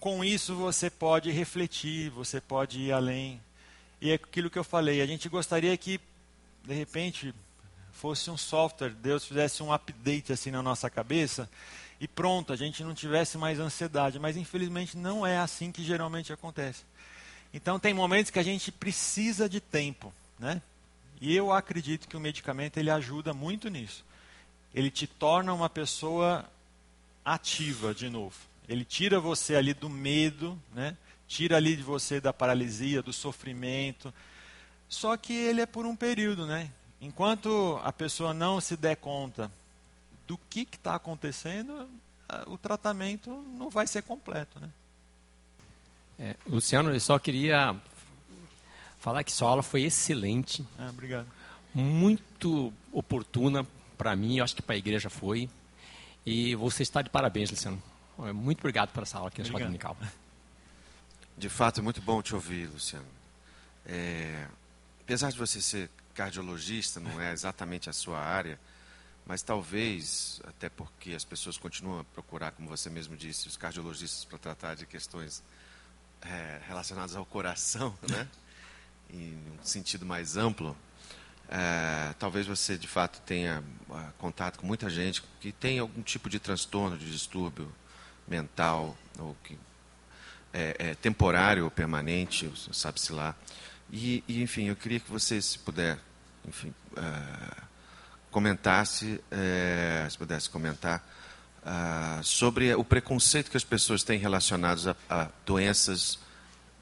com 0.00 0.24
isso 0.24 0.56
você 0.56 0.88
pode 0.88 1.30
refletir, 1.30 2.10
você 2.10 2.40
pode 2.40 2.80
ir 2.80 2.92
além. 2.92 3.40
E 4.00 4.10
é 4.10 4.14
aquilo 4.14 4.48
que 4.48 4.58
eu 4.58 4.64
falei, 4.64 5.02
a 5.02 5.06
gente 5.06 5.28
gostaria 5.28 5.76
que, 5.76 6.00
de 6.64 6.74
repente, 6.74 7.34
fosse 7.92 8.30
um 8.30 8.36
software, 8.36 8.90
Deus 8.90 9.24
fizesse 9.24 9.62
um 9.62 9.72
update 9.72 10.32
assim 10.32 10.50
na 10.50 10.62
nossa 10.62 10.88
cabeça 10.88 11.48
e 12.00 12.08
pronto, 12.08 12.52
a 12.52 12.56
gente 12.56 12.82
não 12.82 12.94
tivesse 12.94 13.38
mais 13.38 13.58
ansiedade. 13.60 14.18
Mas 14.18 14.36
infelizmente 14.36 14.96
não 14.96 15.26
é 15.26 15.38
assim 15.38 15.70
que 15.70 15.84
geralmente 15.84 16.32
acontece. 16.32 16.82
Então 17.52 17.78
tem 17.78 17.94
momentos 17.94 18.30
que 18.30 18.38
a 18.38 18.42
gente 18.42 18.72
precisa 18.72 19.48
de 19.48 19.60
tempo, 19.60 20.12
né? 20.38 20.60
E 21.24 21.34
eu 21.34 21.50
acredito 21.50 22.06
que 22.06 22.18
o 22.18 22.20
medicamento 22.20 22.76
ele 22.76 22.90
ajuda 22.90 23.32
muito 23.32 23.70
nisso. 23.70 24.04
Ele 24.74 24.90
te 24.90 25.06
torna 25.06 25.54
uma 25.54 25.70
pessoa 25.70 26.44
ativa 27.24 27.94
de 27.94 28.10
novo. 28.10 28.36
Ele 28.68 28.84
tira 28.84 29.18
você 29.18 29.56
ali 29.56 29.72
do 29.72 29.88
medo, 29.88 30.60
né? 30.74 30.94
tira 31.26 31.56
ali 31.56 31.76
de 31.76 31.82
você 31.82 32.20
da 32.20 32.30
paralisia, 32.30 33.00
do 33.00 33.10
sofrimento. 33.10 34.12
Só 34.86 35.16
que 35.16 35.32
ele 35.32 35.62
é 35.62 35.66
por 35.66 35.86
um 35.86 35.96
período, 35.96 36.44
né? 36.46 36.70
Enquanto 37.00 37.80
a 37.82 37.90
pessoa 37.90 38.34
não 38.34 38.60
se 38.60 38.76
der 38.76 38.96
conta 38.96 39.50
do 40.26 40.36
que 40.50 40.68
está 40.70 40.94
acontecendo, 40.94 41.88
o 42.48 42.58
tratamento 42.58 43.30
não 43.56 43.70
vai 43.70 43.86
ser 43.86 44.02
completo, 44.02 44.60
né? 44.60 44.68
É, 46.18 46.36
Luciano, 46.46 46.92
eu 46.92 47.00
só 47.00 47.18
queria 47.18 47.74
falar 49.04 49.22
que 49.22 49.30
sua 49.30 49.50
aula 49.50 49.62
foi 49.62 49.82
excelente. 49.82 50.66
Ah, 50.78 50.88
obrigado. 50.88 51.26
Muito 51.74 52.72
oportuna 52.90 53.66
para 53.98 54.16
mim, 54.16 54.38
eu 54.38 54.44
acho 54.44 54.56
que 54.56 54.62
para 54.62 54.74
a 54.74 54.78
igreja 54.78 55.10
foi. 55.10 55.50
E 56.24 56.54
você 56.54 56.82
está 56.82 57.02
de 57.02 57.10
parabéns, 57.10 57.50
Luciano. 57.50 57.82
Muito 58.32 58.60
obrigado 58.60 58.92
por 58.92 59.02
essa 59.02 59.18
aula 59.18 59.28
aqui 59.28 59.40
na 59.40 59.44
Escola 59.44 59.64
Dominical. 59.64 59.96
De 61.36 61.48
fato, 61.48 61.80
é 61.80 61.82
muito 61.82 62.00
bom 62.00 62.22
te 62.22 62.32
ouvir, 62.34 62.68
Luciano. 62.68 63.04
É, 63.84 64.46
apesar 65.00 65.30
de 65.32 65.36
você 65.36 65.60
ser 65.60 65.90
cardiologista, 66.14 67.00
não 67.00 67.20
é 67.20 67.32
exatamente 67.32 67.90
a 67.90 67.92
sua 67.92 68.20
área, 68.20 68.58
mas 69.26 69.42
talvez, 69.42 70.40
até 70.44 70.68
porque 70.68 71.12
as 71.12 71.24
pessoas 71.24 71.58
continuam 71.58 72.00
a 72.00 72.04
procurar, 72.04 72.52
como 72.52 72.68
você 72.68 72.88
mesmo 72.88 73.16
disse, 73.16 73.48
os 73.48 73.56
cardiologistas 73.56 74.24
para 74.24 74.38
tratar 74.38 74.76
de 74.76 74.86
questões 74.86 75.42
é, 76.22 76.60
relacionadas 76.68 77.16
ao 77.16 77.26
coração, 77.26 77.98
né? 78.08 78.28
Em 79.14 79.34
um 79.60 79.64
sentido 79.64 80.04
mais 80.04 80.36
amplo, 80.36 80.76
é, 81.48 82.14
talvez 82.18 82.46
você 82.46 82.76
de 82.76 82.88
fato 82.88 83.20
tenha 83.20 83.62
uh, 83.88 84.12
contato 84.18 84.58
com 84.58 84.66
muita 84.66 84.88
gente 84.90 85.22
que 85.40 85.52
tem 85.52 85.78
algum 85.78 86.02
tipo 86.02 86.28
de 86.28 86.38
transtorno, 86.38 86.96
de 86.98 87.10
distúrbio 87.10 87.72
mental, 88.26 88.96
ou 89.18 89.36
que 89.44 89.58
é, 90.52 90.76
é 90.78 90.94
temporário 90.94 91.64
ou 91.64 91.70
permanente, 91.70 92.50
sabe-se 92.72 93.12
lá. 93.12 93.34
E, 93.92 94.24
e, 94.26 94.42
enfim, 94.42 94.64
eu 94.64 94.76
queria 94.76 94.98
que 94.98 95.10
você, 95.10 95.40
se 95.40 95.58
puder, 95.58 95.98
enfim, 96.46 96.74
uh, 96.92 97.62
comentasse, 98.30 99.20
uh, 99.30 100.10
se 100.10 100.18
pudesse 100.18 100.50
comentar, 100.50 101.06
uh, 101.62 102.24
sobre 102.24 102.74
o 102.74 102.84
preconceito 102.84 103.50
que 103.50 103.56
as 103.56 103.64
pessoas 103.64 104.02
têm 104.02 104.18
relacionados 104.18 104.88
a, 104.88 104.96
a 105.08 105.28
doenças 105.44 106.18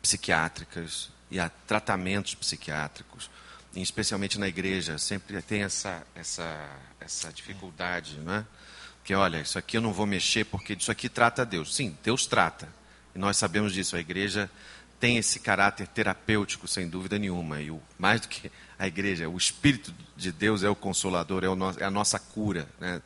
psiquiátricas 0.01 1.12
e 1.33 1.41
a 1.41 1.49
tratamentos 1.67 2.35
psiquiátricos, 2.35 3.31
especialmente 3.75 4.39
na 4.39 4.47
igreja, 4.47 4.99
sempre 4.99 5.41
tem 5.41 5.63
essa, 5.63 6.07
essa, 6.15 6.71
essa 7.01 7.33
dificuldade, 7.33 8.21
não 8.21 8.35
é? 8.35 8.45
Que 9.03 9.15
olha, 9.15 9.41
isso 9.41 9.59
aqui 9.59 9.79
eu 9.79 9.81
não 9.81 9.95
vou 9.95 10.07
mexer 10.07 10.45
porque 10.45 10.75
isso 10.75 10.93
aqui 10.93 11.09
trata 11.09 11.45
Deus. 11.45 11.75
Sim, 11.75 11.97
Deus 12.05 12.27
trata. 12.27 12.69
E 13.15 13.19
nós 13.19 13.39
sabemos 13.39 13.73
disso. 13.73 13.97
A 13.97 13.99
igreja 13.99 14.49
tem 15.01 15.17
esse 15.17 15.41
caráter 15.41 15.89
terapêutico, 15.89 16.69
sem 16.69 16.87
dúvida 16.87 17.19
nenhuma. 17.19 17.63
E 17.63 17.71
o, 17.71 17.81
mais 17.99 18.21
do 18.21 18.29
que 18.29 18.53
a 18.79 18.87
igreja, 18.87 19.27
o 19.27 19.39
Espírito 19.39 19.93
de 20.15 20.31
Deus 20.31 20.63
é 20.63 20.69
o 20.69 20.77
consolador, 20.77 21.43
é, 21.43 21.49
o 21.49 21.57
no, 21.57 21.71
é 21.79 21.85
a 21.85 21.91
nossa 21.91 22.19
cura. 22.19 22.69
Né? 22.79 23.01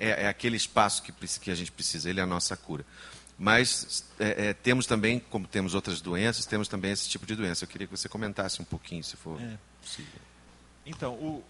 É, 0.00 0.24
é, 0.24 0.28
aquele 0.28 0.56
espaço 0.56 1.02
que, 1.02 1.12
que 1.12 1.50
a 1.50 1.54
gente 1.54 1.70
precisa, 1.70 2.08
ele 2.08 2.18
é 2.18 2.22
a 2.22 2.26
nossa 2.26 2.56
cura. 2.56 2.84
Mas 3.42 4.04
é, 4.20 4.50
é, 4.50 4.54
temos 4.54 4.86
também, 4.86 5.18
como 5.18 5.48
temos 5.48 5.74
outras 5.74 6.00
doenças, 6.00 6.46
temos 6.46 6.68
também 6.68 6.92
esse 6.92 7.08
tipo 7.08 7.26
de 7.26 7.34
doença. 7.34 7.64
Eu 7.64 7.68
queria 7.68 7.88
que 7.88 7.96
você 7.96 8.08
comentasse 8.08 8.62
um 8.62 8.64
pouquinho, 8.64 9.02
se 9.02 9.16
for 9.16 9.36
é. 9.42 9.58
possível. 9.80 10.20
Então, 10.86 11.14
o, 11.14 11.44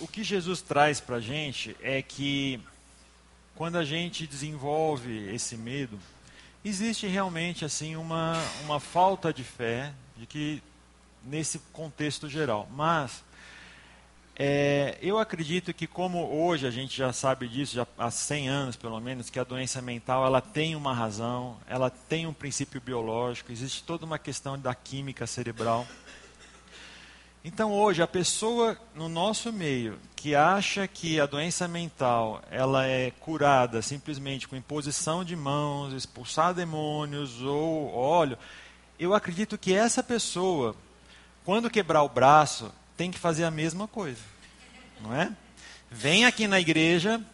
o 0.00 0.06
que 0.06 0.22
Jesus 0.22 0.60
traz 0.60 1.00
para 1.00 1.16
a 1.16 1.20
gente 1.20 1.74
é 1.80 2.02
que 2.02 2.60
quando 3.54 3.76
a 3.76 3.86
gente 3.86 4.26
desenvolve 4.26 5.34
esse 5.34 5.56
medo, 5.56 5.98
existe 6.62 7.06
realmente 7.06 7.64
assim 7.64 7.96
uma, 7.96 8.34
uma 8.64 8.78
falta 8.78 9.32
de 9.32 9.42
fé 9.42 9.94
de 10.14 10.26
que 10.26 10.62
nesse 11.24 11.58
contexto 11.72 12.28
geral. 12.28 12.68
Mas 12.70 13.24
é, 14.40 14.96
eu 15.02 15.18
acredito 15.18 15.74
que 15.74 15.84
como 15.84 16.24
hoje 16.32 16.64
a 16.64 16.70
gente 16.70 16.96
já 16.96 17.12
sabe 17.12 17.48
disso, 17.48 17.74
já 17.74 17.84
há 17.98 18.08
100 18.08 18.48
anos 18.48 18.76
pelo 18.76 19.00
menos, 19.00 19.30
que 19.30 19.38
a 19.40 19.42
doença 19.42 19.82
mental 19.82 20.24
ela 20.24 20.40
tem 20.40 20.76
uma 20.76 20.94
razão, 20.94 21.56
ela 21.66 21.90
tem 21.90 22.24
um 22.24 22.32
princípio 22.32 22.80
biológico, 22.80 23.50
existe 23.50 23.82
toda 23.82 24.06
uma 24.06 24.16
questão 24.16 24.56
da 24.56 24.72
química 24.76 25.26
cerebral. 25.26 25.84
Então 27.44 27.72
hoje 27.72 28.00
a 28.00 28.06
pessoa 28.06 28.78
no 28.94 29.08
nosso 29.08 29.52
meio 29.52 29.98
que 30.14 30.36
acha 30.36 30.86
que 30.86 31.18
a 31.18 31.26
doença 31.26 31.66
mental 31.66 32.40
ela 32.48 32.86
é 32.86 33.10
curada 33.10 33.82
simplesmente 33.82 34.46
com 34.46 34.54
imposição 34.54 35.24
de 35.24 35.34
mãos, 35.34 35.92
expulsar 35.92 36.54
demônios 36.54 37.42
ou 37.42 37.92
óleo, 37.92 38.38
eu 39.00 39.14
acredito 39.14 39.58
que 39.58 39.74
essa 39.74 40.00
pessoa, 40.00 40.76
quando 41.44 41.68
quebrar 41.68 42.04
o 42.04 42.08
braço, 42.08 42.72
tem 42.98 43.12
que 43.12 43.18
fazer 43.18 43.44
a 43.44 43.50
mesma 43.50 43.86
coisa, 43.86 44.20
não 45.00 45.14
é? 45.14 45.32
Vem 45.88 46.26
aqui 46.26 46.48
na 46.48 46.58
igreja, 46.58 47.24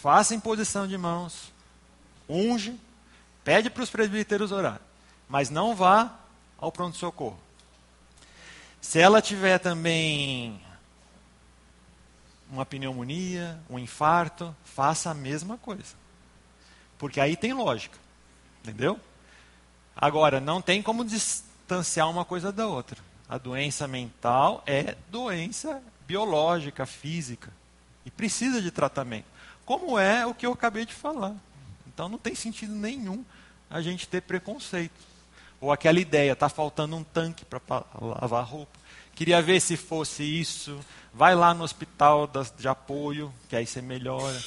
faça 0.00 0.32
imposição 0.32 0.86
de 0.86 0.96
mãos, 0.96 1.52
unge, 2.28 2.78
pede 3.42 3.68
para 3.68 3.82
os 3.82 3.90
presbíteros 3.90 4.52
orar, 4.52 4.80
mas 5.28 5.50
não 5.50 5.74
vá 5.74 6.14
ao 6.56 6.70
pronto 6.70 6.96
socorro. 6.96 7.38
Se 8.80 9.00
ela 9.00 9.20
tiver 9.20 9.58
também 9.58 10.60
uma 12.48 12.64
pneumonia, 12.64 13.58
um 13.68 13.80
infarto, 13.80 14.54
faça 14.64 15.10
a 15.10 15.14
mesma 15.14 15.58
coisa. 15.58 15.96
Porque 16.96 17.20
aí 17.20 17.36
tem 17.36 17.52
lógica. 17.52 17.98
Entendeu? 18.62 19.00
Agora, 19.96 20.40
não 20.40 20.62
tem 20.62 20.80
como 20.80 21.04
distanciar 21.04 22.08
uma 22.08 22.24
coisa 22.24 22.52
da 22.52 22.68
outra. 22.68 23.05
A 23.28 23.38
doença 23.38 23.88
mental 23.88 24.62
é 24.66 24.96
doença 25.10 25.82
biológica, 26.06 26.86
física. 26.86 27.52
E 28.04 28.10
precisa 28.10 28.62
de 28.62 28.70
tratamento. 28.70 29.26
Como 29.64 29.98
é 29.98 30.24
o 30.24 30.32
que 30.32 30.46
eu 30.46 30.52
acabei 30.52 30.86
de 30.86 30.94
falar. 30.94 31.34
Então 31.86 32.08
não 32.08 32.18
tem 32.18 32.34
sentido 32.34 32.72
nenhum 32.72 33.24
a 33.68 33.82
gente 33.82 34.06
ter 34.06 34.22
preconceito. 34.22 34.94
Ou 35.60 35.72
aquela 35.72 35.98
ideia, 35.98 36.32
está 36.32 36.48
faltando 36.48 36.94
um 36.96 37.02
tanque 37.02 37.44
para 37.44 37.60
lavar 38.00 38.44
roupa. 38.44 38.78
Queria 39.14 39.42
ver 39.42 39.60
se 39.60 39.76
fosse 39.76 40.22
isso. 40.22 40.78
Vai 41.12 41.34
lá 41.34 41.54
no 41.54 41.64
hospital 41.64 42.30
de 42.58 42.68
apoio, 42.68 43.32
que 43.48 43.56
aí 43.56 43.66
você 43.66 43.80
melhora. 43.80 44.40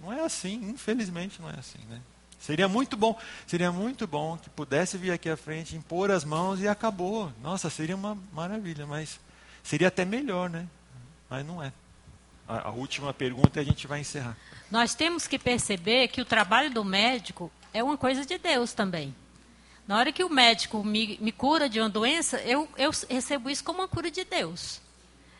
Não 0.00 0.12
é 0.12 0.24
assim, 0.24 0.54
infelizmente 0.70 1.40
não 1.40 1.50
é 1.50 1.54
assim, 1.58 1.78
né? 1.88 2.00
Seria 2.46 2.68
muito 2.68 2.96
bom, 2.96 3.18
seria 3.44 3.72
muito 3.72 4.06
bom 4.06 4.38
que 4.38 4.48
pudesse 4.48 4.96
vir 4.96 5.10
aqui 5.10 5.28
à 5.28 5.36
frente, 5.36 5.74
impor 5.74 6.12
as 6.12 6.24
mãos 6.24 6.60
e 6.60 6.68
acabou. 6.68 7.32
Nossa, 7.42 7.68
seria 7.68 7.96
uma 7.96 8.16
maravilha, 8.32 8.86
mas 8.86 9.18
seria 9.64 9.88
até 9.88 10.04
melhor, 10.04 10.48
né? 10.48 10.64
Mas 11.28 11.44
não 11.44 11.60
é. 11.60 11.72
A, 12.46 12.68
a 12.68 12.70
última 12.70 13.12
pergunta 13.12 13.58
e 13.58 13.62
a 13.62 13.64
gente 13.64 13.88
vai 13.88 13.98
encerrar. 13.98 14.36
Nós 14.70 14.94
temos 14.94 15.26
que 15.26 15.40
perceber 15.40 16.06
que 16.06 16.20
o 16.20 16.24
trabalho 16.24 16.70
do 16.70 16.84
médico 16.84 17.50
é 17.74 17.82
uma 17.82 17.96
coisa 17.96 18.24
de 18.24 18.38
Deus 18.38 18.72
também. 18.72 19.12
Na 19.88 19.98
hora 19.98 20.12
que 20.12 20.22
o 20.22 20.30
médico 20.30 20.84
me, 20.84 21.18
me 21.20 21.32
cura 21.32 21.68
de 21.68 21.80
uma 21.80 21.90
doença, 21.90 22.40
eu, 22.42 22.68
eu 22.78 22.92
recebo 23.10 23.50
isso 23.50 23.64
como 23.64 23.80
uma 23.80 23.88
cura 23.88 24.08
de 24.08 24.22
Deus. 24.22 24.80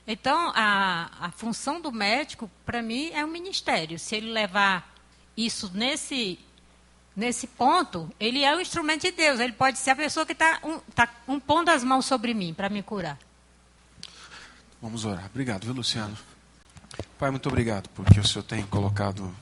Então, 0.09 0.53
a, 0.57 1.09
a 1.21 1.31
função 1.31 1.81
do 1.81 1.93
médico, 1.93 2.51
para 2.65 2.83
mim, 2.83 3.11
é 3.13 3.25
um 3.25 3.29
ministério. 3.29 3.97
Se 3.97 4.17
ele 4.17 4.33
levar 4.33 4.93
isso 5.37 5.71
nesse, 5.73 6.37
nesse 7.17 7.47
ponto, 7.47 8.12
ele 8.21 8.45
é 8.45 8.55
o 8.55 8.61
instrumento 8.61 9.03
de 9.03 9.11
Deus. 9.11 9.41
Ele 9.41 9.55
pode 9.55 9.79
ser 9.79 9.91
a 9.91 9.97
pessoa 9.97 10.27
que 10.27 10.33
está 10.33 10.61
um, 10.62 10.79
tá 10.95 11.09
impondo 11.27 11.71
as 11.71 11.83
mãos 11.83 12.05
sobre 12.05 12.35
mim 12.35 12.53
para 12.53 12.69
me 12.69 12.83
curar. 12.83 13.19
Vamos 14.83 15.07
orar. 15.07 15.27
Obrigado, 15.27 15.64
viu, 15.64 15.73
Luciano? 15.73 16.17
Pai, 17.19 17.31
muito 17.31 17.49
obrigado 17.49 17.89
porque 17.91 18.21
o 18.21 18.27
Senhor 18.27 18.45
tem 18.45 18.64
colocado 18.67 19.35